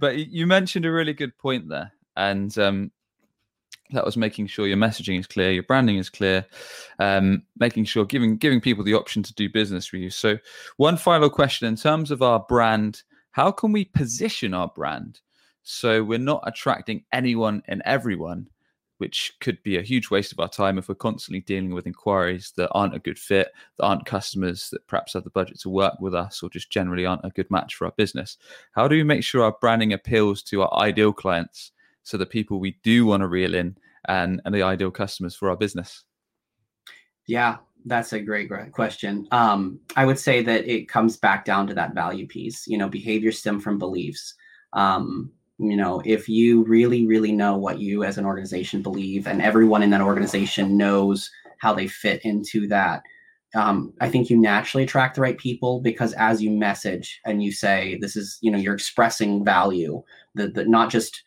but 0.00 0.16
you 0.16 0.46
mentioned 0.46 0.84
a 0.84 0.92
really 0.92 1.12
good 1.12 1.36
point 1.38 1.68
there, 1.68 1.92
and 2.16 2.56
um, 2.58 2.90
that 3.90 4.04
was 4.04 4.16
making 4.16 4.46
sure 4.46 4.66
your 4.66 4.76
messaging 4.76 5.18
is 5.18 5.26
clear, 5.26 5.52
your 5.52 5.62
branding 5.64 5.96
is 5.96 6.08
clear, 6.08 6.46
um, 6.98 7.42
making 7.58 7.84
sure 7.84 8.04
giving 8.04 8.36
giving 8.36 8.60
people 8.60 8.84
the 8.84 8.94
option 8.94 9.22
to 9.22 9.34
do 9.34 9.48
business 9.48 9.92
with 9.92 10.02
you. 10.02 10.10
So, 10.10 10.38
one 10.76 10.96
final 10.96 11.30
question 11.30 11.68
in 11.68 11.76
terms 11.76 12.10
of 12.10 12.22
our 12.22 12.40
brand, 12.40 13.02
how 13.32 13.50
can 13.50 13.72
we 13.72 13.84
position 13.84 14.54
our 14.54 14.68
brand 14.68 15.20
so 15.62 16.02
we're 16.02 16.18
not 16.18 16.42
attracting 16.46 17.04
anyone 17.12 17.62
and 17.66 17.82
everyone, 17.84 18.48
which 19.02 19.34
could 19.40 19.60
be 19.64 19.76
a 19.76 19.82
huge 19.82 20.10
waste 20.10 20.30
of 20.30 20.38
our 20.38 20.48
time 20.48 20.78
if 20.78 20.88
we're 20.88 20.94
constantly 20.94 21.40
dealing 21.40 21.74
with 21.74 21.88
inquiries 21.88 22.52
that 22.56 22.70
aren't 22.70 22.94
a 22.94 23.00
good 23.00 23.18
fit, 23.18 23.48
that 23.76 23.84
aren't 23.84 24.06
customers 24.06 24.70
that 24.70 24.86
perhaps 24.86 25.14
have 25.14 25.24
the 25.24 25.30
budget 25.30 25.58
to 25.58 25.68
work 25.68 25.94
with 25.98 26.14
us, 26.14 26.40
or 26.40 26.48
just 26.48 26.70
generally 26.70 27.04
aren't 27.04 27.24
a 27.24 27.30
good 27.30 27.50
match 27.50 27.74
for 27.74 27.86
our 27.86 27.92
business. 27.96 28.38
How 28.76 28.86
do 28.86 28.94
we 28.94 29.02
make 29.02 29.24
sure 29.24 29.42
our 29.42 29.56
branding 29.60 29.92
appeals 29.92 30.40
to 30.44 30.62
our 30.62 30.72
ideal 30.74 31.12
clients 31.12 31.72
so 32.04 32.16
the 32.16 32.24
people 32.24 32.60
we 32.60 32.78
do 32.84 33.04
want 33.04 33.22
to 33.22 33.26
reel 33.26 33.56
in 33.56 33.76
and, 34.04 34.40
and 34.44 34.54
the 34.54 34.62
ideal 34.62 34.92
customers 34.92 35.34
for 35.34 35.50
our 35.50 35.56
business? 35.56 36.04
Yeah, 37.26 37.56
that's 37.84 38.12
a 38.12 38.20
great, 38.20 38.48
question. 38.70 39.26
Um, 39.32 39.80
I 39.96 40.06
would 40.06 40.20
say 40.20 40.44
that 40.44 40.64
it 40.72 40.88
comes 40.88 41.16
back 41.16 41.44
down 41.44 41.66
to 41.66 41.74
that 41.74 41.92
value 41.92 42.28
piece. 42.28 42.68
You 42.68 42.78
know, 42.78 42.88
behavior 42.88 43.32
stem 43.32 43.58
from 43.58 43.80
beliefs. 43.80 44.36
Um, 44.74 45.32
you 45.62 45.76
know 45.76 46.02
if 46.04 46.28
you 46.28 46.64
really 46.64 47.06
really 47.06 47.32
know 47.32 47.56
what 47.56 47.78
you 47.78 48.04
as 48.04 48.18
an 48.18 48.26
organization 48.26 48.82
believe 48.82 49.26
and 49.26 49.40
everyone 49.40 49.82
in 49.82 49.90
that 49.90 50.00
organization 50.00 50.76
knows 50.76 51.30
how 51.58 51.72
they 51.72 51.86
fit 51.86 52.20
into 52.24 52.66
that 52.66 53.02
um, 53.54 53.92
i 54.00 54.08
think 54.08 54.28
you 54.28 54.36
naturally 54.36 54.84
attract 54.84 55.14
the 55.14 55.20
right 55.20 55.38
people 55.38 55.80
because 55.80 56.12
as 56.14 56.42
you 56.42 56.50
message 56.50 57.20
and 57.24 57.42
you 57.42 57.52
say 57.52 57.96
this 58.00 58.16
is 58.16 58.38
you 58.40 58.50
know 58.50 58.58
you're 58.58 58.74
expressing 58.74 59.44
value 59.44 60.02
that 60.34 60.68
not 60.68 60.90
just 60.90 61.22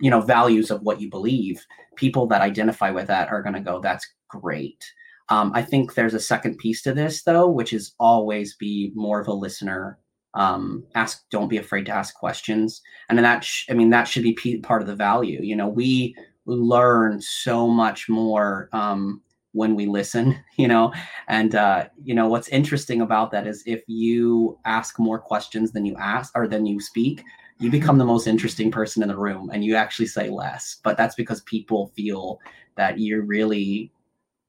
you 0.00 0.10
know 0.10 0.20
values 0.20 0.70
of 0.70 0.82
what 0.82 1.00
you 1.00 1.08
believe 1.08 1.64
people 1.96 2.26
that 2.26 2.42
identify 2.42 2.90
with 2.90 3.06
that 3.06 3.28
are 3.28 3.42
going 3.42 3.54
to 3.54 3.60
go 3.60 3.80
that's 3.80 4.06
great. 4.28 4.84
Um, 5.28 5.52
i 5.54 5.62
think 5.62 5.94
there's 5.94 6.14
a 6.14 6.20
second 6.20 6.58
piece 6.58 6.82
to 6.82 6.92
this 6.92 7.22
though 7.22 7.48
which 7.48 7.72
is 7.72 7.94
always 8.00 8.56
be 8.56 8.92
more 8.94 9.20
of 9.20 9.28
a 9.28 9.32
listener 9.32 9.98
um, 10.34 10.84
ask 10.94 11.28
don't 11.30 11.48
be 11.48 11.56
afraid 11.56 11.86
to 11.86 11.92
ask 11.92 12.14
questions. 12.14 12.82
And 13.08 13.18
that 13.18 13.44
sh- 13.44 13.66
i 13.70 13.74
mean 13.74 13.90
that 13.90 14.04
should 14.04 14.22
be 14.22 14.34
p- 14.34 14.58
part 14.58 14.82
of 14.82 14.88
the 14.88 14.96
value. 14.96 15.40
You 15.42 15.56
know 15.56 15.68
we 15.68 16.14
learn 16.46 17.20
so 17.20 17.68
much 17.68 18.08
more 18.08 18.68
um, 18.72 19.20
when 19.52 19.74
we 19.74 19.86
listen 19.86 20.38
you 20.56 20.68
know? 20.68 20.92
And 21.28 21.54
uh, 21.54 21.88
you 22.02 22.14
know 22.14 22.28
what's 22.28 22.48
interesting 22.48 23.00
about 23.00 23.30
that 23.32 23.46
is 23.46 23.62
if 23.66 23.82
you 23.86 24.58
ask 24.64 24.98
more 24.98 25.18
questions 25.18 25.72
than 25.72 25.84
you 25.84 25.96
ask 25.96 26.32
or 26.34 26.48
than 26.48 26.66
you 26.66 26.80
speak 26.80 27.24
you 27.60 27.70
become 27.70 27.98
the 27.98 28.04
most 28.04 28.26
interesting 28.26 28.70
person 28.70 29.02
in 29.02 29.08
the 29.08 29.16
room 29.16 29.50
and 29.52 29.64
you 29.64 29.74
actually 29.74 30.06
say 30.06 30.30
less. 30.30 30.76
But 30.82 30.96
that's 30.96 31.16
because 31.16 31.40
people 31.42 31.92
feel 31.96 32.38
that 32.76 33.00
you're 33.00 33.22
really 33.22 33.92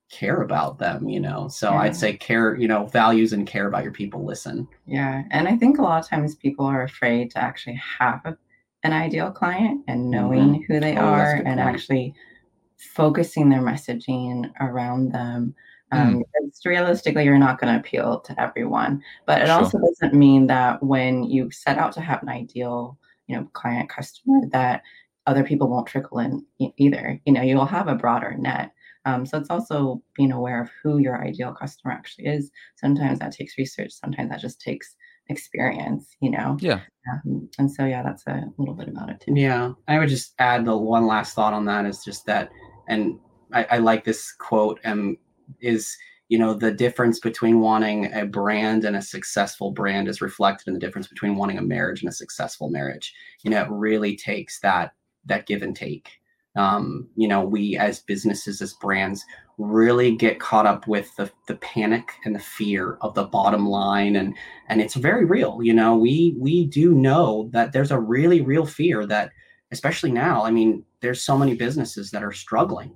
care 0.09 0.41
about 0.41 0.79
them 0.79 1.07
you 1.07 1.19
know 1.19 1.47
so 1.47 1.69
yeah. 1.69 1.81
i'd 1.81 1.95
say 1.95 2.13
care 2.13 2.55
you 2.55 2.67
know 2.67 2.85
values 2.87 3.31
and 3.31 3.45
care 3.45 3.67
about 3.67 3.83
your 3.83 3.91
people 3.91 4.25
listen 4.25 4.67
yeah 4.87 5.23
and 5.29 5.47
i 5.47 5.55
think 5.55 5.77
a 5.77 5.81
lot 5.81 6.03
of 6.03 6.09
times 6.09 6.35
people 6.35 6.65
are 6.65 6.83
afraid 6.83 7.29
to 7.29 7.37
actually 7.37 7.79
have 7.99 8.35
an 8.83 8.93
ideal 8.93 9.29
client 9.29 9.83
and 9.87 10.09
knowing 10.09 10.53
mm-hmm. 10.53 10.73
who 10.73 10.79
they 10.79 10.97
oh, 10.97 11.01
are 11.01 11.35
and 11.35 11.45
point. 11.45 11.59
actually 11.59 12.13
focusing 12.77 13.49
their 13.49 13.61
messaging 13.61 14.49
around 14.59 15.11
them 15.11 15.53
um, 15.91 16.23
mm. 16.23 16.65
realistically 16.65 17.23
you're 17.23 17.37
not 17.37 17.59
going 17.59 17.71
to 17.71 17.79
appeal 17.79 18.19
to 18.21 18.39
everyone 18.41 19.03
but 19.27 19.41
it 19.41 19.47
sure. 19.47 19.55
also 19.55 19.79
doesn't 19.79 20.13
mean 20.17 20.47
that 20.47 20.81
when 20.81 21.23
you 21.23 21.51
set 21.51 21.77
out 21.77 21.91
to 21.91 22.01
have 22.01 22.23
an 22.23 22.29
ideal 22.29 22.97
you 23.27 23.35
know 23.35 23.47
client 23.53 23.89
customer 23.89 24.39
that 24.51 24.81
other 25.27 25.43
people 25.43 25.67
won't 25.67 25.87
trickle 25.87 26.17
in 26.17 26.43
either 26.77 27.19
you 27.25 27.33
know 27.33 27.41
you'll 27.41 27.65
have 27.65 27.87
a 27.87 27.95
broader 27.95 28.35
net 28.39 28.71
um, 29.09 29.25
so 29.25 29.37
it's 29.37 29.49
also 29.49 30.01
being 30.15 30.31
aware 30.31 30.61
of 30.61 30.69
who 30.81 30.97
your 30.99 31.23
ideal 31.23 31.53
customer 31.53 31.93
actually 31.93 32.27
is. 32.27 32.51
Sometimes 32.75 33.19
that 33.19 33.31
takes 33.31 33.57
research. 33.57 33.91
Sometimes 33.91 34.29
that 34.29 34.39
just 34.39 34.61
takes 34.61 34.95
experience, 35.27 36.15
you 36.21 36.31
know? 36.31 36.57
Yeah. 36.59 36.81
Um, 37.11 37.49
and 37.57 37.71
so, 37.71 37.85
yeah, 37.85 38.03
that's 38.03 38.25
a 38.27 38.45
little 38.57 38.75
bit 38.75 38.87
about 38.87 39.09
it 39.09 39.21
too. 39.21 39.33
Yeah. 39.35 39.73
I 39.87 39.99
would 39.99 40.09
just 40.09 40.33
add 40.39 40.65
the 40.65 40.77
one 40.77 41.07
last 41.07 41.35
thought 41.35 41.53
on 41.53 41.65
that 41.65 41.85
is 41.85 42.03
just 42.03 42.25
that, 42.25 42.49
and 42.87 43.19
I, 43.53 43.63
I 43.71 43.77
like 43.77 44.03
this 44.03 44.31
quote, 44.33 44.79
um, 44.85 45.17
is, 45.59 45.95
you 46.29 46.37
know, 46.37 46.53
the 46.53 46.71
difference 46.71 47.19
between 47.19 47.59
wanting 47.59 48.13
a 48.13 48.25
brand 48.25 48.85
and 48.85 48.95
a 48.95 49.01
successful 49.01 49.71
brand 49.71 50.07
is 50.07 50.21
reflected 50.21 50.67
in 50.67 50.73
the 50.73 50.79
difference 50.79 51.07
between 51.07 51.35
wanting 51.35 51.57
a 51.57 51.63
marriage 51.63 52.01
and 52.01 52.09
a 52.09 52.15
successful 52.15 52.69
marriage. 52.69 53.13
You 53.43 53.49
know, 53.49 53.63
it 53.63 53.69
really 53.71 54.15
takes 54.15 54.59
that 54.59 54.93
that 55.25 55.47
give 55.47 55.63
and 55.63 55.75
take. 55.75 56.09
Um, 56.55 57.07
you 57.15 57.27
know, 57.27 57.43
we 57.43 57.77
as 57.77 57.99
businesses, 58.01 58.61
as 58.61 58.73
brands, 58.73 59.23
really 59.59 60.15
get 60.15 60.39
caught 60.39 60.65
up 60.65 60.87
with 60.87 61.13
the, 61.17 61.29
the 61.47 61.55
panic 61.55 62.13
and 62.23 62.33
the 62.33 62.39
fear 62.39 62.97
of 63.01 63.13
the 63.13 63.25
bottom 63.25 63.67
line 63.67 64.15
and 64.15 64.33
and 64.69 64.79
it's 64.79 64.95
very 64.95 65.25
real 65.25 65.59
you 65.61 65.73
know 65.73 65.97
we 65.97 66.33
we 66.37 66.65
do 66.65 66.93
know 66.93 67.49
that 67.51 67.73
there's 67.73 67.91
a 67.91 67.99
really 67.99 68.39
real 68.39 68.65
fear 68.65 69.05
that 69.05 69.31
especially 69.71 70.11
now 70.11 70.45
i 70.45 70.49
mean 70.49 70.81
there's 71.01 71.21
so 71.21 71.37
many 71.37 71.55
businesses 71.55 72.09
that 72.09 72.23
are 72.23 72.31
struggling 72.31 72.95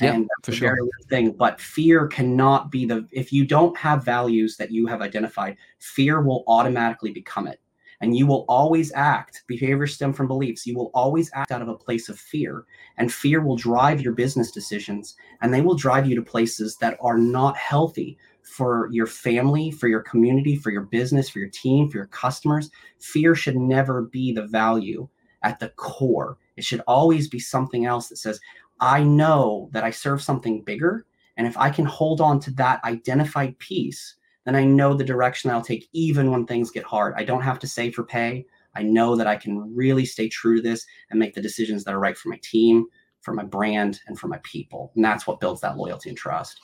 yeah, 0.00 0.12
and 0.14 0.24
for 0.24 0.30
that's 0.52 0.56
a 0.56 0.58
sure. 0.60 0.74
real 0.74 0.88
thing 1.10 1.32
but 1.32 1.60
fear 1.60 2.06
cannot 2.06 2.70
be 2.70 2.86
the 2.86 3.04
if 3.10 3.32
you 3.32 3.44
don't 3.44 3.76
have 3.76 4.04
values 4.04 4.56
that 4.56 4.70
you 4.70 4.86
have 4.86 5.02
identified 5.02 5.56
fear 5.80 6.22
will 6.22 6.44
automatically 6.46 7.10
become 7.10 7.48
it 7.48 7.60
and 8.00 8.16
you 8.16 8.26
will 8.26 8.44
always 8.48 8.92
act 8.94 9.44
behaviors 9.46 9.94
stem 9.94 10.12
from 10.12 10.26
beliefs 10.26 10.66
you 10.66 10.76
will 10.76 10.90
always 10.94 11.30
act 11.34 11.50
out 11.50 11.62
of 11.62 11.68
a 11.68 11.76
place 11.76 12.08
of 12.08 12.18
fear. 12.18 12.64
And 12.96 13.12
fear 13.12 13.40
will 13.40 13.56
drive 13.56 14.00
your 14.00 14.12
business 14.12 14.50
decisions 14.50 15.16
and 15.40 15.52
they 15.52 15.60
will 15.60 15.74
drive 15.74 16.06
you 16.06 16.14
to 16.16 16.22
places 16.22 16.76
that 16.78 16.98
are 17.00 17.18
not 17.18 17.56
healthy 17.56 18.18
for 18.42 18.88
your 18.92 19.06
family 19.06 19.70
for 19.70 19.88
your 19.88 20.02
community 20.02 20.56
for 20.56 20.70
your 20.70 20.82
business 20.82 21.28
for 21.28 21.38
your 21.38 21.48
team 21.48 21.90
for 21.90 21.98
your 21.98 22.06
customers. 22.06 22.70
Fear 23.00 23.34
should 23.34 23.56
never 23.56 24.02
be 24.02 24.32
the 24.32 24.46
value 24.46 25.08
at 25.42 25.58
the 25.58 25.70
core. 25.70 26.38
It 26.56 26.64
should 26.64 26.82
always 26.86 27.28
be 27.28 27.38
something 27.38 27.86
else 27.86 28.08
that 28.08 28.16
says 28.16 28.40
i 28.80 29.02
know 29.02 29.68
that 29.72 29.84
i 29.84 29.90
serve 29.90 30.22
something 30.22 30.62
bigger 30.62 31.06
and 31.36 31.46
if 31.46 31.56
i 31.56 31.70
can 31.70 31.84
hold 31.84 32.20
on 32.20 32.40
to 32.40 32.50
that 32.52 32.82
identified 32.84 33.58
piece 33.58 34.16
then 34.44 34.56
I 34.56 34.64
know 34.64 34.94
the 34.94 35.04
direction 35.04 35.50
I'll 35.50 35.62
take 35.62 35.88
even 35.92 36.30
when 36.30 36.46
things 36.46 36.70
get 36.70 36.84
hard. 36.84 37.14
I 37.16 37.24
don't 37.24 37.42
have 37.42 37.58
to 37.60 37.66
save 37.68 37.94
for 37.94 38.04
pay. 38.04 38.44
I 38.76 38.82
know 38.82 39.16
that 39.16 39.26
I 39.26 39.36
can 39.36 39.74
really 39.74 40.04
stay 40.04 40.28
true 40.28 40.56
to 40.56 40.62
this 40.62 40.84
and 41.10 41.18
make 41.18 41.34
the 41.34 41.40
decisions 41.42 41.84
that 41.84 41.94
are 41.94 42.00
right 42.00 42.16
for 42.16 42.28
my 42.28 42.38
team, 42.42 42.86
for 43.22 43.32
my 43.32 43.44
brand, 43.44 44.00
and 44.06 44.18
for 44.18 44.28
my 44.28 44.38
people. 44.42 44.92
And 44.96 45.04
that's 45.04 45.26
what 45.26 45.40
builds 45.40 45.60
that 45.62 45.76
loyalty 45.76 46.08
and 46.10 46.18
trust. 46.18 46.60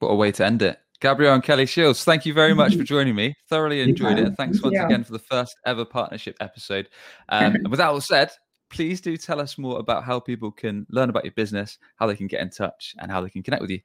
What 0.00 0.08
a 0.08 0.14
way 0.14 0.32
to 0.32 0.44
end 0.44 0.62
it. 0.62 0.78
Gabrielle 1.00 1.34
and 1.34 1.42
Kelly 1.42 1.66
Shields, 1.66 2.04
thank 2.04 2.24
you 2.26 2.32
very 2.32 2.54
much 2.54 2.74
for 2.76 2.82
joining 2.94 3.14
me. 3.14 3.34
Thoroughly 3.48 3.82
enjoyed 3.82 4.18
it. 4.18 4.32
Thanks 4.36 4.62
once 4.62 4.74
Yeah. 4.74 4.86
again 4.86 5.04
for 5.04 5.12
the 5.12 5.18
first 5.18 5.54
ever 5.66 5.84
partnership 5.84 6.36
episode. 6.40 6.88
Um, 7.28 7.56
and 7.56 7.68
with 7.68 7.78
that 7.78 7.88
all 7.88 8.00
said, 8.00 8.30
please 8.70 9.00
do 9.00 9.16
tell 9.16 9.40
us 9.40 9.58
more 9.58 9.78
about 9.78 10.04
how 10.04 10.18
people 10.18 10.50
can 10.50 10.86
learn 10.90 11.10
about 11.10 11.24
your 11.24 11.32
business, 11.32 11.78
how 11.96 12.06
they 12.06 12.16
can 12.16 12.26
get 12.26 12.40
in 12.40 12.50
touch, 12.50 12.94
and 12.98 13.10
how 13.10 13.20
they 13.20 13.30
can 13.30 13.42
connect 13.42 13.60
with 13.62 13.70
you. 13.70 13.80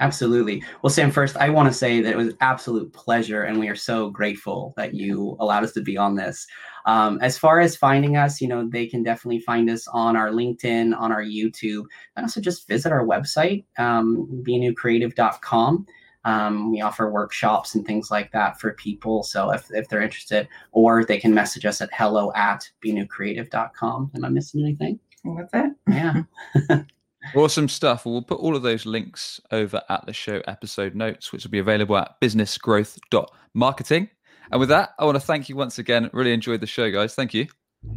Absolutely. 0.00 0.64
Well, 0.82 0.90
Sam, 0.90 1.10
first, 1.10 1.36
I 1.36 1.48
want 1.48 1.68
to 1.68 1.72
say 1.72 2.00
that 2.00 2.12
it 2.12 2.16
was 2.16 2.28
an 2.28 2.36
absolute 2.40 2.92
pleasure, 2.92 3.42
and 3.44 3.60
we 3.60 3.68
are 3.68 3.76
so 3.76 4.10
grateful 4.10 4.74
that 4.76 4.94
you 4.94 5.36
allowed 5.38 5.64
us 5.64 5.72
to 5.72 5.80
be 5.80 5.96
on 5.96 6.16
this. 6.16 6.46
Um, 6.86 7.18
as 7.22 7.38
far 7.38 7.60
as 7.60 7.76
finding 7.76 8.16
us, 8.16 8.40
you 8.40 8.48
know, 8.48 8.68
they 8.68 8.86
can 8.86 9.02
definitely 9.02 9.40
find 9.40 9.70
us 9.70 9.86
on 9.88 10.16
our 10.16 10.30
LinkedIn, 10.30 10.98
on 10.98 11.12
our 11.12 11.22
YouTube, 11.22 11.84
and 12.16 12.24
also 12.24 12.40
just 12.40 12.66
visit 12.66 12.90
our 12.90 13.06
website, 13.06 13.64
um, 13.78 14.26
bennucreative.com. 14.46 15.86
Um, 16.24 16.70
we 16.72 16.80
offer 16.80 17.10
workshops 17.10 17.74
and 17.74 17.86
things 17.86 18.10
like 18.10 18.30
that 18.32 18.60
for 18.60 18.74
people. 18.74 19.22
So 19.22 19.50
if, 19.50 19.68
if 19.72 19.88
they're 19.88 20.02
interested, 20.02 20.48
or 20.72 21.04
they 21.04 21.18
can 21.18 21.34
message 21.34 21.66
us 21.66 21.80
at 21.80 21.90
hello 21.92 22.32
at 22.34 22.68
bennucreative.com. 22.84 24.12
Am 24.14 24.24
I 24.24 24.28
missing 24.28 24.62
anything? 24.62 24.98
That's 25.24 25.50
it. 25.54 25.72
Yeah. 25.88 26.82
Awesome 27.34 27.68
stuff. 27.68 28.04
We'll 28.04 28.22
put 28.22 28.40
all 28.40 28.56
of 28.56 28.62
those 28.62 28.84
links 28.84 29.40
over 29.50 29.80
at 29.88 30.04
the 30.06 30.12
show 30.12 30.42
episode 30.46 30.94
notes, 30.94 31.32
which 31.32 31.44
will 31.44 31.50
be 31.50 31.60
available 31.60 31.96
at 31.96 32.20
businessgrowth.marketing. 32.20 34.08
And 34.50 34.60
with 34.60 34.68
that, 34.68 34.90
I 34.98 35.04
want 35.04 35.16
to 35.16 35.20
thank 35.20 35.48
you 35.48 35.56
once 35.56 35.78
again. 35.78 36.10
Really 36.12 36.32
enjoyed 36.32 36.60
the 36.60 36.66
show, 36.66 36.90
guys. 36.90 37.14
Thank 37.14 37.32
you. 37.32 37.46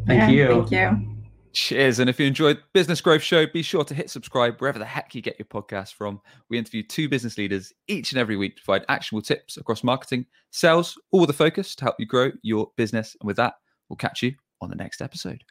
Thank 0.07 0.21
Yeah, 0.21 0.29
you. 0.29 0.65
Thank 0.65 0.71
you. 0.71 1.11
Cheers. 1.53 1.99
And 1.99 2.09
if 2.09 2.19
you 2.19 2.27
enjoyed 2.27 2.59
Business 2.73 2.99
Growth 2.99 3.21
Show, 3.21 3.47
be 3.47 3.61
sure 3.61 3.85
to 3.85 3.93
hit 3.93 4.09
subscribe 4.09 4.59
wherever 4.59 4.77
the 4.77 4.83
heck 4.83 5.15
you 5.15 5.21
get 5.21 5.39
your 5.39 5.45
podcast 5.45 5.93
from. 5.93 6.19
We 6.49 6.57
interview 6.57 6.83
two 6.83 7.07
business 7.07 7.37
leaders 7.37 7.71
each 7.87 8.11
and 8.11 8.19
every 8.19 8.35
week 8.35 8.57
to 8.57 8.63
provide 8.63 8.85
actionable 8.89 9.21
tips 9.21 9.55
across 9.55 9.81
marketing, 9.81 10.25
sales, 10.51 10.97
all 11.11 11.21
with 11.21 11.29
a 11.29 11.33
focus 11.33 11.73
to 11.75 11.85
help 11.85 11.95
you 11.97 12.05
grow 12.05 12.31
your 12.41 12.71
business. 12.75 13.15
And 13.21 13.27
with 13.27 13.37
that, 13.37 13.53
we'll 13.89 13.95
catch 13.95 14.21
you 14.21 14.33
on 14.61 14.69
the 14.69 14.75
next 14.75 15.01
episode. 15.01 15.45